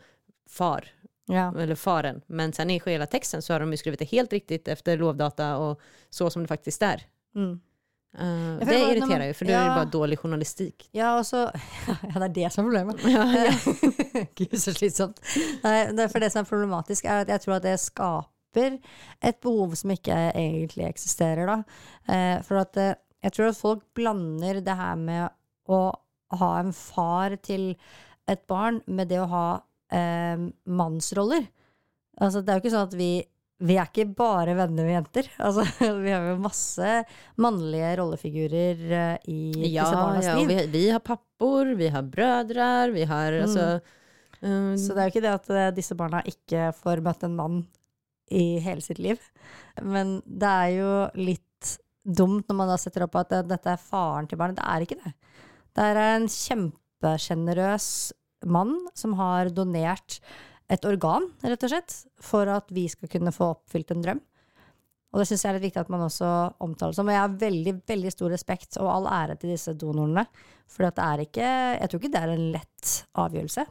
far, 0.48 0.86
Ja. 1.25 1.53
eller 1.59 1.75
faren. 1.75 2.21
Men 2.27 2.53
sen 2.53 2.69
i 2.69 2.81
hela 2.85 3.05
texten 3.05 3.41
så 3.41 3.53
har 3.53 3.59
de 3.59 3.71
ju 3.71 3.77
skrivit 3.77 3.99
det 3.99 4.05
helt 4.05 4.33
riktigt 4.33 4.67
efter 4.67 4.97
lovdata 4.97 5.57
och 5.57 5.79
så 6.09 6.29
som 6.29 6.41
det 6.41 6.47
faktiskt 6.47 6.81
är. 6.81 7.03
Mm. 7.35 7.59
Uh, 8.19 8.59
det 8.59 8.79
irriterer 8.79 9.17
man- 9.17 9.27
ju, 9.27 9.33
för 9.33 9.45
då 9.45 9.51
är 9.51 9.59
det 9.59 9.65
ja. 9.65 9.75
bara 9.75 9.85
dålig 9.85 10.19
journalistik. 10.19 10.89
Ja, 10.91 11.17
og 11.19 11.25
så 11.25 11.38
Ja, 11.88 12.19
det 12.19 12.23
er 12.23 12.33
det 12.33 12.53
som 12.53 12.65
er 12.65 12.69
problemet. 12.69 13.01
Gud, 14.35 14.61
så 14.61 14.73
slitsomt. 14.73 15.19
Nei, 15.63 15.91
det, 15.91 16.07
for 16.11 16.23
det 16.23 16.31
som 16.31 16.45
er 16.45 16.49
problematisk, 16.49 17.05
er 17.05 17.25
at 17.25 17.33
jeg 17.33 17.43
tror 17.43 17.57
at 17.57 17.65
det 17.67 17.75
skaper 17.79 18.77
et 19.19 19.41
behov 19.43 19.75
som 19.75 19.91
ikke 19.91 20.15
egentlig 20.31 20.88
eksisterer, 20.88 21.49
da. 21.49 21.57
Eh, 22.07 22.38
for 22.47 22.61
at 22.61 22.77
eh, 22.79 22.93
jeg 23.23 23.35
tror 23.35 23.51
at 23.51 23.59
folk 23.59 23.83
blander 23.97 24.61
det 24.63 24.77
her 24.79 24.95
med 24.95 25.27
å 25.67 25.81
ha 26.39 26.51
en 26.59 26.71
far 26.73 27.35
til 27.43 27.73
et 28.31 28.47
barn 28.47 28.79
med 28.88 29.11
det 29.11 29.19
å 29.19 29.27
ha 29.29 29.47
eh, 29.91 30.50
mannsroller. 30.65 31.48
Altså, 32.21 32.41
det 32.41 32.52
er 32.52 32.60
jo 32.60 32.65
ikke 32.65 32.76
sånn 32.76 32.89
at 32.89 32.98
vi 33.00 33.13
vi 33.63 33.78
er 33.80 33.88
ikke 33.88 34.10
bare 34.17 34.56
venner 34.58 34.84
med 34.84 34.98
jenter. 34.98 35.30
Altså, 35.48 35.63
vi 36.04 36.12
har 36.12 36.26
jo 36.32 36.39
masse 36.43 36.95
mannlige 37.41 37.93
rollefigurer 38.02 38.82
eh, 39.00 39.30
i 39.32 39.39
disse 39.54 39.71
Ja, 39.78 39.88
barnas 39.93 40.28
ja 40.28 40.36
liv. 40.39 40.52
vi, 40.52 40.65
vi 40.74 40.84
har 40.89 41.04
pappor, 41.04 41.71
vi 41.80 41.88
har 41.93 42.04
brødre, 42.04 42.91
vi 42.95 43.06
har 43.08 43.32
mm. 43.32 43.45
altså 43.45 43.67
um, 44.41 44.76
Så 44.78 44.91
det 44.91 45.00
er 45.00 45.08
jo 45.08 45.13
ikke 45.13 45.26
det 45.26 45.34
at 45.38 45.50
eh, 45.54 45.71
disse 45.78 45.95
barna 45.95 46.24
ikke 46.28 46.69
får 46.76 47.04
møtt 47.06 47.24
en 47.28 47.39
mann 47.39 47.63
i 48.34 48.58
hele 48.60 48.84
sitt 48.84 49.00
liv. 49.00 49.21
Men 49.82 50.17
det 50.26 50.52
er 50.52 50.76
jo 50.76 50.93
litt 51.15 51.78
dumt 52.06 52.50
når 52.50 52.58
man 52.60 52.69
da 52.69 52.78
setter 52.82 53.06
opp 53.08 53.15
at 53.21 53.38
eh, 53.39 53.48
dette 53.48 53.71
er 53.71 53.82
faren 53.82 54.28
til 54.28 54.41
barnet. 54.41 54.60
Det 54.60 54.67
er 54.67 54.86
ikke 54.86 55.00
det. 55.00 55.15
Det 55.76 55.88
er 55.93 56.02
en 56.04 56.28
kjempesjenerøs 56.32 57.88
mann 58.45 58.77
som 58.97 59.15
har 59.19 59.51
donert 59.53 60.19
et 60.71 60.86
organ, 60.88 61.27
rett 61.45 61.65
og 61.65 61.71
slett, 61.71 61.97
for 62.21 62.49
at 62.49 62.71
vi 62.73 62.88
skal 62.89 63.12
kunne 63.12 63.34
få 63.36 63.51
oppfylt 63.53 63.93
en 63.93 64.05
drøm. 64.05 64.21
Og 65.13 65.21
det 65.21 65.29
syns 65.29 65.45
jeg 65.45 65.51
er 65.53 65.58
litt 65.60 65.69
viktig 65.69 65.79
at 65.86 65.91
man 65.93 66.03
også 66.03 66.29
omtaler 66.65 66.95
som. 66.97 67.08
Og 67.08 67.15
jeg 67.15 67.23
har 67.23 67.36
veldig, 67.39 67.73
veldig 67.88 68.12
stor 68.12 68.34
respekt 68.34 68.79
og 68.81 68.89
all 68.91 69.05
ære 69.08 69.38
til 69.39 69.53
disse 69.53 69.71
donorene. 69.79 70.25
For 70.67 70.84
det 70.84 71.05
er 71.05 71.23
ikke 71.23 71.45
Jeg 71.45 71.89
tror 71.91 72.01
ikke 72.01 72.12
det 72.12 72.23
er 72.23 72.34
en 72.34 72.47
lett 72.58 72.95
avgjørelse. 73.23 73.63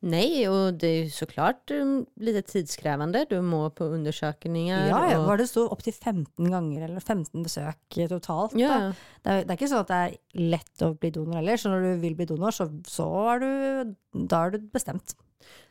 Nej, 0.00 0.48
och 0.48 0.74
det 0.74 0.86
är 0.86 1.04
ju 1.04 1.10
såklart 1.10 1.70
um, 1.70 2.06
lite 2.16 2.42
tidskrävande. 2.42 3.26
Du 3.28 3.40
må 3.40 3.70
på 3.70 3.84
undersökningar. 3.84 4.86
Ja, 4.86 5.10
ja, 5.10 5.18
Og... 5.18 5.26
var 5.26 5.40
det 5.40 5.46
sto 5.50 5.64
opptil 5.72 5.94
15 5.94 6.50
ganger, 6.50 6.84
eller 6.88 7.00
15 7.00 7.42
besøk 7.42 7.98
totalt. 8.08 8.54
ja, 8.54 8.68
Da. 8.68 8.92
Det, 9.22 9.30
er, 9.32 9.42
det 9.42 9.50
er 9.50 9.58
ikke 9.58 9.70
sånn 9.72 9.84
at 9.84 9.90
det 9.90 10.00
er 10.02 10.50
lett 10.52 10.84
å 10.84 10.92
bli 10.94 11.10
donor 11.10 11.40
heller, 11.40 11.56
så 11.56 11.72
når 11.72 11.86
du 11.86 12.04
vil 12.04 12.14
bli 12.18 12.28
donor, 12.28 12.54
så, 12.54 12.68
så 12.86 13.08
er 13.32 13.42
du 13.42 13.50
Da 14.28 14.44
er 14.46 14.54
du 14.54 14.68
bestemt. 14.72 15.16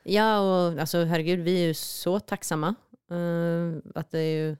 ja, 0.05 0.27
og 0.41 0.79
altså, 0.79 1.05
herregud, 1.05 1.45
vi 1.45 1.55
er 1.63 1.71
jo 1.71 1.79
så 1.79 2.19
takksomme. 2.19 2.75
Uh, 3.11 3.81
at 3.95 4.11
det 4.11 4.21
er 4.21 4.35
jo 4.35 4.51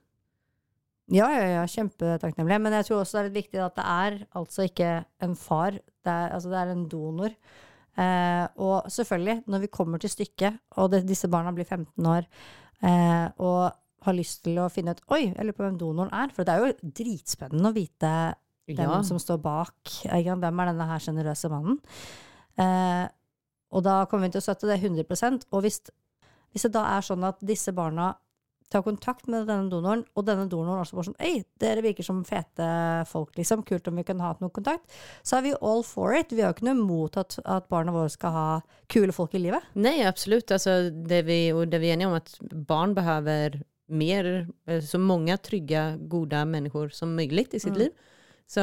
Ja, 1.14 1.28
ja, 1.30 1.46
ja, 1.60 1.66
kjempetakknemlig. 1.70 2.60
Men 2.62 2.72
jeg 2.72 2.86
tror 2.88 3.02
også 3.02 3.18
det 3.18 3.20
er 3.20 3.28
litt 3.28 3.44
viktig 3.44 3.60
at 3.62 3.76
det 3.76 3.84
er 3.86 4.16
altså 4.34 4.66
ikke 4.66 5.04
en 5.22 5.36
far, 5.38 5.76
det 5.76 6.10
er, 6.10 6.32
altså 6.34 6.50
det 6.50 6.58
er 6.58 6.72
en 6.72 6.88
donor. 6.90 7.36
Eh, 7.96 8.44
og 8.60 8.90
selvfølgelig, 8.92 9.42
når 9.48 9.62
vi 9.64 9.72
kommer 9.72 9.98
til 10.02 10.12
stykket, 10.12 10.58
og 10.76 10.90
det, 10.92 11.04
disse 11.08 11.28
barna 11.32 11.52
blir 11.56 11.64
15 11.64 12.06
år, 12.12 12.26
eh, 12.84 13.28
og 13.40 13.72
har 14.06 14.14
lyst 14.14 14.42
til 14.44 14.60
å 14.62 14.68
finne 14.70 14.92
ut 14.94 15.00
Oi, 15.16 15.22
jeg 15.32 15.44
lurer 15.46 15.56
på 15.56 15.64
hvem 15.64 15.78
donoren 15.80 16.12
er. 16.14 16.32
For 16.34 16.46
det 16.46 16.54
er 16.54 16.62
jo 16.66 16.90
dritspennende 17.00 17.72
å 17.72 17.74
vite 17.76 18.10
hvem 18.68 18.90
Ja. 18.90 19.02
som 19.02 19.18
står 19.18 19.40
bak. 19.42 19.74
Hvem 20.04 20.44
er 20.44 20.66
denne 20.72 20.86
her 20.86 20.98
sjenerøse 21.02 21.50
mannen? 21.50 21.80
Eh, 22.58 23.08
og 23.72 23.82
da 23.82 24.04
kommer 24.06 24.26
vi 24.28 24.32
til 24.36 24.40
å 24.40 24.46
støtte 24.46 24.68
det 24.70 24.78
100% 24.80 25.44
Og 25.52 25.62
hvis, 25.62 25.80
hvis 26.52 26.62
det 26.62 26.72
da 26.72 26.84
er 26.96 27.02
sånn 27.04 27.24
at 27.26 27.40
disse 27.44 27.72
barna 27.76 28.14
tar 28.72 28.82
kontakt 28.82 29.28
med 29.30 29.46
denne 29.46 29.70
donoren, 29.70 30.04
og 30.16 30.24
denne 30.26 30.48
donoren 30.50 30.82
også 30.82 30.96
bare 30.98 31.08
sånn 31.10 31.20
Øy, 31.22 31.44
dere 31.62 31.84
virker 31.84 32.06
som 32.06 32.24
fete 32.26 32.66
folk, 33.10 33.30
liksom. 33.38 33.62
Kult 33.68 33.86
om 33.88 33.96
vi 34.00 34.04
kan 34.08 34.20
ha 34.24 34.32
noe 34.40 34.50
kontakt. 34.54 34.90
Så 35.22 35.38
er 35.38 35.46
vi 35.46 35.54
all 35.60 35.84
for 35.86 36.16
it. 36.18 36.32
Vi 36.34 36.42
har 36.42 36.50
jo 36.52 36.58
ikke 36.58 36.68
noe 36.68 36.78
imot 36.80 37.16
at, 37.22 37.38
at 37.44 37.68
barna 37.72 37.94
våre 37.94 38.10
skal 38.12 38.34
ha 38.34 38.48
kule 38.92 39.14
folk 39.14 39.36
i 39.38 39.44
livet. 39.44 39.62
Nei, 39.78 40.00
absolutt. 40.08 40.50
Altså, 40.50 40.90
det, 40.90 41.22
vi, 41.28 41.38
og 41.54 41.68
det 41.70 41.80
vi 41.82 41.92
er 41.92 41.98
enige 41.98 42.10
om 42.10 42.18
at 42.18 42.34
barn 42.66 42.94
behøver 42.96 43.60
mer, 43.86 44.32
eh, 44.66 44.82
så 44.82 44.98
mange 44.98 45.36
trygge, 45.38 45.86
gode 46.10 46.42
mennesker 46.50 46.90
som 46.94 47.14
mulig 47.14 47.46
i 47.54 47.62
sitt 47.62 47.74
Mm. 47.74 47.78
liv. 47.86 47.90
Så 48.46 48.62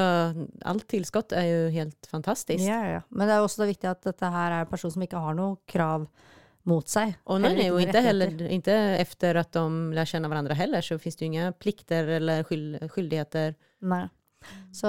alt 0.64 0.86
tilskudd 0.88 1.34
er 1.36 1.44
jo 1.44 1.64
helt 1.76 2.08
fantastisk. 2.08 2.64
Ja, 2.64 2.84
ja. 2.88 3.02
Men 3.12 3.28
det 3.28 3.36
er 3.36 3.42
også 3.44 3.60
også 3.64 3.68
viktig 3.68 3.90
at 3.90 4.02
dette 4.04 4.30
her 4.32 4.52
er 4.52 4.62
en 4.64 4.72
person 4.72 4.92
som 4.92 5.04
ikke 5.04 5.20
har 5.20 5.36
noe 5.36 5.58
krav 5.68 6.08
mot 6.64 6.90
seg. 6.90 7.14
Och 7.24 7.42
nej, 7.42 7.56
nej, 7.56 7.66
ikke 7.66 7.74
och 7.74 7.82
inte, 7.82 8.00
heller, 8.00 8.48
inte 8.48 8.74
efter 8.74 9.36
att 9.36 9.52
de 9.52 9.94
lär 9.94 10.06
känna 10.06 10.28
varandra 10.28 10.54
heller 10.54 10.82
så 10.82 11.00
finns 11.00 11.16
det 11.16 11.26
ju 11.26 11.32
inga 11.32 11.52
plikter 11.52 12.08
eller 12.08 12.44
skyld, 12.44 12.92
skyldigheter. 12.92 13.56
Nei. 13.82 14.08
Så 14.74 14.88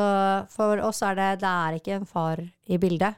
for 0.51 0.81
oss 0.83 1.03
er 1.03 1.15
det 1.15 1.41
Det 1.41 1.47
er 1.47 1.77
ikke 1.79 1.95
en 1.95 2.07
far 2.07 2.41
i 2.67 2.79
bildet. 2.79 3.15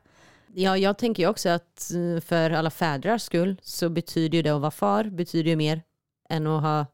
Ja, 0.54 0.76
jag 0.76 0.98
tänker 0.98 1.22
ju 1.22 1.28
också 1.28 1.48
att 1.48 1.90
for 1.90 2.20
för 2.20 2.50
alla 2.50 2.70
fädrars 2.70 3.22
skull 3.22 3.56
så 3.62 3.88
betyder 3.88 4.36
ju 4.36 4.42
det 4.42 4.50
att 4.50 4.60
vara 4.60 4.70
far 4.70 5.04
betyder 5.04 5.50
ju 5.50 5.56
mer 5.56 5.82
än 6.28 6.46
att 6.46 6.62
ha... 6.62 6.86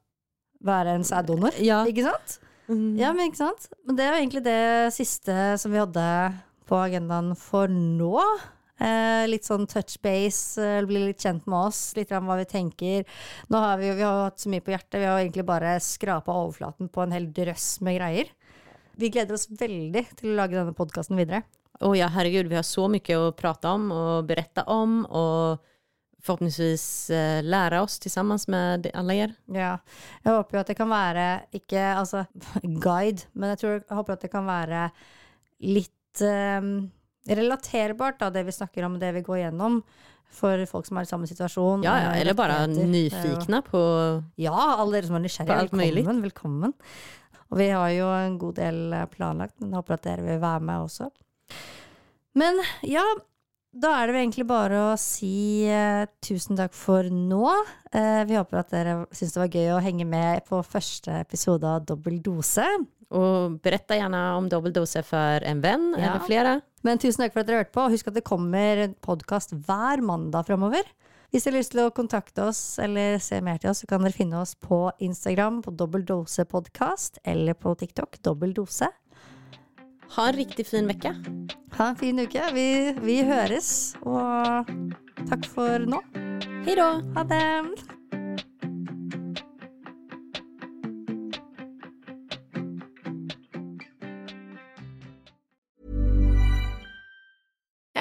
Være 0.60 0.90
en 0.90 1.04
sæddonor. 1.04 1.50
Ja, 1.58 1.86
Ikke 1.86 2.02
sant? 2.02 2.40
Mm. 2.68 2.96
Ja, 2.96 3.12
men 3.12 3.26
ikke 3.26 3.36
sant? 3.36 3.68
Men 3.86 3.96
det 3.96 4.04
er 4.04 4.12
jo 4.12 4.18
egentlig 4.20 4.42
det 4.44 4.94
siste 4.94 5.34
som 5.58 5.72
vi 5.72 5.80
hadde 5.80 6.04
på 6.68 6.78
agendaen 6.78 7.34
for 7.36 7.68
nå. 7.68 8.22
Eh, 8.82 9.24
litt 9.30 9.46
sånn 9.46 9.68
touch 9.70 10.00
base, 10.02 10.58
eh, 10.58 10.82
bli 10.86 11.04
litt 11.04 11.22
kjent 11.22 11.46
med 11.46 11.68
oss, 11.68 11.80
litt 11.94 12.10
om 12.16 12.26
hva 12.26 12.40
vi 12.40 12.48
tenker. 12.50 13.04
Nå 13.52 13.58
har 13.62 13.78
vi, 13.78 13.92
vi 13.94 14.02
har 14.02 14.24
hatt 14.24 14.42
så 14.42 14.50
mye 14.50 14.64
på 14.64 14.72
hjertet, 14.74 14.98
vi 14.98 15.06
har 15.06 15.20
egentlig 15.20 15.46
bare 15.46 15.76
skrapa 15.78 16.34
overflaten 16.34 16.90
på 16.90 17.04
en 17.04 17.14
hel 17.14 17.28
drøss 17.30 17.76
med 17.86 18.00
greier. 18.00 18.32
Vi 18.98 19.10
gleder 19.12 19.36
oss 19.36 19.46
veldig 19.46 20.02
til 20.18 20.32
å 20.32 20.38
lage 20.40 20.58
denne 20.58 20.74
podkasten 20.74 21.20
videre. 21.20 21.44
Och 21.80 21.96
ja, 21.96 22.08
herregud, 22.12 22.46
vi 22.50 22.58
har 22.58 22.66
så 22.66 22.88
mye 22.90 23.18
å 23.18 23.30
prate 23.34 23.70
om 23.70 23.88
og 23.94 24.26
berette 24.28 24.62
om 24.70 25.04
og 25.06 25.62
forhåpentligvis 26.22 27.10
lære 27.42 27.80
oss 27.82 27.96
sammen 28.06 28.38
med 28.52 28.86
alle 28.94 29.16
dere. 29.18 29.34
Ja. 29.50 29.72
Jeg 30.22 30.36
håper 30.36 30.54
jo 30.54 30.60
at 30.60 30.70
det 30.70 30.76
kan 30.78 30.90
være, 30.92 31.28
ikke 31.58 31.86
altså 31.96 32.24
guide, 32.84 33.26
men 33.34 33.54
jeg, 33.54 33.62
tror, 33.62 33.78
jeg 33.80 33.98
håper 33.98 34.14
at 34.14 34.26
det 34.26 34.30
kan 34.30 34.46
være 34.46 34.84
litt 35.66 36.22
eh, 36.22 36.68
relaterbart, 37.28 38.18
da, 38.20 38.30
det 38.34 38.46
vi 38.48 38.54
snakker 38.54 38.86
om, 38.88 38.98
det 39.00 39.12
vi 39.18 39.24
går 39.26 39.44
gjennom, 39.44 39.80
for 40.32 40.62
folk 40.68 40.88
som 40.88 40.98
er 41.00 41.06
i 41.06 41.10
samme 41.10 41.28
situasjon. 41.28 41.82
Ja, 41.86 41.96
ja, 42.00 42.12
eh, 42.12 42.22
eller 42.22 42.36
bare 42.38 42.62
rettigheter. 42.64 42.92
nyfikna 42.92 43.62
på... 43.66 43.82
Ja, 44.40 44.54
alle 44.78 44.96
dere 44.96 45.10
som 45.10 45.18
er 45.18 45.26
nysgjerrige, 45.26 45.58
velkommen, 45.72 46.22
velkommen. 46.24 46.78
Og 47.52 47.58
vi 47.60 47.68
har 47.68 47.90
jo 47.92 48.08
en 48.16 48.38
god 48.40 48.56
del 48.62 48.80
eh, 48.96 49.08
planlagt, 49.12 49.58
men 49.60 49.76
håper 49.76 49.98
at 49.98 50.06
dere 50.08 50.24
vil 50.24 50.40
være 50.40 50.64
med 50.70 50.86
også. 50.86 51.10
Men 52.40 52.62
ja, 52.88 53.04
da 53.72 53.90
er 53.98 54.08
det 54.08 54.20
egentlig 54.22 54.44
bare 54.48 54.80
å 54.90 54.96
si 55.00 55.64
eh, 55.68 56.04
tusen 56.24 56.58
takk 56.58 56.74
for 56.76 57.08
nå. 57.12 57.44
Eh, 57.92 58.22
vi 58.28 58.36
håper 58.36 58.60
at 58.60 58.72
dere 58.72 58.96
syns 59.12 59.32
det 59.36 59.40
var 59.40 59.54
gøy 59.56 59.70
å 59.72 59.82
henge 59.84 60.04
med 60.08 60.44
på 60.48 60.60
første 60.64 61.22
episode 61.22 61.68
av 61.68 61.86
Dobbel 61.88 62.18
dose. 62.24 62.66
Och 63.12 63.58
berette 63.60 63.98
gjerne 63.98 64.20
om 64.38 64.48
dobbeldose 64.48 65.02
for 65.04 65.44
en 65.44 65.60
venn 65.60 65.90
Ja. 65.98 66.14
eller 66.14 66.24
flere. 66.26 66.54
Men 66.82 66.98
tusen 66.98 67.22
takk 67.24 67.34
for 67.34 67.40
at 67.40 67.46
dere 67.50 67.60
hørte 67.62 67.74
på. 67.76 67.90
Husk 67.92 68.08
at 68.08 68.14
det 68.16 68.24
kommer 68.24 68.88
podkast 69.04 69.52
hver 69.52 70.00
mandag 70.02 70.46
framover. 70.48 70.82
Hvis 71.32 71.44
dere 71.44 71.54
har 71.54 71.60
lyst 71.62 71.72
til 71.72 71.80
å 71.86 71.92
kontakte 71.94 72.42
oss 72.48 72.78
eller 72.78 73.18
se 73.18 73.40
mer 73.40 73.58
til 73.58 73.70
oss, 73.70 73.80
så 73.82 73.88
kan 73.88 74.02
dere 74.04 74.12
finne 74.16 74.40
oss 74.40 74.54
på 74.54 74.90
Instagram 75.00 75.62
på 75.62 75.76
Dobbel 75.76 76.04
eller 77.24 77.54
på 77.54 77.74
TikTok 77.78 78.18
dobbeldose. 78.22 78.88
Ha 80.16 80.28
en 80.28 80.36
riktig 80.36 80.66
fin 80.66 80.90
uke. 80.90 81.14
Ha 81.78 81.88
en 81.88 81.96
fin 81.96 82.18
uke. 82.18 82.52
Vi, 82.52 82.92
vi 83.00 83.22
høres, 83.24 83.94
og 84.04 84.68
takk 85.28 85.48
for 85.48 85.78
nå. 85.88 86.02
Hei 86.66 86.74
da. 86.76 87.00
Ha 87.16 87.24
det! 87.24 88.01